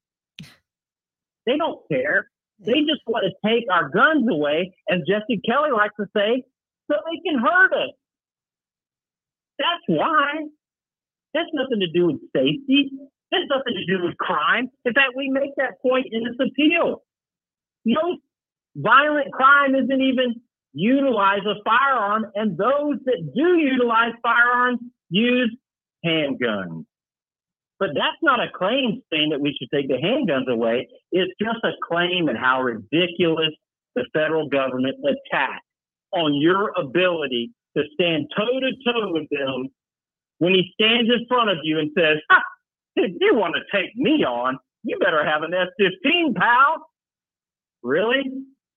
They 1.46 1.56
don't 1.56 1.80
care. 1.90 2.28
They 2.60 2.80
just 2.80 3.02
want 3.06 3.24
to 3.24 3.48
take 3.48 3.64
our 3.72 3.88
guns 3.88 4.28
away, 4.30 4.74
as 4.88 5.00
Jesse 5.08 5.40
Kelly 5.44 5.70
likes 5.72 5.94
to 5.98 6.06
say, 6.16 6.44
so 6.90 6.96
they 7.06 7.28
can 7.28 7.40
hurt 7.40 7.72
us. 7.72 7.90
That's 9.58 9.82
why. 9.86 10.46
That's 11.34 11.48
nothing 11.54 11.80
to 11.80 11.90
do 11.90 12.06
with 12.06 12.20
safety. 12.36 12.92
That's 13.30 13.46
nothing 13.48 13.74
to 13.74 13.86
do 13.86 14.04
with 14.04 14.16
crime. 14.18 14.68
In 14.84 14.92
fact, 14.92 15.12
we 15.16 15.30
make 15.30 15.50
that 15.56 15.80
point 15.80 16.06
in 16.12 16.24
this 16.24 16.36
appeal. 16.38 17.02
No 17.84 18.18
violent 18.76 19.32
crime 19.32 19.74
isn't 19.74 20.02
even 20.02 20.40
utilize 20.72 21.44
a 21.46 21.54
firearm, 21.64 22.26
and 22.34 22.56
those 22.56 22.96
that 23.04 23.32
do 23.34 23.58
utilize 23.58 24.12
firearms 24.22 24.80
use 25.10 25.54
handguns. 26.04 26.84
But 27.78 27.90
that's 27.94 28.16
not 28.22 28.40
a 28.40 28.46
claim 28.56 29.02
saying 29.12 29.30
that 29.30 29.40
we 29.40 29.56
should 29.58 29.68
take 29.74 29.88
the 29.88 29.94
handguns 29.94 30.48
away. 30.48 30.88
It's 31.10 31.32
just 31.40 31.58
a 31.64 31.72
claim 31.82 32.28
and 32.28 32.38
how 32.38 32.62
ridiculous 32.62 33.50
the 33.96 34.04
federal 34.14 34.48
government 34.48 34.96
attacks 35.04 35.64
on 36.12 36.34
your 36.40 36.72
ability 36.78 37.50
to 37.76 37.82
stand 37.94 38.30
toe 38.36 38.60
to 38.60 38.70
toe 38.84 39.12
with 39.12 39.28
them 39.30 39.68
when 40.38 40.54
he 40.54 40.70
stands 40.74 41.10
in 41.10 41.26
front 41.26 41.50
of 41.50 41.58
you 41.62 41.78
and 41.78 41.90
says, 41.96 42.18
if 42.96 43.12
you 43.20 43.34
want 43.34 43.54
to 43.56 43.76
take 43.76 43.94
me 43.96 44.24
on, 44.24 44.58
you 44.82 44.98
better 44.98 45.24
have 45.24 45.42
an 45.42 45.54
F 45.54 45.68
15, 45.78 46.34
pal. 46.34 46.86
Really? 47.82 48.22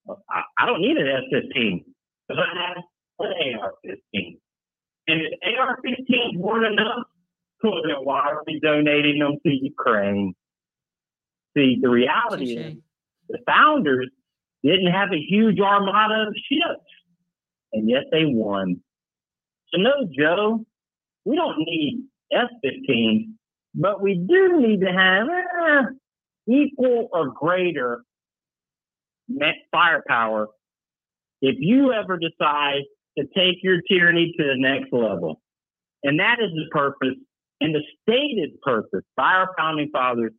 I, 0.08 0.42
I 0.58 0.66
don't 0.66 0.82
need 0.82 0.98
an 0.98 1.08
F 1.08 1.24
15 1.32 1.86
because 2.28 2.44
I 2.44 2.68
have 2.68 2.84
an 3.20 3.60
AR 3.60 3.74
15. 3.84 4.38
And 5.08 5.22
if 5.22 5.60
AR 5.60 5.80
15 5.84 6.40
weren't 6.40 6.66
enough, 6.66 7.04
well, 7.64 7.82
then 7.84 7.96
why 8.04 8.30
are 8.30 8.44
we 8.46 8.60
donating 8.60 9.20
them 9.20 9.38
to 9.46 9.50
Ukraine? 9.50 10.34
See, 11.56 11.80
the 11.82 11.90
reality 11.90 12.58
is 12.58 12.76
the 13.30 13.40
founders 13.48 14.10
didn't 14.64 14.92
have 14.92 15.12
a 15.12 15.20
huge 15.20 15.60
armada 15.60 16.28
of 16.28 16.36
ships, 16.36 16.86
and 17.74 17.90
yet 17.90 18.04
they 18.12 18.26
won. 18.26 18.82
So, 19.70 19.80
no, 19.80 20.08
Joe, 20.18 20.66
we 21.24 21.36
don't 21.36 21.58
need 21.60 22.06
F 22.32 22.50
15, 22.62 23.36
but 23.74 24.02
we 24.02 24.16
do 24.16 24.62
need 24.62 24.82
to 24.82 24.92
have 24.92 25.28
eh, 25.28 25.82
equal 26.48 27.10
or 27.12 27.32
greater 27.32 28.04
firepower 29.72 30.48
if 31.42 31.56
you 31.60 31.94
ever 31.94 32.18
decide 32.18 32.84
to 33.18 33.26
take 33.36 33.58
your 33.64 33.82
tyranny 33.82 34.34
to 34.38 34.44
the 34.44 34.56
next 34.58 34.92
level. 34.92 35.42
And 36.04 36.20
that 36.20 36.38
is 36.40 36.52
the 36.52 36.66
purpose 36.72 37.18
and 37.62 37.74
the 37.74 37.82
stated 38.02 38.62
purpose 38.62 39.04
by 39.16 39.34
our 39.34 39.52
founding 39.58 39.90
fathers 39.92 40.34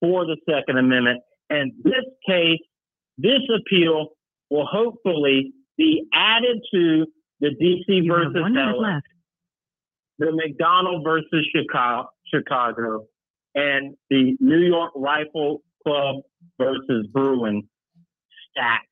for 0.00 0.24
the 0.24 0.36
Second 0.48 0.78
Amendment. 0.78 1.20
And 1.50 1.72
this 1.82 2.04
case, 2.26 2.60
this 3.18 3.40
appeal 3.54 4.08
will 4.50 4.66
hopefully 4.66 5.52
be 5.76 6.06
added 6.14 6.60
to 6.72 7.06
the 7.40 7.48
DC 7.48 8.08
versus 8.08 8.34
one 8.34 8.54
minute 8.54 8.66
Heller, 8.68 8.94
left. 8.94 9.06
the 10.18 10.32
McDonald 10.32 11.04
versus 11.04 11.46
Chicago, 11.54 12.08
Chicago, 12.32 13.06
and 13.54 13.94
the 14.10 14.36
New 14.40 14.60
York 14.60 14.92
Rifle 14.96 15.62
Club 15.84 16.16
versus 16.58 17.06
Bruen 17.12 17.68
stack 18.52 18.86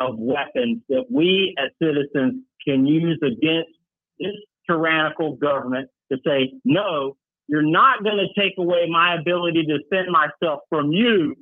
of 0.00 0.14
weapons 0.18 0.82
that 0.88 1.04
we 1.10 1.54
as 1.58 1.70
citizens 1.82 2.42
can 2.66 2.86
use 2.86 3.20
against 3.22 3.70
this 4.18 4.32
tyrannical 4.68 5.36
government 5.36 5.90
to 6.10 6.18
say, 6.26 6.52
no, 6.64 7.16
you're 7.48 7.68
not 7.68 8.02
going 8.02 8.16
to 8.16 8.40
take 8.40 8.54
away 8.58 8.88
my 8.88 9.14
ability 9.14 9.64
to 9.64 9.78
defend 9.78 10.08
myself 10.10 10.60
from 10.68 10.92
you 10.92 11.34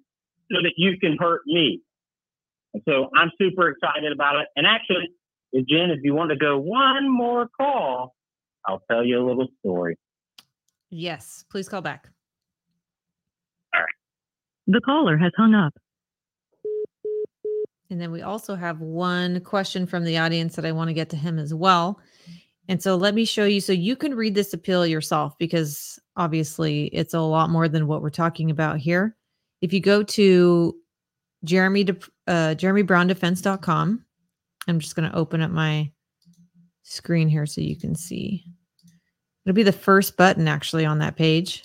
so 0.51 0.59
that 0.63 0.73
you 0.77 0.99
can 0.99 1.17
hurt 1.19 1.43
me. 1.47 1.81
And 2.75 2.83
so 2.89 3.11
I'm 3.15 3.31
super 3.41 3.69
excited 3.69 4.13
about 4.13 4.37
it. 4.37 4.49
And 4.57 4.67
actually, 4.67 5.09
Jen, 5.55 5.91
if 5.91 6.01
you 6.03 6.15
want 6.15 6.31
to 6.31 6.37
go 6.37 6.59
one 6.59 7.09
more 7.09 7.49
call, 7.57 8.15
I'll 8.67 8.83
tell 8.91 9.05
you 9.05 9.19
a 9.19 9.25
little 9.27 9.49
story. 9.61 9.97
Yes, 10.91 11.45
please 11.51 11.69
call 11.69 11.83
back. 11.83 12.09
The 14.67 14.81
caller 14.81 15.17
has 15.17 15.33
hung 15.37 15.55
up. 15.55 15.75
And 17.91 18.01
then 18.01 18.13
we 18.13 18.23
also 18.23 18.55
have 18.55 18.81
one 18.81 19.41
question 19.41 19.87
from 19.87 20.05
the 20.05 20.19
audience 20.19 20.57
that 20.57 20.67
I 20.67 20.73
want 20.73 20.89
to 20.89 20.95
get 20.95 21.09
to 21.11 21.17
him 21.17 21.39
as 21.39 21.55
well. 21.55 22.01
And 22.69 22.83
so 22.83 22.97
let 22.97 23.15
me 23.15 23.25
show 23.25 23.47
you 23.47 23.61
so 23.61 23.73
you 23.73 23.97
can 23.97 24.15
read 24.15 24.35
this 24.35 24.53
appeal 24.53 24.87
yourself 24.87 25.37
because 25.39 25.99
obviously 26.17 26.87
it's 26.87 27.15
a 27.15 27.21
lot 27.21 27.49
more 27.49 27.67
than 27.69 27.87
what 27.87 28.03
we're 28.03 28.11
talking 28.11 28.51
about 28.51 28.79
here. 28.79 29.17
If 29.63 29.73
you 29.73 29.81
go 29.81 30.03
to 30.03 30.77
Jeremy 31.45 31.89
uh, 32.27 32.55
jeremybrowndefense.com, 32.59 34.05
I'm 34.67 34.79
just 34.79 34.97
going 34.97 35.11
to 35.11 35.17
open 35.17 35.41
up 35.41 35.51
my 35.51 35.91
screen 36.83 37.29
here 37.29 37.47
so 37.47 37.63
you 37.63 37.77
can 37.77 37.95
see. 37.95 38.45
It'll 39.45 39.55
be 39.55 39.63
the 39.63 39.73
first 39.73 40.19
button 40.19 40.47
actually 40.47 40.85
on 40.85 40.99
that 40.99 41.17
page. 41.17 41.65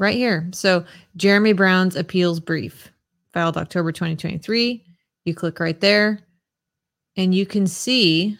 Right 0.00 0.16
here. 0.16 0.48
So 0.52 0.86
Jeremy 1.16 1.52
Brown's 1.52 1.94
appeals 1.94 2.40
brief, 2.40 2.90
filed 3.34 3.58
October 3.58 3.92
2023. 3.92 4.82
You 5.26 5.34
click 5.34 5.60
right 5.60 5.78
there 5.78 6.20
and 7.18 7.34
you 7.34 7.44
can 7.44 7.66
see 7.66 8.38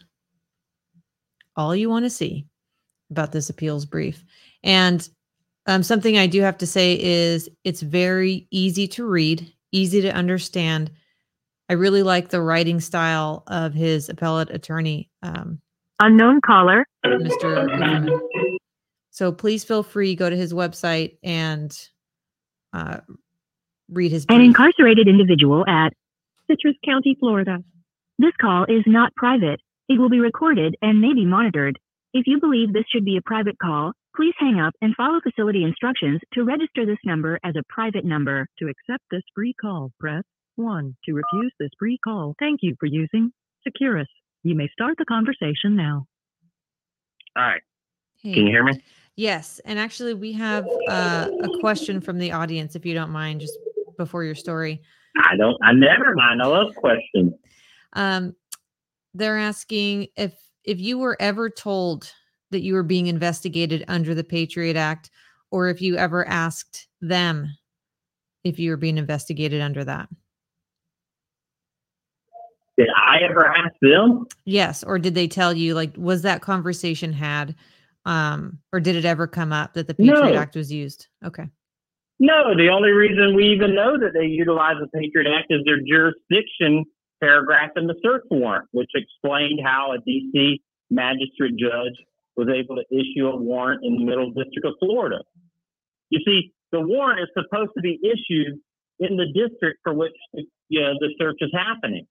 all 1.57 1.77
you 1.77 1.91
want 1.91 2.07
to 2.07 2.11
see 2.11 2.47
about 3.11 3.31
this 3.31 3.51
appeals 3.51 3.85
brief. 3.85 4.25
And 4.63 5.07
um, 5.67 5.83
something 5.83 6.17
I 6.17 6.27
do 6.27 6.41
have 6.41 6.57
to 6.59 6.67
say 6.67 6.99
is 6.99 7.47
it's 7.63 7.83
very 7.83 8.49
easy 8.51 8.89
to 8.89 9.05
read, 9.05 9.53
easy 9.71 10.01
to 10.01 10.15
understand. 10.15 10.91
I 11.69 11.75
really 11.75 12.03
like 12.03 12.31
the 12.31 12.41
writing 12.41 12.81
style 12.81 13.43
of 13.49 13.75
his 13.75 14.09
appellate 14.09 14.49
attorney, 14.49 15.11
um, 15.23 15.61
Unknown 16.01 16.41
caller. 16.41 16.87
Mr. 17.05 18.49
Ufferman. 19.11 19.33
So 19.33 19.33
please 19.33 19.65
feel 19.65 19.83
free 19.83 20.15
go 20.15 20.31
to 20.31 20.37
his 20.37 20.53
website 20.53 21.19
and 21.23 21.77
uh, 22.73 22.99
read 23.91 24.13
his. 24.13 24.27
An 24.29 24.41
incarcerated 24.41 25.09
individual 25.09 25.65
at 25.69 25.93
Citrus 26.49 26.77
County, 26.85 27.17
Florida. 27.19 27.59
This 28.19 28.33
call 28.41 28.65
is 28.65 28.83
not 28.87 29.15
private. 29.15 29.61
It 29.89 29.99
will 29.99 30.11
be 30.11 30.21
recorded 30.21 30.77
and 30.83 31.01
may 31.01 31.15
be 31.15 31.25
monitored. 31.25 31.79
If 32.13 32.27
you 32.27 32.41
believe 32.41 32.73
this 32.73 32.85
should 32.93 33.05
be 33.05 33.17
a 33.17 33.23
private 33.23 33.59
call, 33.61 33.93
please 34.15 34.35
hang 34.39 34.61
up 34.61 34.75
and 34.83 34.95
follow 34.97 35.21
facility 35.21 35.65
instructions 35.65 36.21
to 36.35 36.45
register 36.45 36.85
this 36.85 36.99
number 37.05 37.39
as 37.45 37.55
a 37.57 37.63
private 37.69 38.05
number. 38.05 38.47
To 38.59 38.67
accept 38.67 39.05
this 39.11 39.23
free 39.35 39.55
call, 39.61 39.93
press 39.99 40.25
1. 40.57 40.97
To 41.07 41.13
refuse 41.13 41.53
this 41.59 41.71
free 41.79 41.99
call, 42.03 42.35
thank 42.39 42.61
you 42.63 42.77
for 42.79 42.87
using 42.87 43.33
Securus. 43.65 44.09
You 44.43 44.55
may 44.55 44.69
start 44.73 44.97
the 44.99 45.05
conversation 45.05 45.77
now. 45.77 46.07
All 47.37 47.45
right. 47.45 47.63
Hey. 48.23 48.35
Can 48.35 48.47
you 48.47 48.51
hear 48.51 48.65
me? 48.65 48.83
Yes, 49.21 49.61
and 49.67 49.79
actually, 49.79 50.15
we 50.15 50.33
have 50.33 50.67
uh, 50.89 51.29
a 51.43 51.59
question 51.61 52.01
from 52.01 52.17
the 52.17 52.33
audience, 52.33 52.75
if 52.75 52.87
you 52.87 52.95
don't 52.95 53.11
mind, 53.11 53.43
just 53.43 53.53
before 53.99 54.25
your 54.25 54.35
story. 54.35 54.81
I 55.23 55.37
don't. 55.37 55.59
I 55.63 55.75
never 55.75 56.15
mind. 56.15 56.41
I 56.41 56.47
love 56.47 56.75
questions. 56.75 57.35
Um, 57.93 58.35
they're 59.13 59.37
asking 59.37 60.07
if 60.17 60.33
if 60.65 60.81
you 60.81 60.97
were 60.97 61.19
ever 61.21 61.51
told 61.51 62.11
that 62.51 62.63
you 62.63 62.73
were 62.73 62.83
being 62.83 63.09
investigated 63.09 63.85
under 63.89 64.15
the 64.15 64.25
Patriot 64.25 64.77
Act, 64.77 65.11
or 65.51 65.69
if 65.69 65.83
you 65.83 65.99
ever 65.99 66.27
asked 66.27 66.89
them 67.03 67.47
if 68.43 68.59
you 68.59 68.71
were 68.71 68.79
being 68.79 68.97
investigated 68.97 69.61
under 69.61 69.85
that. 69.85 70.09
Did 72.79 72.89
I 72.97 73.19
ever 73.19 73.55
ask 73.55 73.75
them? 73.83 74.25
Yes, 74.47 74.83
or 74.83 74.99
did 74.99 75.15
they 75.15 75.29
tell 75.29 75.53
you 75.53 75.75
like 75.75 75.93
was 75.99 76.23
that 76.23 76.41
conversation 76.41 77.13
had, 77.13 77.55
um, 78.05 78.59
or 78.73 78.81
did 78.81 78.97
it 78.97 79.05
ever 79.05 79.27
come 79.27 79.53
up 79.53 79.75
that 79.75 79.87
the 79.87 79.95
Patriot 79.95 80.33
No. 80.33 80.39
Act 80.39 80.57
was 80.57 80.73
used? 80.73 81.09
Okay. 81.25 81.45
No. 82.19 82.55
The 82.57 82.69
only 82.69 82.91
reason 82.91 83.35
we 83.35 83.45
even 83.49 83.75
know 83.75 83.99
that 83.99 84.13
they 84.15 84.27
utilize 84.27 84.77
the 84.81 84.89
Patriot 84.89 85.29
Act 85.33 85.47
is 85.51 85.61
their 85.65 85.81
jurisdiction 85.81 86.85
paragraph 87.21 87.71
in 87.77 87.87
the 87.87 87.95
search 88.03 88.23
warrant, 88.31 88.69
which 88.73 88.91
explained 88.95 89.61
how 89.63 89.93
a 89.93 89.99
D.C. 89.99 90.63
magistrate 90.91 91.57
judge 91.57 91.97
was 92.37 92.49
able 92.49 92.77
to 92.77 92.85
issue 92.91 93.27
a 93.27 93.37
warrant 93.37 93.85
in 93.85 93.97
the 93.97 94.05
Middle 94.05 94.31
District 94.31 94.65
of 94.65 94.75
Florida. 94.81 95.19
You 96.09 96.21
see, 96.25 96.53
the 96.73 96.81
warrant 96.81 97.21
is 97.21 97.29
supposed 97.35 97.73
to 97.77 97.83
be 97.83 97.99
issued 98.03 98.59
in 98.99 99.17
the 99.17 99.27
district 99.27 99.81
for 99.83 99.93
which 99.93 100.13
you 100.69 100.81
know, 100.81 100.95
the 101.01 101.13
search 101.19 101.39
is 101.41 101.51
happening. 101.53 102.07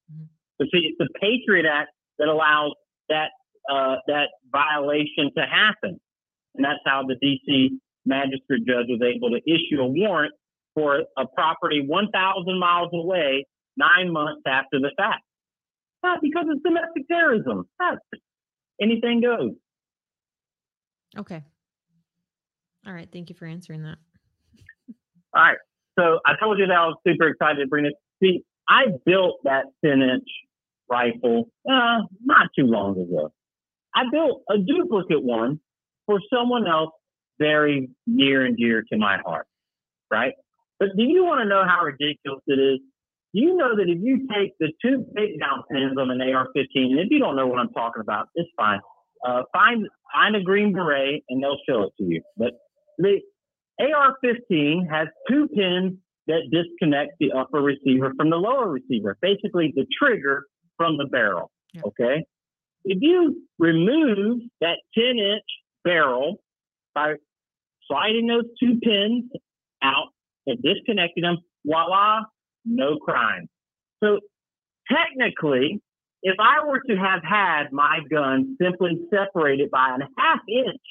But 0.58 0.68
see, 0.72 0.90
it's 0.90 0.98
the 1.00 1.10
Patriot 1.20 1.66
Act 1.66 1.92
that 2.20 2.28
allows 2.28 2.74
that 3.08 3.32
uh, 3.70 3.96
that 4.08 4.30
violation 4.52 5.32
to 5.38 5.44
happen, 5.44 6.00
and 6.56 6.66
that's 6.66 6.80
how 6.86 7.04
the 7.08 7.16
D.C. 7.22 7.80
magistrate 8.06 8.66
judge 8.66 8.88
was 8.88 9.02
able 9.02 9.30
to 9.32 9.42
issue 9.46 9.82
a 9.82 9.88
warrant 9.88 10.34
for 10.76 11.04
a 11.18 11.26
property 11.28 11.84
1,000 11.86 12.60
miles 12.60 12.90
away 12.94 13.46
nine 13.78 14.12
months 14.12 14.42
after 14.46 14.80
the 14.80 14.92
fact. 14.98 15.24
Not 16.04 16.20
because 16.22 16.46
it's 16.50 16.64
domestic 16.64 17.08
terrorism. 17.08 17.68
That's 17.80 18.00
anything 18.82 19.22
goes. 19.22 19.52
Okay. 21.18 21.44
All 22.88 22.94
right. 22.94 23.10
Thank 23.12 23.30
you 23.30 23.36
for 23.36 23.46
answering 23.46 23.84
that. 23.84 23.98
All 25.34 25.44
right. 25.44 25.58
So 25.98 26.20
I 26.26 26.34
told 26.42 26.60
you 26.60 26.68
that 26.68 26.74
I 26.74 26.88
was 26.88 26.98
super 27.06 27.28
excited 27.28 27.60
to 27.60 27.68
bring 27.68 27.84
this. 27.84 27.94
See, 28.24 28.44
I 28.70 28.86
built 29.06 29.40
that 29.44 29.66
10 29.84 30.02
inch 30.02 30.28
rifle 30.90 31.50
uh, 31.70 32.00
not 32.24 32.48
too 32.58 32.66
long 32.66 32.92
ago. 32.92 33.32
I 33.96 34.04
built 34.12 34.44
a 34.50 34.58
duplicate 34.58 35.24
one 35.24 35.60
for 36.06 36.20
someone 36.34 36.68
else 36.68 36.92
very 37.40 37.90
near 38.06 38.46
and 38.46 38.58
dear 38.58 38.84
to 38.92 38.98
my 38.98 39.18
heart, 39.26 39.48
right? 40.12 40.34
But 40.80 40.90
do 40.98 41.04
you 41.04 41.24
want 41.24 41.42
to 41.42 41.46
know 41.46 41.64
how 41.66 41.84
ridiculous 41.84 42.42
it 42.48 42.60
is? 42.60 42.80
You 43.32 43.56
know 43.56 43.76
that 43.76 43.88
if 43.88 44.00
you 44.02 44.28
take 44.34 44.54
the 44.60 44.72
two 44.84 45.06
big 45.14 45.40
down 45.40 45.64
pins 45.72 45.98
on 46.00 46.10
an 46.10 46.22
AR-15, 46.22 46.68
and 46.74 47.00
if 47.00 47.08
you 47.12 47.20
don't 47.20 47.36
know 47.36 47.48
what 47.48 47.60
I'm 47.60 47.70
talking 47.70 48.02
about, 48.02 48.28
it's 48.36 48.50
fine. 48.58 48.80
Uh, 49.26 49.44
find 49.54 49.88
find 50.14 50.36
a 50.36 50.42
green 50.42 50.74
beret 50.74 51.24
and 51.30 51.44
they'll 51.44 51.60
show 51.68 51.84
it 51.84 51.94
to 51.98 52.04
you. 52.06 52.22
But 52.38 52.54
the 52.98 53.20
AR-15 53.80 54.90
has 54.90 55.08
two 55.30 55.48
pins 55.50 55.98
that 56.28 56.42
disconnect 56.52 57.14
the 57.20 57.32
upper 57.34 57.62
receiver 57.62 58.14
from 58.16 58.30
the 58.30 58.38
lower 58.38 58.70
receiver, 58.70 59.18
basically 59.22 59.74
the 59.76 59.86
trigger 60.02 60.46
from 60.78 60.98
the 60.98 61.06
barrel. 61.06 61.52
Yeah. 61.74 61.82
Okay. 61.86 62.26
If 62.86 63.00
you 63.02 63.44
remove 63.58 64.42
that 64.62 64.78
10 64.98 65.04
inch 65.18 65.44
barrel 65.84 66.42
by 66.96 67.16
sliding 67.88 68.28
those 68.28 68.46
two 68.60 68.80
pins 68.82 69.26
out 69.84 70.08
and 70.48 70.62
disconnecting 70.62 71.24
them, 71.24 71.38
voila, 71.66 72.22
no 72.66 72.98
crime. 72.98 73.48
So 74.04 74.20
technically, 74.90 75.82
if 76.22 76.36
I 76.40 76.66
were 76.66 76.82
to 76.90 76.96
have 76.96 77.22
had 77.24 77.72
my 77.72 78.00
gun 78.10 78.58
simply 78.62 79.00
separated 79.10 79.72
by 79.72 79.98
a 79.98 80.22
half 80.22 80.40
inch, 80.48 80.82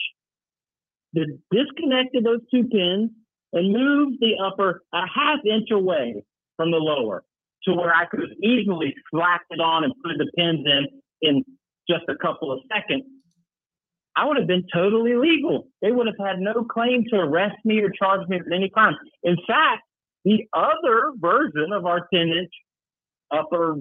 the 1.13 1.39
disconnected 1.51 2.25
those 2.25 2.41
two 2.51 2.65
pins 2.65 3.11
and 3.53 3.73
moved 3.73 4.19
the 4.21 4.35
upper 4.45 4.83
a 4.93 5.01
half 5.01 5.39
inch 5.45 5.71
away 5.71 6.23
from 6.57 6.71
the 6.71 6.77
lower 6.77 7.25
to 7.65 7.75
where 7.75 7.95
I 7.95 8.07
could 8.07 8.21
easily 8.43 8.95
slapped 9.11 9.47
it 9.51 9.61
on 9.61 9.85
and 9.85 9.93
put 10.03 10.13
the 10.19 10.31
pins 10.37 10.67
in 10.67 10.87
in 11.21 11.45
just 11.89 12.05
a 12.09 12.17
couple 12.17 12.53
of 12.53 12.61
seconds, 12.73 13.05
I 14.17 14.27
would 14.27 14.37
have 14.37 14.49
been 14.49 14.65
totally 14.73 15.15
legal. 15.15 15.69
They 15.81 15.93
would 15.93 16.07
have 16.07 16.17
had 16.19 16.41
no 16.41 16.65
claim 16.65 17.05
to 17.11 17.17
arrest 17.17 17.57
me 17.65 17.79
or 17.81 17.91
charge 17.91 18.27
me 18.29 18.39
with 18.39 18.53
any 18.53 18.69
crime. 18.69 18.97
In 19.23 19.37
fact, 19.47 19.83
the 20.25 20.45
other 20.53 21.13
version 21.17 21.73
of 21.73 21.87
our 21.87 22.09
10 22.13 22.23
inch 22.23 22.53
upper 23.31 23.77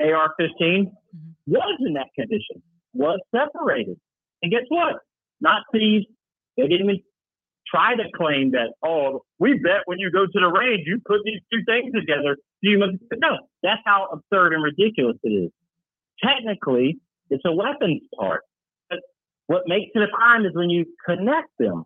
AR 0.00 0.34
15 0.38 0.50
mm-hmm. 0.58 1.30
was 1.46 1.78
in 1.86 1.94
that 1.94 2.08
condition, 2.16 2.62
was 2.94 3.20
separated. 3.34 3.96
And 4.42 4.50
guess 4.50 4.64
what? 4.68 4.96
Nazis, 5.40 6.04
they 6.56 6.66
didn't 6.66 6.90
even 6.90 7.00
try 7.66 7.94
to 7.94 8.04
claim 8.16 8.52
that, 8.52 8.72
oh, 8.84 9.22
we 9.38 9.54
bet 9.54 9.82
when 9.84 9.98
you 9.98 10.10
go 10.10 10.26
to 10.26 10.40
the 10.40 10.48
range, 10.48 10.82
you 10.86 11.00
put 11.06 11.20
these 11.24 11.40
two 11.52 11.60
things 11.64 11.92
together. 11.94 12.36
You 12.60 12.78
must, 12.78 12.92
no, 13.16 13.38
that's 13.62 13.80
how 13.84 14.08
absurd 14.12 14.52
and 14.52 14.62
ridiculous 14.62 15.16
it 15.22 15.28
is. 15.28 15.50
Technically, 16.22 16.98
it's 17.30 17.44
a 17.46 17.52
weapons 17.52 18.02
part. 18.18 18.42
But 18.88 19.00
what 19.46 19.62
makes 19.66 19.90
it 19.94 20.02
a 20.02 20.08
crime 20.08 20.44
is 20.44 20.52
when 20.54 20.70
you 20.70 20.86
connect 21.06 21.50
them. 21.58 21.84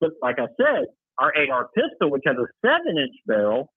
But 0.00 0.10
like 0.22 0.38
I 0.38 0.46
said, 0.60 0.86
our 1.18 1.32
AR 1.50 1.68
pistol, 1.74 2.10
which 2.10 2.24
has 2.26 2.36
a 2.36 2.46
seven 2.66 2.98
inch 2.98 3.14
barrel, 3.26 3.70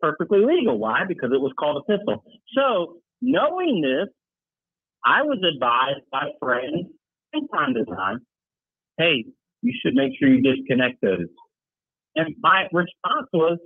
perfectly 0.00 0.40
legal. 0.44 0.78
Why? 0.78 1.04
Because 1.06 1.30
it 1.32 1.40
was 1.40 1.52
called 1.58 1.82
a 1.88 1.96
pistol. 1.96 2.22
So 2.56 2.96
knowing 3.22 3.80
this, 3.80 4.08
I 5.04 5.22
was 5.22 5.38
advised 5.38 6.04
by 6.10 6.30
friends 6.40 6.88
from 7.32 7.48
time 7.48 7.74
to 7.74 7.84
time, 7.84 8.20
hey, 8.98 9.24
you 9.62 9.72
should 9.82 9.94
make 9.94 10.12
sure 10.18 10.28
you 10.28 10.42
disconnect 10.42 11.00
those. 11.02 11.28
And 12.16 12.34
my 12.40 12.64
response 12.72 13.28
was, 13.32 13.58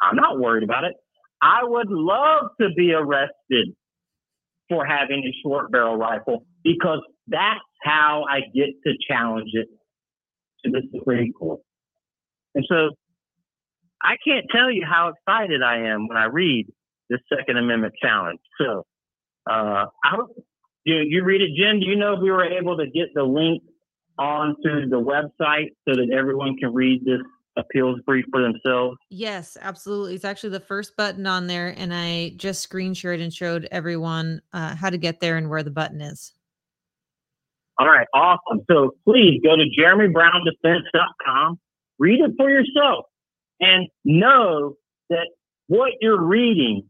I'm 0.00 0.16
not 0.16 0.38
worried 0.38 0.62
about 0.62 0.84
it. 0.84 0.94
I 1.40 1.60
would 1.62 1.88
love 1.88 2.50
to 2.60 2.68
be 2.76 2.92
arrested 2.92 3.74
for 4.68 4.84
having 4.84 5.24
a 5.24 5.32
short 5.42 5.70
barrel 5.70 5.96
rifle 5.96 6.44
because 6.62 7.00
that's 7.26 7.60
how 7.82 8.24
I 8.28 8.40
get 8.54 8.70
to 8.86 8.92
challenge 9.08 9.50
it 9.52 9.68
to 10.64 10.70
the 10.70 10.82
Supreme 10.92 11.32
Court. 11.32 11.60
And 12.54 12.64
so 12.68 12.90
I 14.02 14.16
can't 14.26 14.46
tell 14.50 14.70
you 14.70 14.84
how 14.88 15.08
excited 15.08 15.62
I 15.62 15.88
am 15.88 16.08
when 16.08 16.16
I 16.16 16.24
read 16.24 16.66
this 17.08 17.20
Second 17.34 17.56
Amendment 17.56 17.94
challenge. 18.00 18.40
So 18.60 18.84
uh, 19.48 19.86
I 20.04 20.16
you, 20.84 20.96
you 21.06 21.24
read 21.24 21.42
it, 21.42 21.50
Jen. 21.56 21.80
Do 21.80 21.86
you 21.86 21.96
know 21.96 22.14
if 22.14 22.20
we 22.20 22.30
were 22.30 22.44
able 22.44 22.76
to 22.78 22.86
get 22.86 23.08
the 23.14 23.22
link 23.22 23.62
onto 24.18 24.88
the 24.88 25.00
website 25.00 25.70
so 25.86 25.94
that 25.94 26.10
everyone 26.12 26.56
can 26.56 26.72
read 26.72 27.04
this 27.04 27.20
appeals 27.58 28.00
brief 28.06 28.24
for 28.30 28.40
themselves? 28.40 28.96
Yes, 29.10 29.56
absolutely. 29.60 30.14
It's 30.14 30.24
actually 30.24 30.50
the 30.50 30.60
first 30.60 30.96
button 30.96 31.26
on 31.26 31.46
there, 31.46 31.74
and 31.76 31.92
I 31.92 32.30
just 32.36 32.62
screen 32.62 32.94
shared 32.94 33.20
and 33.20 33.32
showed 33.32 33.68
everyone 33.70 34.40
uh, 34.52 34.74
how 34.74 34.90
to 34.90 34.98
get 34.98 35.20
there 35.20 35.36
and 35.36 35.50
where 35.50 35.62
the 35.62 35.70
button 35.70 36.00
is. 36.00 36.32
All 37.78 37.88
right, 37.88 38.06
awesome. 38.14 38.64
So 38.70 38.94
please 39.04 39.40
go 39.44 39.54
to 39.56 39.64
jeremybrowndefense.com, 39.78 41.58
read 41.98 42.20
it 42.20 42.32
for 42.36 42.50
yourself, 42.50 43.06
and 43.60 43.88
know 44.04 44.74
that 45.10 45.28
what 45.68 45.92
you're 46.00 46.22
reading 46.22 46.88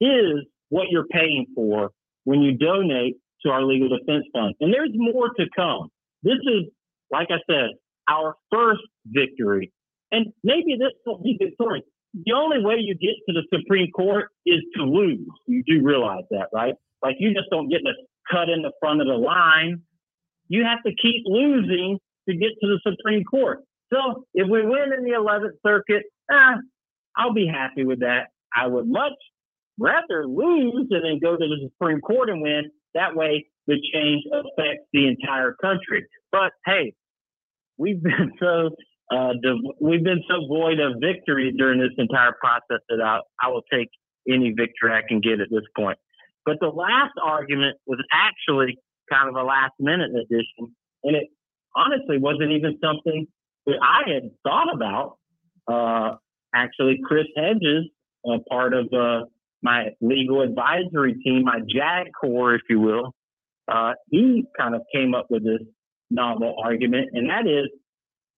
is 0.00 0.44
what 0.70 0.88
you're 0.90 1.06
paying 1.06 1.46
for 1.54 1.90
when 2.24 2.40
you 2.40 2.56
donate 2.56 3.16
to 3.44 3.52
our 3.52 3.62
legal 3.62 3.88
defense 3.88 4.24
fund. 4.32 4.54
And 4.60 4.72
there's 4.72 4.90
more 4.94 5.28
to 5.34 5.44
come. 5.54 5.88
This 6.22 6.38
is, 6.42 6.64
like 7.12 7.28
I 7.30 7.38
said, 7.48 7.70
our 8.08 8.34
first 8.50 8.82
victory. 9.06 9.72
And 10.12 10.26
maybe 10.42 10.76
this 10.78 10.92
will 11.06 11.22
be 11.22 11.36
victorious. 11.40 11.84
The 12.14 12.32
only 12.32 12.64
way 12.64 12.76
you 12.78 12.94
get 12.94 13.14
to 13.28 13.32
the 13.32 13.42
Supreme 13.52 13.90
Court 13.90 14.28
is 14.46 14.60
to 14.76 14.84
lose. 14.84 15.26
You 15.46 15.62
do 15.66 15.82
realize 15.82 16.24
that, 16.30 16.48
right? 16.52 16.74
Like 17.02 17.16
you 17.18 17.34
just 17.34 17.50
don't 17.50 17.68
get 17.68 17.78
to 17.78 17.92
cut 18.30 18.48
in 18.48 18.62
the 18.62 18.72
front 18.80 19.00
of 19.00 19.08
the 19.08 19.14
line. 19.14 19.82
You 20.48 20.64
have 20.64 20.82
to 20.84 20.92
keep 21.02 21.22
losing 21.26 21.98
to 22.28 22.36
get 22.36 22.50
to 22.62 22.66
the 22.66 22.80
Supreme 22.88 23.24
Court. 23.24 23.60
So 23.92 24.24
if 24.32 24.48
we 24.48 24.62
win 24.62 24.92
in 24.96 25.04
the 25.04 25.10
11th 25.10 25.58
Circuit, 25.66 26.04
ah, 26.30 26.54
I'll 27.16 27.34
be 27.34 27.46
happy 27.46 27.84
with 27.84 28.00
that. 28.00 28.28
I 28.54 28.66
would 28.66 28.86
much 28.86 29.12
rather 29.78 30.26
lose 30.26 30.86
and 30.90 31.04
then 31.04 31.18
go 31.20 31.36
to 31.36 31.44
the 31.46 31.68
Supreme 31.72 32.00
Court 32.00 32.30
and 32.30 32.40
win. 32.40 32.70
That 32.94 33.16
way, 33.16 33.46
the 33.66 33.76
change 33.92 34.22
affects 34.32 34.86
the 34.92 35.08
entire 35.08 35.54
country. 35.60 36.06
But 36.30 36.52
hey, 36.64 36.94
we've 37.76 38.02
been 38.02 38.32
so 38.40 38.70
uh, 39.10 39.32
we've 39.80 40.02
been 40.02 40.22
so 40.28 40.46
void 40.46 40.80
of 40.80 40.94
victory 41.00 41.52
during 41.56 41.78
this 41.78 41.92
entire 41.98 42.32
process 42.40 42.82
that 42.88 43.00
I, 43.00 43.20
I 43.42 43.50
will 43.50 43.62
take 43.72 43.88
any 44.28 44.52
victory 44.56 44.92
I 44.92 45.02
can 45.06 45.20
get 45.20 45.40
at 45.40 45.48
this 45.50 45.64
point. 45.76 45.98
But 46.46 46.58
the 46.60 46.68
last 46.68 47.12
argument 47.22 47.76
was 47.86 47.98
actually 48.12 48.78
kind 49.10 49.28
of 49.28 49.36
a 49.36 49.42
last 49.42 49.72
minute 49.78 50.10
addition, 50.10 50.74
and 51.02 51.16
it 51.16 51.28
honestly 51.76 52.18
wasn't 52.18 52.52
even 52.52 52.78
something 52.82 53.26
that 53.66 53.76
I 53.82 54.10
had 54.10 54.30
thought 54.42 54.72
about. 54.74 55.18
Uh, 55.66 56.16
actually, 56.54 57.00
Chris 57.04 57.26
Hedges, 57.36 57.86
uh, 58.28 58.38
part 58.48 58.74
of 58.74 58.92
uh, 58.92 59.26
my 59.62 59.88
legal 60.00 60.42
advisory 60.42 61.14
team, 61.14 61.44
my 61.44 61.60
JAG 61.60 62.08
Corps, 62.18 62.54
if 62.54 62.62
you 62.68 62.80
will, 62.80 63.14
uh, 63.68 63.92
he 64.10 64.44
kind 64.58 64.74
of 64.74 64.82
came 64.94 65.14
up 65.14 65.26
with 65.30 65.44
this 65.44 65.60
novel 66.10 66.54
argument, 66.62 67.10
and 67.12 67.30
that 67.30 67.46
is 67.46 67.68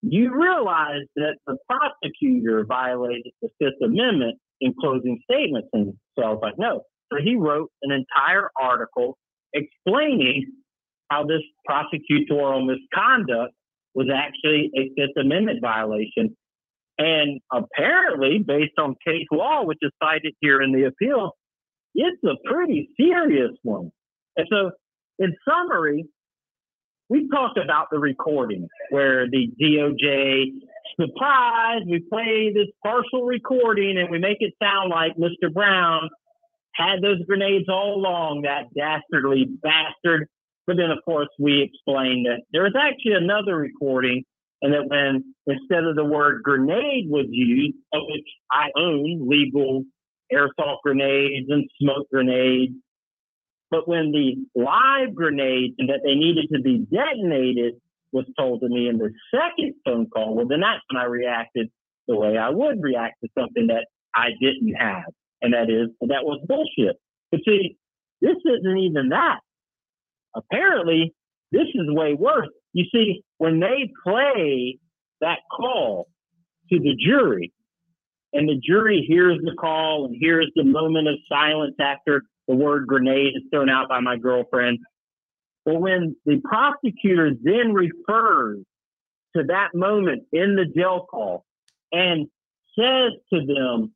you 0.08 0.32
realize 0.32 1.02
that 1.16 1.36
the 1.46 1.56
prosecutor 1.68 2.64
violated 2.64 3.32
the 3.42 3.48
Fifth 3.58 3.82
Amendment 3.82 4.38
in 4.60 4.72
closing 4.80 5.18
statements. 5.30 5.68
And 5.72 5.94
so 6.16 6.24
I 6.24 6.30
was 6.30 6.38
like, 6.42 6.54
no. 6.58 6.82
So 7.12 7.18
he 7.22 7.34
wrote 7.34 7.70
an 7.82 7.90
entire 7.92 8.50
article 8.60 9.16
explaining 9.52 10.52
how 11.10 11.24
this 11.24 11.42
prosecutorial 11.68 12.66
misconduct 12.66 13.54
was 13.94 14.08
actually 14.14 14.70
a 14.76 14.90
Fifth 14.96 15.16
Amendment 15.18 15.60
violation. 15.60 16.36
And 16.98 17.40
apparently, 17.52 18.38
based 18.38 18.78
on 18.78 18.94
case 19.06 19.26
law, 19.32 19.64
which 19.64 19.78
is 19.82 19.90
cited 20.02 20.34
here 20.40 20.62
in 20.62 20.72
the 20.72 20.84
appeal, 20.84 21.32
it's 21.94 22.22
a 22.24 22.36
pretty 22.48 22.88
serious 22.98 23.52
one. 23.62 23.90
And 24.36 24.46
so, 24.50 24.70
in 25.18 25.34
summary, 25.48 26.06
we 27.08 27.28
talked 27.28 27.58
about 27.58 27.88
the 27.90 27.98
recording 27.98 28.68
where 28.90 29.28
the 29.28 29.48
DOJ, 29.60 30.52
surprise, 31.00 31.82
we 31.88 32.00
play 32.00 32.52
this 32.52 32.68
partial 32.82 33.24
recording 33.24 33.98
and 33.98 34.10
we 34.10 34.18
make 34.18 34.38
it 34.40 34.54
sound 34.62 34.90
like 34.90 35.16
Mr. 35.16 35.52
Brown 35.52 36.08
had 36.74 37.00
those 37.02 37.24
grenades 37.26 37.68
all 37.68 37.94
along, 37.94 38.42
that 38.42 38.66
dastardly 38.74 39.46
bastard. 39.62 40.28
But 40.66 40.76
then, 40.76 40.90
of 40.90 40.98
course, 41.04 41.28
we 41.38 41.62
explained 41.62 42.26
that 42.26 42.42
there 42.52 42.64
was 42.64 42.74
actually 42.78 43.14
another 43.14 43.56
recording 43.56 44.24
and 44.62 44.72
that 44.72 44.88
when 44.88 45.34
instead 45.46 45.84
of 45.84 45.96
the 45.96 46.04
word 46.04 46.42
grenade 46.42 47.08
was 47.08 47.26
used, 47.30 47.76
of 47.92 48.02
which 48.08 48.26
I 48.50 48.70
own 48.76 49.28
legal 49.28 49.84
airsoft 50.32 50.78
grenades 50.82 51.46
and 51.48 51.68
smoke 51.80 52.08
grenades, 52.12 52.74
but 53.70 53.88
when 53.88 54.12
the 54.12 54.36
live 54.54 55.14
grenade 55.14 55.74
and 55.78 55.88
that 55.88 56.00
they 56.04 56.14
needed 56.14 56.48
to 56.52 56.60
be 56.60 56.86
detonated 56.90 57.74
was 58.12 58.26
told 58.38 58.60
to 58.60 58.68
me 58.68 58.88
in 58.88 58.98
the 58.98 59.10
second 59.34 59.74
phone 59.84 60.06
call, 60.08 60.34
well, 60.34 60.46
then 60.46 60.60
that's 60.60 60.82
when 60.90 61.00
I 61.00 61.06
reacted 61.06 61.70
the 62.06 62.16
way 62.16 62.36
I 62.38 62.50
would 62.50 62.82
react 62.82 63.16
to 63.22 63.28
something 63.36 63.66
that 63.68 63.86
I 64.14 64.28
didn't 64.40 64.74
have. 64.74 65.12
And 65.42 65.52
that 65.52 65.68
is, 65.68 65.88
that 66.00 66.24
was 66.24 66.40
bullshit. 66.46 66.96
But 67.30 67.40
see, 67.46 67.76
this 68.20 68.36
isn't 68.44 68.78
even 68.78 69.10
that. 69.10 69.40
Apparently, 70.34 71.14
this 71.52 71.66
is 71.74 71.88
way 71.88 72.14
worse. 72.14 72.48
You 72.72 72.84
see, 72.92 73.22
when 73.38 73.60
they 73.60 73.90
play 74.04 74.78
that 75.20 75.38
call 75.54 76.08
to 76.70 76.78
the 76.78 76.94
jury, 76.94 77.52
and 78.32 78.48
the 78.48 78.60
jury 78.60 79.04
hears 79.08 79.38
the 79.42 79.54
call 79.58 80.06
and 80.06 80.16
hears 80.18 80.50
the 80.54 80.64
moment 80.64 81.08
of 81.08 81.14
silence 81.28 81.74
after 81.80 82.22
the 82.48 82.54
word 82.54 82.86
grenade 82.86 83.34
is 83.36 83.42
thrown 83.50 83.68
out 83.68 83.88
by 83.88 84.00
my 84.00 84.16
girlfriend. 84.16 84.78
But 85.64 85.80
when 85.80 86.16
the 86.24 86.40
prosecutor 86.44 87.32
then 87.42 87.72
refers 87.72 88.58
to 89.36 89.44
that 89.48 89.74
moment 89.74 90.22
in 90.32 90.56
the 90.56 90.64
jail 90.64 91.06
call 91.10 91.44
and 91.92 92.28
says 92.78 93.12
to 93.32 93.46
them, 93.46 93.92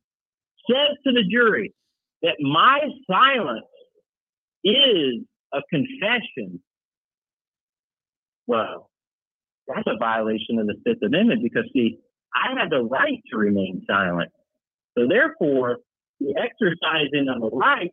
says 0.69 0.97
to 1.05 1.13
the 1.13 1.23
jury 1.29 1.73
that 2.21 2.35
my 2.39 2.79
silence 3.09 3.65
is 4.63 5.23
a 5.53 5.61
confession, 5.69 6.61
well, 8.47 8.89
that's 9.67 9.87
a 9.87 9.97
violation 9.97 10.59
of 10.59 10.67
the 10.67 10.75
Fifth 10.85 11.03
Amendment 11.03 11.41
because, 11.41 11.63
see, 11.73 11.99
I 12.33 12.59
have 12.59 12.69
the 12.69 12.81
right 12.81 13.21
to 13.31 13.37
remain 13.37 13.83
silent. 13.87 14.31
So, 14.97 15.07
therefore, 15.07 15.77
the 16.19 16.35
exercising 16.37 17.27
of 17.29 17.41
the 17.41 17.49
right 17.55 17.91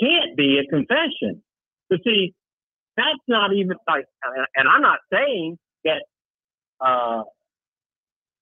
can't 0.00 0.36
be 0.36 0.58
a 0.58 0.68
confession. 0.68 1.42
But 1.90 2.00
see, 2.04 2.34
that's 2.96 3.22
not 3.28 3.52
even 3.54 3.76
like, 3.88 4.04
and 4.56 4.68
I'm 4.68 4.82
not 4.82 4.98
saying 5.12 5.58
that 5.84 6.02
uh, 6.80 7.22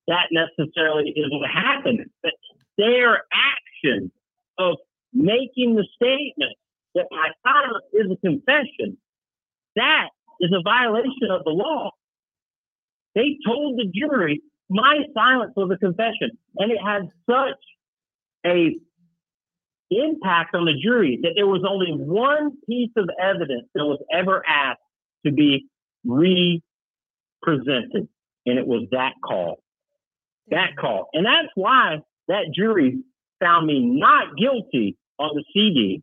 that 0.09 0.29
necessarily 0.31 1.11
is 1.11 1.27
what 1.31 1.51
happened, 1.51 2.01
but 2.23 2.33
their 2.79 3.23
action 3.33 4.11
of 4.59 4.77
making 5.13 5.77
the 5.77 5.87
statement 5.95 6.57
that 6.95 7.07
my 7.11 7.29
silence 7.43 7.85
is 7.93 8.11
a 8.11 8.17
confession, 8.17 8.97
that 9.77 10.09
is 10.41 10.51
a 10.53 10.63
violation 10.63 11.31
of 11.31 11.45
the 11.45 11.51
law. 11.51 11.91
They 13.15 13.39
told 13.47 13.79
the 13.79 13.91
jury 13.93 14.43
my 14.69 14.99
silence 15.15 15.53
was 15.57 15.71
a 15.73 15.79
confession, 15.79 16.37
and 16.59 16.73
it 16.73 16.79
had 16.85 17.09
such 17.29 17.61
a 18.45 18.77
impact 19.91 20.55
on 20.55 20.65
the 20.65 20.75
jury 20.83 21.19
that 21.23 21.33
there 21.37 21.47
was 21.47 21.63
only 21.69 21.93
one 21.93 22.53
piece 22.69 22.91
of 22.97 23.09
evidence 23.21 23.69
that 23.75 23.85
was 23.85 24.03
ever 24.13 24.43
asked 24.47 24.81
to 25.25 25.33
be 25.33 25.67
re-presented, 26.05 28.09
and 28.47 28.59
it 28.59 28.67
was 28.67 28.89
that 28.93 29.13
call. 29.25 29.59
That 30.49 30.77
call. 30.79 31.09
And 31.13 31.27
that's 31.27 31.49
why 31.55 31.99
that 32.29 32.53
jury 32.55 33.03
found 33.41 33.67
me 33.67 33.81
not 33.81 34.37
guilty 34.37 34.97
on 35.19 35.31
the 35.35 35.45
CD 35.53 36.03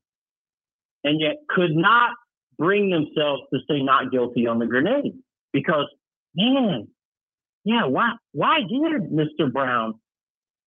and 1.03 1.19
yet 1.19 1.35
could 1.49 1.75
not 1.75 2.11
bring 2.57 2.89
themselves 2.89 3.43
to 3.53 3.59
say 3.69 3.81
not 3.81 4.11
guilty 4.11 4.47
on 4.47 4.59
the 4.59 4.65
grenade 4.65 5.13
because, 5.51 5.87
man, 6.35 6.87
yeah, 7.65 7.85
why, 7.85 8.13
why 8.31 8.59
did 8.59 9.11
Mr. 9.11 9.51
Brown 9.51 9.95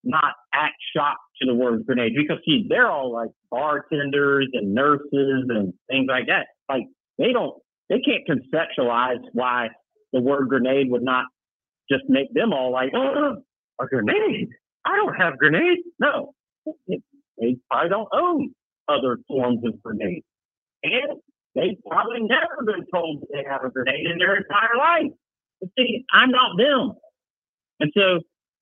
not 0.02 0.34
act 0.52 0.76
shocked 0.94 1.20
to 1.40 1.46
the 1.46 1.54
word 1.54 1.84
grenade 1.86 2.12
because 2.16 2.38
see, 2.44 2.66
they're 2.68 2.90
all 2.90 3.12
like 3.12 3.30
bartenders 3.50 4.48
and 4.52 4.74
nurses 4.74 5.44
and 5.48 5.72
things 5.90 6.06
like 6.08 6.26
that. 6.26 6.46
Like 6.68 6.84
they 7.18 7.32
don't, 7.32 7.54
they 7.88 8.00
can't 8.00 8.26
conceptualize 8.28 9.22
why 9.32 9.68
the 10.12 10.20
word 10.20 10.48
grenade 10.48 10.90
would 10.90 11.02
not 11.02 11.24
just 11.90 12.04
make 12.08 12.32
them 12.34 12.52
all 12.52 12.72
like, 12.72 12.90
oh, 12.94 13.12
oh 13.16 13.36
a 13.80 13.86
grenade. 13.86 14.48
I 14.84 14.96
don't 14.96 15.14
have 15.14 15.38
grenades. 15.38 15.82
No, 15.98 16.32
they 16.86 17.56
probably 17.70 17.90
don't 17.90 18.08
own 18.12 18.54
other 18.88 19.18
forms 19.28 19.60
of 19.64 19.82
grenades. 19.82 20.24
And 20.82 21.20
they've 21.54 21.78
probably 21.88 22.20
never 22.22 22.64
been 22.64 22.86
told 22.92 23.24
they 23.32 23.44
have 23.48 23.64
a 23.64 23.70
grenade 23.70 24.06
in 24.10 24.18
their 24.18 24.36
entire 24.36 24.76
life. 24.78 25.12
But 25.60 25.70
see, 25.78 26.04
I'm 26.12 26.30
not 26.30 26.56
them. 26.56 26.92
And 27.80 27.92
so 27.96 28.20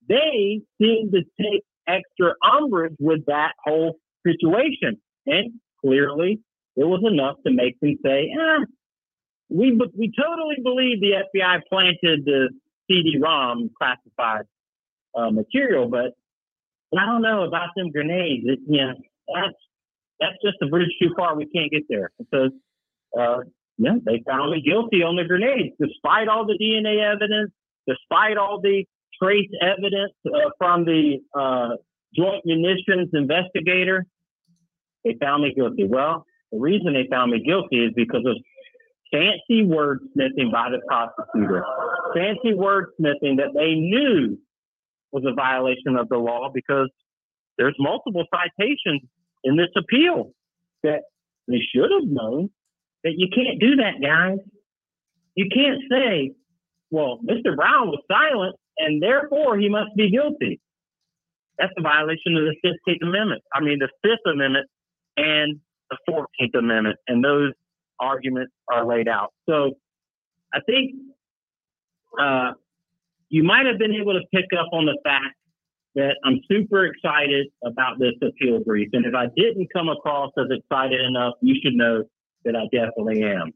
they 0.08 0.62
seem 0.80 1.10
to 1.12 1.22
take 1.40 1.64
extra 1.88 2.34
umbrage 2.42 2.96
with 2.98 3.26
that 3.26 3.52
whole 3.64 3.96
situation. 4.26 5.00
And 5.26 5.60
clearly, 5.80 6.40
it 6.76 6.84
was 6.84 7.02
enough 7.04 7.36
to 7.46 7.52
make 7.52 7.78
them 7.80 7.96
say, 8.04 8.30
eh, 8.32 8.64
we, 9.48 9.78
we 9.96 10.12
totally 10.18 10.56
believe 10.62 11.00
the 11.00 11.22
FBI 11.34 11.60
planted 11.68 12.24
the 12.24 12.48
CD-ROM 12.90 13.70
classified 13.78 14.46
uh, 15.14 15.30
material, 15.30 15.88
but 15.88 16.12
I 16.98 17.06
don't 17.06 17.22
know 17.22 17.44
about 17.44 17.70
them 17.76 17.90
grenades. 17.90 18.44
It, 18.46 18.58
you 18.66 18.78
know, 18.78 18.94
that's 19.34 19.54
that's 20.20 20.36
just 20.44 20.56
a 20.62 20.66
bridge 20.66 20.90
too 21.00 21.10
far. 21.16 21.36
We 21.36 21.46
can't 21.46 21.70
get 21.70 21.82
there. 21.88 22.10
So, 22.32 22.50
uh, 23.18 23.38
yeah, 23.78 23.96
they 24.04 24.22
found 24.26 24.52
me 24.52 24.62
guilty 24.62 25.02
on 25.02 25.16
the 25.16 25.24
grenades, 25.24 25.74
despite 25.80 26.28
all 26.28 26.46
the 26.46 26.58
DNA 26.60 27.02
evidence, 27.02 27.50
despite 27.88 28.36
all 28.36 28.60
the 28.60 28.84
trace 29.22 29.48
evidence 29.60 30.12
uh, 30.26 30.50
from 30.58 30.84
the 30.84 31.18
uh, 31.34 31.76
Joint 32.14 32.44
Munitions 32.44 33.10
investigator. 33.12 34.04
They 35.04 35.16
found 35.20 35.42
me 35.42 35.52
guilty. 35.54 35.84
Well, 35.86 36.24
the 36.52 36.58
reason 36.58 36.94
they 36.94 37.06
found 37.10 37.32
me 37.32 37.42
guilty 37.44 37.84
is 37.84 37.92
because 37.94 38.24
of 38.26 38.36
fancy 39.12 39.64
wordsmithing 39.64 40.50
by 40.50 40.70
the 40.70 40.80
prosecutor, 40.86 41.64
fancy 42.14 42.52
wordsmithing 42.52 43.36
that 43.36 43.52
they 43.54 43.74
knew 43.74 44.38
was 45.12 45.24
a 45.26 45.34
violation 45.34 45.96
of 45.96 46.08
the 46.08 46.16
law 46.16 46.50
because 46.52 46.90
there's 47.58 47.76
multiple 47.78 48.24
citations 48.34 49.02
in 49.44 49.56
this 49.56 49.68
appeal 49.76 50.32
that 50.82 51.02
they 51.46 51.60
should 51.74 51.90
have 51.90 52.08
known 52.08 52.50
that 53.04 53.12
you 53.16 53.28
can't 53.32 53.60
do 53.60 53.76
that, 53.76 54.00
guys. 54.02 54.38
You 55.36 55.48
can't 55.54 55.80
say 55.90 56.32
well, 56.94 57.18
Mr. 57.28 57.56
Brown 57.56 57.88
was 57.88 58.00
silent, 58.08 58.54
and 58.78 59.02
therefore 59.02 59.58
he 59.58 59.68
must 59.68 59.94
be 59.96 60.10
guilty. 60.10 60.60
That's 61.58 61.72
a 61.78 61.82
violation 61.82 62.36
of 62.36 62.44
the 62.44 62.56
15th 62.64 63.02
Amendment. 63.02 63.42
I 63.54 63.60
mean, 63.60 63.78
the 63.78 63.88
Fifth 64.02 64.26
Amendment 64.26 64.66
and 65.16 65.60
the 65.90 65.98
14th 66.08 66.58
Amendment, 66.58 66.96
and 67.06 67.24
those 67.24 67.52
arguments 68.00 68.52
are 68.68 68.84
laid 68.84 69.08
out. 69.08 69.32
So 69.48 69.72
I 70.52 70.60
think 70.66 70.94
uh, 72.20 72.52
you 73.28 73.44
might 73.44 73.66
have 73.66 73.78
been 73.78 73.92
able 73.92 74.14
to 74.14 74.26
pick 74.32 74.46
up 74.58 74.66
on 74.72 74.86
the 74.86 74.98
fact 75.04 75.36
that 75.94 76.16
I'm 76.24 76.40
super 76.50 76.86
excited 76.86 77.46
about 77.64 77.98
this 77.98 78.14
appeal 78.20 78.60
brief. 78.64 78.88
And 78.92 79.06
if 79.06 79.14
I 79.14 79.26
didn't 79.36 79.68
come 79.72 79.88
across 79.88 80.32
as 80.36 80.46
excited 80.50 81.00
enough, 81.00 81.34
you 81.40 81.54
should 81.62 81.74
know 81.74 82.04
that 82.44 82.56
I 82.56 82.64
definitely 82.72 83.22
am. 83.22 83.52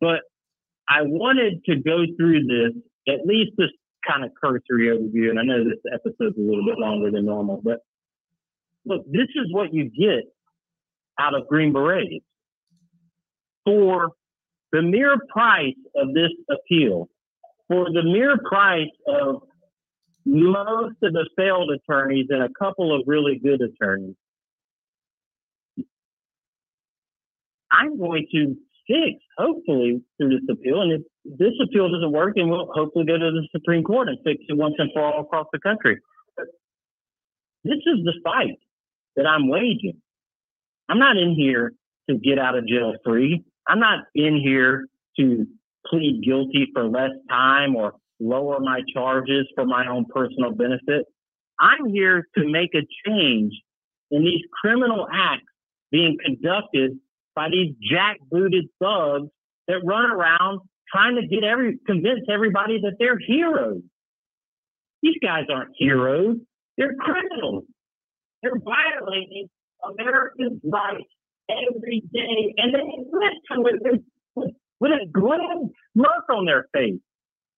But 0.00 0.20
I 0.88 1.02
wanted 1.02 1.64
to 1.66 1.76
go 1.76 2.04
through 2.16 2.46
this, 2.46 2.82
at 3.08 3.24
least 3.24 3.52
this 3.56 3.70
kind 4.06 4.24
of 4.24 4.30
cursory 4.42 4.88
overview. 4.88 5.30
And 5.30 5.38
I 5.38 5.42
know 5.42 5.64
this 5.64 5.78
episode's 5.92 6.36
a 6.38 6.40
little 6.40 6.64
bit 6.64 6.78
longer 6.78 7.10
than 7.10 7.26
normal, 7.26 7.60
but 7.62 7.80
look, 8.84 9.04
this 9.06 9.28
is 9.34 9.52
what 9.52 9.72
you 9.72 9.84
get 9.90 10.24
out 11.18 11.34
of 11.34 11.46
Green 11.48 11.72
Berets. 11.72 12.24
For 13.64 14.12
the 14.72 14.82
mere 14.82 15.16
price 15.28 15.74
of 15.94 16.14
this 16.14 16.30
appeal, 16.50 17.08
for 17.68 17.86
the 17.92 18.02
mere 18.02 18.38
price 18.38 18.88
of 19.06 19.42
most 20.24 20.96
of 21.02 21.12
the 21.12 21.28
failed 21.36 21.70
attorneys 21.70 22.26
and 22.30 22.42
a 22.42 22.48
couple 22.58 22.94
of 22.94 23.02
really 23.06 23.38
good 23.42 23.60
attorneys, 23.60 24.16
I'm 27.70 27.98
going 27.98 28.26
to 28.32 28.56
fix, 28.86 29.22
hopefully, 29.38 30.02
through 30.16 30.30
this 30.30 30.48
appeal. 30.50 30.80
And 30.82 30.92
if 30.92 31.02
this 31.24 31.52
appeal 31.62 31.90
doesn't 31.90 32.12
work, 32.12 32.34
and 32.36 32.50
we'll 32.50 32.70
hopefully 32.72 33.04
go 33.04 33.18
to 33.18 33.30
the 33.30 33.46
Supreme 33.52 33.82
Court 33.82 34.08
and 34.08 34.18
fix 34.24 34.42
it 34.48 34.56
once 34.56 34.74
and 34.78 34.90
for 34.92 35.02
all 35.02 35.22
across 35.22 35.46
the 35.52 35.58
country. 35.58 35.98
This 37.64 37.78
is 37.86 38.04
the 38.04 38.14
fight 38.24 38.58
that 39.16 39.26
I'm 39.26 39.48
waging. 39.48 40.00
I'm 40.88 40.98
not 40.98 41.16
in 41.16 41.34
here 41.34 41.72
to 42.08 42.16
get 42.16 42.38
out 42.38 42.56
of 42.56 42.66
jail 42.66 42.94
free. 43.04 43.44
I'm 43.68 43.80
not 43.80 44.04
in 44.14 44.40
here 44.42 44.86
to 45.18 45.46
plead 45.86 46.22
guilty 46.24 46.68
for 46.74 46.84
less 46.84 47.10
time 47.28 47.76
or 47.76 47.94
lower 48.18 48.58
my 48.60 48.80
charges 48.92 49.46
for 49.54 49.64
my 49.64 49.86
own 49.86 50.06
personal 50.12 50.52
benefit. 50.52 51.06
I'm 51.58 51.90
here 51.90 52.26
to 52.36 52.48
make 52.48 52.74
a 52.74 52.86
change 53.06 53.52
in 54.10 54.24
these 54.24 54.42
criminal 54.62 55.06
acts 55.12 55.44
being 55.90 56.16
conducted 56.24 56.98
by 57.34 57.48
these 57.50 57.74
jackbooted 57.92 58.68
thugs 58.82 59.28
that 59.68 59.80
run 59.84 60.10
around 60.10 60.60
trying 60.92 61.16
to 61.16 61.26
get 61.26 61.44
every 61.44 61.78
convince 61.86 62.20
everybody 62.30 62.80
that 62.82 62.94
they're 62.98 63.18
heroes. 63.18 63.82
These 65.02 65.16
guys 65.22 65.44
aren't 65.52 65.70
heroes. 65.76 66.36
They're 66.76 66.94
criminals. 66.94 67.64
They're 68.42 68.58
violating 68.58 69.48
Americans' 69.84 70.60
rights 70.64 71.08
every 71.48 72.02
day, 72.12 72.54
and 72.56 72.74
they 72.74 72.80
listen 73.12 73.62
with, 74.34 74.50
with, 74.80 74.92
a 74.92 75.06
glum 75.12 75.70
smirk 75.92 76.28
on 76.30 76.46
their 76.46 76.66
face. 76.72 77.00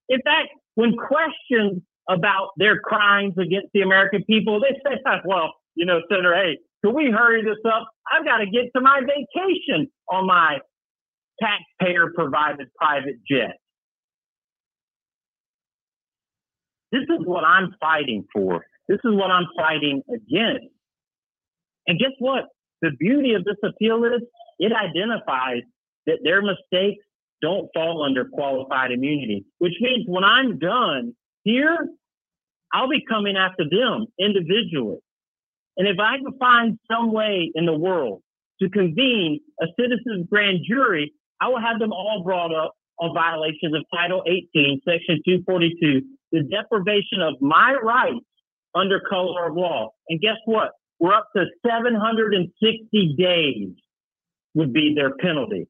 In 0.09 0.21
fact, 0.23 0.49
when 0.75 0.95
questioned 0.97 1.83
about 2.09 2.51
their 2.57 2.81
crimes 2.81 3.35
against 3.39 3.69
the 3.75 3.83
American 3.83 4.25
people, 4.25 4.61
they 4.61 4.77
say, 4.85 4.99
"Well, 5.25 5.53
you 5.75 5.87
know, 5.87 6.01
Senator, 6.11 6.35
hey, 6.35 6.59
can 6.85 6.95
we 6.95 7.11
hurry 7.11 7.45
this 7.45 7.59
up? 7.67 7.89
I've 8.13 8.25
got 8.25 8.39
to 8.39 8.47
get 8.47 8.71
to 8.75 8.81
my 8.81 9.01
vacation 9.01 9.89
on 10.11 10.27
my 10.27 10.59
taxpayer 11.43 12.13
provided 12.15 12.69
private 12.77 13.17
jet. 13.29 13.57
This 16.93 17.03
is 17.03 17.25
what 17.25 17.45
I'm 17.45 17.75
fighting 17.81 18.25
for. 18.33 18.65
This 18.89 18.99
is 19.05 19.15
what 19.15 19.31
I'm 19.31 19.47
fighting 19.57 20.03
against. 20.09 20.67
And 21.87 21.99
guess 21.99 22.13
what? 22.19 22.45
The 22.83 22.91
beauty 22.99 23.35
of 23.35 23.45
this 23.45 23.57
appeal 23.65 24.05
is 24.05 24.23
it 24.59 24.73
identifies 24.73 25.63
that 26.07 26.19
their 26.23 26.43
mistakes 26.43 27.05
don't 27.41 27.69
fall 27.75 28.05
under 28.05 28.27
qualified 28.27 28.93
immunity, 28.93 29.45
which 29.59 29.75
means 29.81 30.05
when 30.07 30.25
I'm 30.25 30.59
done 30.59 31.15
here, 31.45 31.89
I'll 32.73 32.89
be 32.89 33.05
coming 33.09 33.37
after 33.37 33.65
them 33.69 34.07
individually. 34.21 34.99
And 35.77 35.89
if 35.89 35.97
I 35.99 36.19
can 36.19 36.39
find 36.39 36.79
some 36.91 37.13
way 37.13 37.51
in 37.55 37.67
the 37.67 37.77
world 37.77 38.23
to 38.61 38.69
convene 38.69 39.41
a 39.61 39.67
citizens 39.79 40.27
grand 40.31 40.61
jury, 40.69 41.13
I 41.43 41.49
will 41.49 41.61
have 41.61 41.79
them 41.79 41.93
all 41.93 42.23
brought 42.25 42.55
up 42.55 42.75
on 43.01 43.15
violations 43.15 43.75
of 43.75 43.85
Title 43.93 44.23
18, 44.27 44.81
Section 44.85 45.21
242, 45.27 46.03
the 46.31 46.43
deprivation 46.43 47.21
of 47.21 47.35
my 47.41 47.75
rights 47.83 48.25
under 48.75 49.01
color 49.09 49.49
of 49.49 49.57
law. 49.57 49.91
And 50.09 50.21
guess 50.21 50.37
what? 50.45 50.71
We're 51.01 51.15
up 51.15 51.29
to 51.35 51.47
760 51.67 53.17
days 53.19 53.71
would 54.55 54.73
be 54.73 54.95
their 54.95 55.17
penalty. 55.17 55.67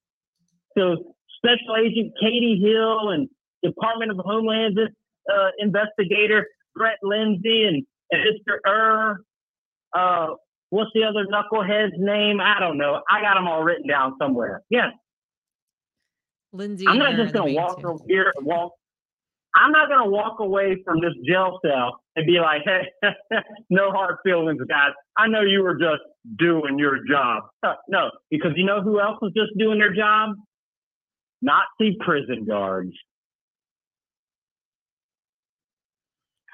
So 0.76 1.14
Special 1.38 1.76
Agent 1.76 2.12
Katie 2.20 2.60
Hill 2.62 3.10
and 3.10 3.28
Department 3.64 4.10
of 4.10 4.18
Homeland 4.18 4.78
uh, 4.78 5.48
investigator 5.58 6.46
Brett 6.74 6.98
Lindsay 7.02 7.64
and, 7.64 7.86
and 8.10 8.22
Mr. 8.22 8.58
Err 8.66 9.20
uh, 9.94 10.34
what's 10.70 10.90
the 10.94 11.04
other 11.04 11.26
knucklehead's 11.26 11.94
name? 11.98 12.40
I 12.40 12.58
don't 12.58 12.78
know. 12.78 13.02
I 13.10 13.20
got 13.20 13.34
them 13.34 13.46
all 13.46 13.62
written 13.62 13.86
down 13.86 14.16
somewhere. 14.20 14.62
Yeah. 14.70 14.90
Lindsay. 16.52 16.86
I'm 16.86 16.98
not 16.98 17.16
just 17.16 17.32
going 17.32 17.54
to 17.54 17.60
walk 17.60 17.84
over 17.84 18.04
here 18.06 18.32
walk. 18.40 18.72
I'm 19.54 19.70
not 19.70 19.88
going 19.88 20.04
to 20.04 20.10
walk 20.10 20.40
away 20.40 20.82
from 20.84 21.00
this 21.00 21.12
jail 21.26 21.58
cell 21.64 22.00
and 22.16 22.26
be 22.26 22.38
like, 22.40 22.62
hey, 22.64 23.10
no 23.70 23.90
hard 23.90 24.16
feelings, 24.24 24.60
guys. 24.68 24.92
I 25.18 25.28
know 25.28 25.42
you 25.42 25.62
were 25.62 25.74
just 25.74 26.02
doing 26.38 26.78
your 26.78 26.98
job. 27.08 27.44
No, 27.88 28.10
because 28.30 28.52
you 28.56 28.64
know 28.64 28.80
who 28.80 29.00
else 29.00 29.18
was 29.20 29.32
just 29.36 29.50
doing 29.58 29.78
their 29.78 29.94
job? 29.94 30.30
Nazi 31.42 31.96
prison 32.00 32.46
guards. 32.46 32.92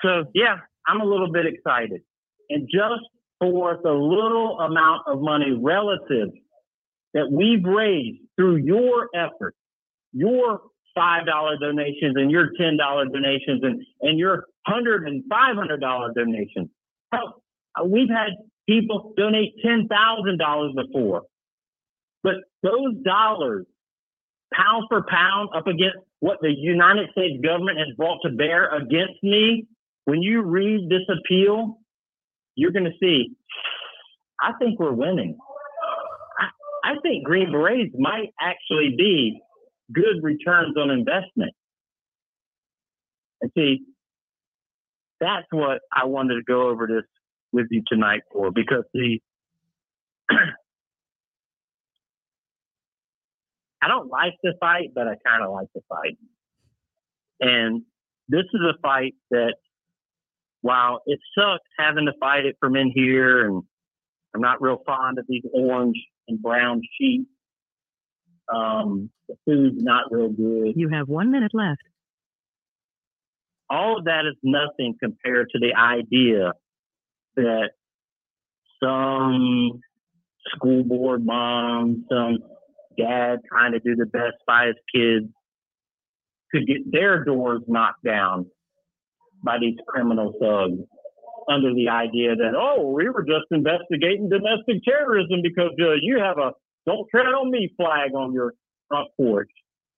So, 0.03 0.25
yeah, 0.35 0.57
I'm 0.87 1.01
a 1.01 1.05
little 1.05 1.31
bit 1.31 1.47
excited. 1.47 2.01
And 2.51 2.69
just 2.73 3.03
for 3.41 3.79
the 3.83 3.93
little 3.93 4.59
amount 4.61 5.03
of 5.07 5.21
money 5.21 5.53
relative 5.57 6.31
that 7.15 7.31
we've 7.31 7.65
raised 7.65 8.21
through 8.37 8.57
your 8.57 9.09
efforts, 9.15 9.57
your 10.13 10.61
$5 10.97 11.61
donations 11.61 12.17
and 12.17 12.31
your 12.31 12.51
$10 12.61 12.79
donations 13.13 13.63
and, 13.63 13.83
and 14.03 14.19
your 14.19 14.47
$100 14.69 15.07
and 15.07 15.23
$500 15.31 16.15
donations. 16.15 16.69
Hell, 17.13 17.43
uh, 17.79 17.85
we've 17.85 18.09
had 18.09 18.31
people 18.69 19.15
donate 19.17 19.55
$10,000 19.65 20.75
before. 20.75 21.23
But 22.23 22.35
those 22.63 22.97
dollars, 23.05 23.67
pound 24.53 24.85
for 24.89 25.05
pound, 25.09 25.51
up 25.55 25.67
against 25.67 25.99
what 26.21 26.39
the 26.41 26.53
United 26.53 27.11
States 27.13 27.41
government 27.45 27.79
has 27.79 27.89
brought 27.97 28.19
to 28.25 28.31
bear 28.31 28.75
against 28.75 29.23
me, 29.23 29.67
when 30.05 30.23
you 30.23 30.43
read 30.43 30.89
this 30.91 31.03
appeal, 31.09 31.79
you're 32.57 32.73
going 32.73 32.87
to 32.87 32.99
see, 33.01 33.37
I 34.41 34.53
think 34.59 34.81
we're 34.81 34.93
winning. 34.93 35.39
I, 36.41 36.93
I 36.93 36.95
think 37.03 37.25
Green 37.25 37.53
Berets 37.53 37.95
might 37.97 38.31
actually 38.41 38.95
be 38.97 39.41
good 39.93 40.23
returns 40.23 40.77
on 40.77 40.91
investment. 40.91 41.53
And 43.41 43.51
see, 43.57 43.85
that's 45.21 45.47
what 45.51 45.81
I 45.93 46.07
wanted 46.07 46.35
to 46.35 46.43
go 46.43 46.69
over 46.69 46.87
this 46.87 47.05
with 47.53 47.67
you 47.71 47.83
tonight 47.87 48.23
for 48.33 48.51
because 48.51 48.85
the 48.93 49.21
I 53.81 53.87
don't 53.89 54.11
like 54.11 54.35
the 54.43 54.55
fight, 54.61 54.91
but 54.95 55.07
I 55.07 55.15
kind 55.25 55.45
of 55.45 55.53
like 55.53 55.69
the 55.75 55.81
fight. 55.89 56.19
And 57.41 57.83
this 58.29 58.45
is 58.53 58.61
a 58.61 58.79
fight 58.83 59.15
that 59.31 59.55
while 60.61 61.01
it 61.07 61.21
sucks 61.37 61.69
having 61.79 62.07
to 62.07 62.13
fight 62.19 62.45
it 62.45 62.57
from 62.61 62.77
in 62.77 62.91
here, 62.95 63.47
and 63.47 63.63
I'm 64.35 64.41
not 64.41 64.61
real 64.61 64.83
fond 64.85 65.19
of 65.19 65.27
these 65.29 65.45
orange 65.53 65.97
and 66.27 66.43
brown 66.43 66.83
sheets. 66.99 67.31
Um, 68.55 69.11
the 69.29 69.37
food's 69.45 69.83
not 69.83 70.11
real 70.11 70.31
good. 70.31 70.75
You 70.77 70.89
have 70.89 71.09
one 71.09 71.31
minute 71.31 71.53
left. 71.55 71.83
All 73.71 73.99
of 73.99 74.05
that 74.05 74.25
is 74.27 74.37
nothing 74.43 74.95
compared 75.03 75.51
to 75.51 75.59
the 75.59 75.75
idea 75.75 76.53
that 77.37 77.71
some 78.83 79.81
school 80.55 80.85
board 80.85 81.25
mom, 81.25 82.07
some 82.11 82.39
dad 82.97 83.41
trying 83.49 83.73
to 83.73 83.81
do 83.81 83.95
the 83.95 84.07
best 84.07 84.37
by 84.47 84.67
his 84.67 84.77
kids 84.95 85.27
could 86.51 86.67
get 86.67 86.91
their 86.91 87.25
doors 87.25 87.63
knocked 87.69 88.03
down 88.05 88.47
by 89.45 89.59
these 89.61 89.77
criminal 89.87 90.33
thugs 90.41 90.81
under 91.51 91.75
the 91.75 91.89
idea 91.89 92.37
that, 92.37 92.55
oh, 92.57 92.91
we 92.91 93.09
were 93.09 93.23
just 93.23 93.47
investigating 93.51 94.29
domestic 94.29 94.83
terrorism 94.85 95.41
because 95.43 95.73
uh, 95.81 95.95
you 96.01 96.19
have 96.19 96.39
a 96.39 96.53
don't 96.89 97.07
tread 97.11 97.27
on 97.27 97.51
me 97.51 97.73
flag 97.77 98.15
on 98.15 98.33
your 98.33 98.55
front 98.89 99.09
porch. 99.17 99.51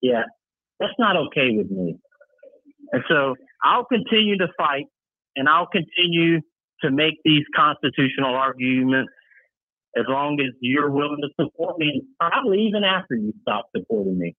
Yeah, 0.02 0.24
that's 0.78 0.92
not 0.98 1.16
okay 1.16 1.50
with 1.52 1.70
me. 1.70 1.96
And 2.92 3.02
so 3.08 3.36
I'll 3.62 3.84
continue 3.84 4.38
to 4.38 4.48
fight 4.56 4.86
and 5.36 5.48
I'll 5.48 5.68
continue 5.68 6.40
to 6.82 6.90
make 6.90 7.14
these 7.24 7.44
constitutional 7.54 8.34
arguments 8.34 9.12
as 9.96 10.04
long 10.08 10.38
as 10.40 10.54
you're 10.60 10.90
willing 10.90 11.18
to 11.20 11.28
support 11.44 11.78
me, 11.78 11.90
and 11.94 12.02
probably 12.18 12.60
even 12.60 12.84
after 12.84 13.16
you 13.16 13.32
stop 13.42 13.66
supporting 13.76 14.18
me, 14.18 14.36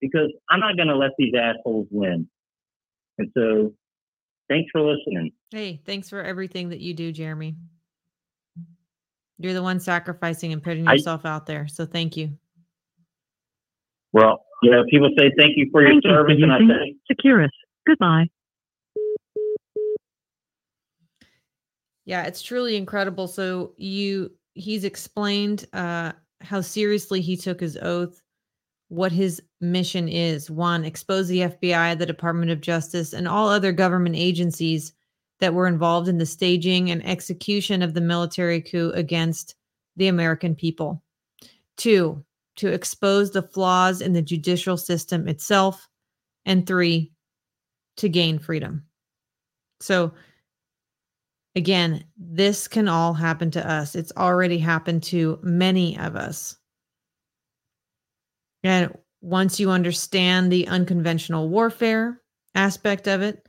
because 0.00 0.32
I'm 0.48 0.60
not 0.60 0.76
going 0.76 0.88
to 0.88 0.96
let 0.96 1.10
these 1.18 1.34
assholes 1.38 1.86
win. 1.90 2.28
And 3.18 3.28
so, 3.36 3.74
thanks 4.48 4.70
for 4.72 4.80
listening. 4.80 5.32
Hey, 5.50 5.80
thanks 5.84 6.08
for 6.08 6.22
everything 6.22 6.70
that 6.70 6.80
you 6.80 6.94
do, 6.94 7.12
Jeremy. 7.12 7.56
You're 9.38 9.54
the 9.54 9.62
one 9.62 9.80
sacrificing 9.80 10.52
and 10.52 10.62
putting 10.62 10.88
I- 10.88 10.92
yourself 10.94 11.24
out 11.24 11.46
there. 11.46 11.68
So 11.68 11.84
thank 11.86 12.16
you. 12.16 12.30
Well, 14.12 14.44
you 14.62 14.70
know, 14.70 14.84
people 14.90 15.10
say 15.18 15.30
thank 15.38 15.56
you 15.56 15.68
for 15.70 15.82
your 15.82 15.90
Thank 15.90 16.04
you 16.04 16.10
for 16.10 16.16
service, 16.16 16.38
and 16.42 16.52
I 16.52 16.58
using 16.58 16.76
say 16.76 16.96
Securus. 17.14 17.50
Goodbye. 17.86 18.26
Yeah, 22.04 22.22
it's 22.24 22.40
truly 22.42 22.76
incredible. 22.76 23.28
So 23.28 23.72
you 23.76 24.32
he's 24.54 24.84
explained 24.84 25.66
uh 25.72 26.12
how 26.40 26.60
seriously 26.60 27.20
he 27.20 27.36
took 27.36 27.60
his 27.60 27.76
oath, 27.82 28.22
what 28.88 29.12
his 29.12 29.42
mission 29.60 30.08
is. 30.08 30.50
One, 30.50 30.84
expose 30.84 31.28
the 31.28 31.40
FBI, 31.40 31.98
the 31.98 32.06
Department 32.06 32.50
of 32.50 32.60
Justice, 32.60 33.12
and 33.12 33.26
all 33.28 33.48
other 33.48 33.72
government 33.72 34.16
agencies 34.16 34.92
that 35.40 35.54
were 35.54 35.66
involved 35.66 36.08
in 36.08 36.18
the 36.18 36.26
staging 36.26 36.90
and 36.90 37.06
execution 37.06 37.82
of 37.82 37.94
the 37.94 38.00
military 38.00 38.60
coup 38.60 38.90
against 38.94 39.54
the 39.96 40.08
American 40.08 40.54
people. 40.54 41.02
Two, 41.76 42.24
to 42.56 42.68
expose 42.68 43.30
the 43.30 43.42
flaws 43.42 44.00
in 44.00 44.12
the 44.12 44.22
judicial 44.22 44.76
system 44.76 45.28
itself. 45.28 45.88
And 46.46 46.66
three, 46.66 47.12
to 47.96 48.08
gain 48.08 48.38
freedom. 48.38 48.84
So 49.80 50.12
Again, 51.56 52.04
this 52.18 52.68
can 52.68 52.86
all 52.86 53.14
happen 53.14 53.50
to 53.52 53.66
us. 53.66 53.94
It's 53.94 54.12
already 54.14 54.58
happened 54.58 55.02
to 55.04 55.38
many 55.42 55.98
of 55.98 56.14
us. 56.14 56.54
And 58.62 58.94
once 59.22 59.58
you 59.58 59.70
understand 59.70 60.52
the 60.52 60.68
unconventional 60.68 61.48
warfare 61.48 62.20
aspect 62.54 63.08
of 63.08 63.22
it, 63.22 63.45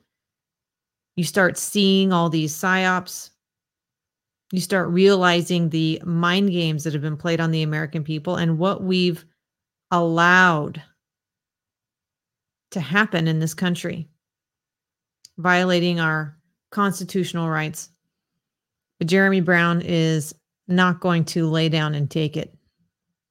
you 1.17 1.23
start 1.23 1.57
seeing 1.57 2.13
all 2.13 2.29
these 2.29 2.55
psyops. 2.55 3.31
You 4.53 4.61
start 4.61 4.87
realizing 4.89 5.69
the 5.69 6.01
mind 6.05 6.51
games 6.51 6.83
that 6.83 6.93
have 6.93 7.01
been 7.01 7.17
played 7.17 7.41
on 7.41 7.51
the 7.51 7.63
American 7.63 8.03
people 8.03 8.35
and 8.37 8.59
what 8.59 8.83
we've 8.83 9.25
allowed 9.91 10.81
to 12.71 12.79
happen 12.79 13.27
in 13.27 13.39
this 13.39 13.55
country, 13.55 14.07
violating 15.39 15.99
our 15.99 16.37
constitutional 16.71 17.49
rights. 17.49 17.89
But 18.99 19.07
Jeremy 19.07 19.41
Brown 19.41 19.81
is 19.81 20.35
not 20.67 20.99
going 20.99 21.25
to 21.25 21.49
lay 21.49 21.67
down 21.67 21.95
and 21.95 22.09
take 22.11 22.37
it. 22.37 22.55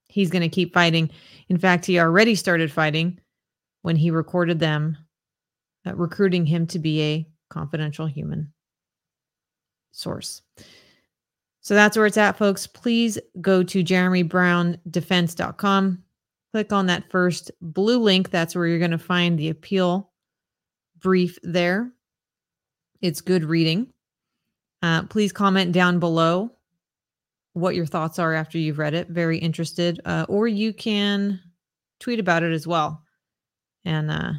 He's 0.09 0.29
going 0.29 0.41
to 0.41 0.49
keep 0.49 0.73
fighting. 0.73 1.09
In 1.47 1.57
fact, 1.57 1.85
he 1.85 1.99
already 1.99 2.35
started 2.35 2.71
fighting 2.71 3.19
when 3.83 3.95
he 3.95 4.11
recorded 4.11 4.59
them 4.59 4.97
uh, 5.85 5.95
recruiting 5.95 6.45
him 6.45 6.67
to 6.67 6.79
be 6.79 7.01
a 7.01 7.27
confidential 7.49 8.05
human 8.05 8.53
source. 9.91 10.41
So 11.61 11.73
that's 11.73 11.97
where 11.97 12.05
it's 12.05 12.17
at, 12.17 12.37
folks. 12.37 12.65
Please 12.65 13.19
go 13.41 13.61
to 13.63 13.83
jeremybrowndefense.com. 13.83 16.03
Click 16.53 16.71
on 16.71 16.85
that 16.85 17.11
first 17.11 17.51
blue 17.61 17.99
link. 17.99 18.29
That's 18.29 18.55
where 18.55 18.67
you're 18.67 18.79
going 18.79 18.91
to 18.91 18.97
find 18.97 19.37
the 19.37 19.49
appeal 19.49 20.11
brief 20.99 21.37
there. 21.43 21.91
It's 23.01 23.19
good 23.21 23.43
reading. 23.43 23.91
Uh, 24.81 25.03
please 25.03 25.33
comment 25.33 25.73
down 25.73 25.99
below 25.99 26.51
what 27.53 27.75
your 27.75 27.85
thoughts 27.85 28.19
are 28.19 28.33
after 28.33 28.57
you've 28.57 28.79
read 28.79 28.93
it. 28.93 29.09
Very 29.09 29.37
interested. 29.37 29.99
Uh, 30.05 30.25
or 30.29 30.47
you 30.47 30.73
can 30.73 31.41
tweet 31.99 32.19
about 32.19 32.43
it 32.43 32.53
as 32.53 32.65
well. 32.65 33.03
And 33.83 34.11
uh, 34.11 34.33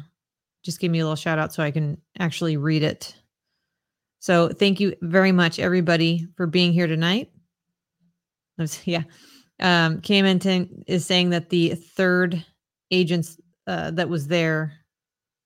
just 0.63 0.79
give 0.79 0.91
me 0.91 0.99
a 0.99 1.03
little 1.03 1.15
shout 1.15 1.39
out 1.39 1.53
so 1.53 1.63
I 1.63 1.71
can 1.71 1.99
actually 2.19 2.57
read 2.57 2.83
it. 2.83 3.15
So 4.19 4.49
thank 4.49 4.79
you 4.79 4.95
very 5.01 5.31
much, 5.31 5.59
everybody, 5.59 6.27
for 6.35 6.45
being 6.47 6.73
here 6.73 6.87
tonight. 6.87 7.31
That's- 8.57 8.81
Yeah. 8.87 9.03
Um, 9.61 9.99
Camenton 10.01 10.83
is 10.87 11.05
saying 11.05 11.31
that 11.31 11.49
the 11.49 11.75
third 11.75 12.45
agent 12.91 13.27
uh, 13.67 13.91
that 13.91 14.07
was 14.07 14.27
there, 14.27 14.73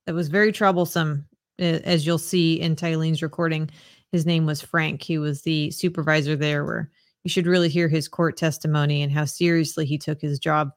that 0.05 0.13
was 0.13 0.27
very 0.27 0.51
troublesome, 0.51 1.25
as 1.57 2.05
you'll 2.05 2.19
see 2.19 2.59
in 2.61 2.75
Tylene's 2.75 3.23
recording. 3.23 3.69
His 4.11 4.27
name 4.27 4.45
was 4.45 4.61
Frank. 4.61 5.01
He 5.01 5.17
was 5.17 5.41
the 5.41 5.71
supervisor 5.71 6.35
there, 6.35 6.63
where 6.63 6.91
you 7.23 7.29
should 7.29 7.47
really 7.47 7.69
hear 7.69 7.87
his 7.87 8.07
court 8.07 8.37
testimony 8.37 9.01
and 9.01 9.11
how 9.11 9.25
seriously 9.25 9.85
he 9.85 9.97
took 9.97 10.21
his 10.21 10.37
job 10.37 10.69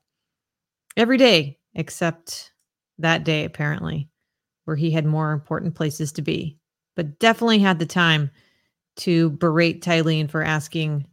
every 0.96 1.18
day, 1.18 1.58
except 1.74 2.52
that 2.98 3.24
day, 3.24 3.44
apparently, 3.44 4.08
where 4.66 4.76
he 4.76 4.90
had 4.90 5.06
more 5.06 5.32
important 5.32 5.74
places 5.74 6.12
to 6.12 6.22
be. 6.22 6.58
But 6.94 7.18
definitely 7.18 7.58
had 7.58 7.78
the 7.78 7.86
time 7.86 8.30
to 8.96 9.30
berate 9.30 9.82
Tylene 9.82 10.30
for 10.30 10.42
asking 10.42 11.06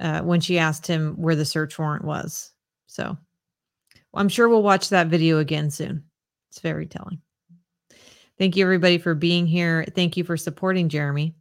uh, 0.00 0.22
when 0.22 0.40
she 0.40 0.58
asked 0.58 0.86
him 0.86 1.14
where 1.16 1.36
the 1.36 1.44
search 1.44 1.78
warrant 1.78 2.04
was. 2.04 2.52
So 2.86 3.16
I'm 4.14 4.28
sure 4.28 4.48
we'll 4.48 4.62
watch 4.62 4.88
that 4.88 5.08
video 5.08 5.38
again 5.38 5.70
soon. 5.70 6.04
It's 6.50 6.60
very 6.60 6.86
telling. 6.86 7.20
Thank 8.38 8.56
you, 8.56 8.64
everybody, 8.64 8.98
for 8.98 9.14
being 9.14 9.46
here. 9.46 9.84
Thank 9.94 10.16
you 10.16 10.24
for 10.24 10.36
supporting 10.36 10.88
Jeremy. 10.88 11.34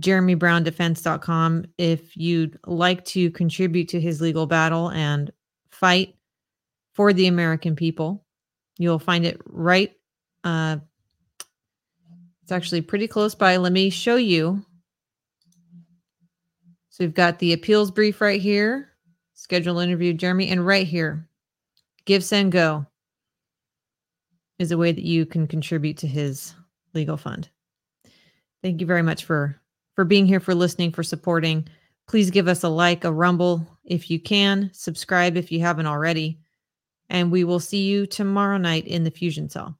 JeremyBrownDefense.com. 0.00 1.66
If 1.78 2.16
you'd 2.16 2.58
like 2.66 3.04
to 3.06 3.30
contribute 3.30 3.88
to 3.88 4.00
his 4.00 4.20
legal 4.20 4.46
battle 4.46 4.90
and 4.90 5.30
fight 5.70 6.16
for 6.92 7.12
the 7.12 7.28
American 7.28 7.76
people, 7.76 8.24
you'll 8.78 8.98
find 8.98 9.24
it 9.24 9.40
right. 9.46 9.92
Uh, 10.44 10.78
it's 12.42 12.52
actually 12.52 12.80
pretty 12.80 13.06
close 13.06 13.34
by. 13.34 13.56
Let 13.56 13.72
me 13.72 13.90
show 13.90 14.16
you. 14.16 14.64
So 16.88 17.04
we've 17.04 17.14
got 17.14 17.38
the 17.38 17.52
appeals 17.52 17.90
brief 17.90 18.20
right 18.20 18.40
here, 18.40 18.90
schedule 19.34 19.78
interview, 19.78 20.12
Jeremy, 20.12 20.48
and 20.48 20.66
right 20.66 20.86
here, 20.86 21.28
GiveSendGo 22.06 22.86
is 24.58 24.72
a 24.72 24.78
way 24.78 24.92
that 24.92 25.04
you 25.04 25.24
can 25.24 25.46
contribute 25.46 25.96
to 25.98 26.06
his 26.06 26.54
legal 26.92 27.16
fund. 27.16 27.48
Thank 28.62 28.80
you 28.80 28.86
very 28.86 29.02
much 29.02 29.24
for 29.24 29.60
for 29.94 30.04
being 30.04 30.26
here, 30.26 30.40
for 30.40 30.54
listening, 30.54 30.92
for 30.92 31.02
supporting. 31.02 31.68
Please 32.06 32.30
give 32.30 32.48
us 32.48 32.62
a 32.64 32.68
like, 32.68 33.04
a 33.04 33.12
rumble 33.12 33.66
if 33.84 34.10
you 34.10 34.20
can, 34.20 34.70
subscribe 34.72 35.36
if 35.36 35.52
you 35.52 35.60
haven't 35.60 35.86
already, 35.86 36.40
and 37.08 37.30
we 37.30 37.44
will 37.44 37.60
see 37.60 37.82
you 37.82 38.06
tomorrow 38.06 38.56
night 38.56 38.86
in 38.86 39.04
the 39.04 39.10
fusion 39.10 39.48
cell. 39.48 39.78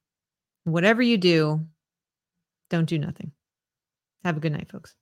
Whatever 0.64 1.02
you 1.02 1.16
do, 1.16 1.66
don't 2.68 2.88
do 2.88 2.98
nothing. 2.98 3.32
Have 4.24 4.36
a 4.36 4.40
good 4.40 4.52
night, 4.52 4.70
folks. 4.70 4.94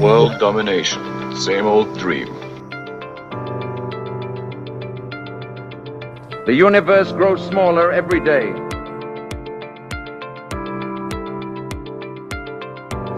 World 0.00 0.38
domination. 0.38 1.36
Same 1.36 1.66
old 1.66 1.98
dream. 1.98 2.28
The 6.46 6.54
universe 6.54 7.12
grows 7.12 7.44
smaller 7.46 7.92
every 7.92 8.20
day. 8.20 8.52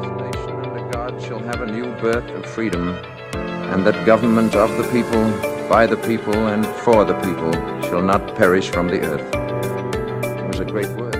This 0.01 0.11
nation 0.19 0.55
under 0.65 0.91
God 0.91 1.23
shall 1.23 1.39
have 1.41 1.61
a 1.61 1.67
new 1.67 1.93
birth 2.01 2.29
of 2.31 2.47
freedom, 2.47 2.89
and 3.73 3.87
that 3.87 4.05
government 4.07 4.55
of 4.57 4.71
the 4.77 4.85
people, 4.85 5.52
by 5.73 5.87
the 5.87 5.97
people, 5.97 6.35
and 6.49 6.67
for 6.85 7.03
the 7.03 7.15
people 7.21 7.51
shall 7.89 8.03
not 8.03 8.37
perish 8.37 8.69
from 8.69 8.89
the 8.89 9.01
earth. 9.01 9.35
It 10.39 10.47
was 10.47 10.61
a 10.61 10.67
great 10.67 10.91
word. 10.91 11.12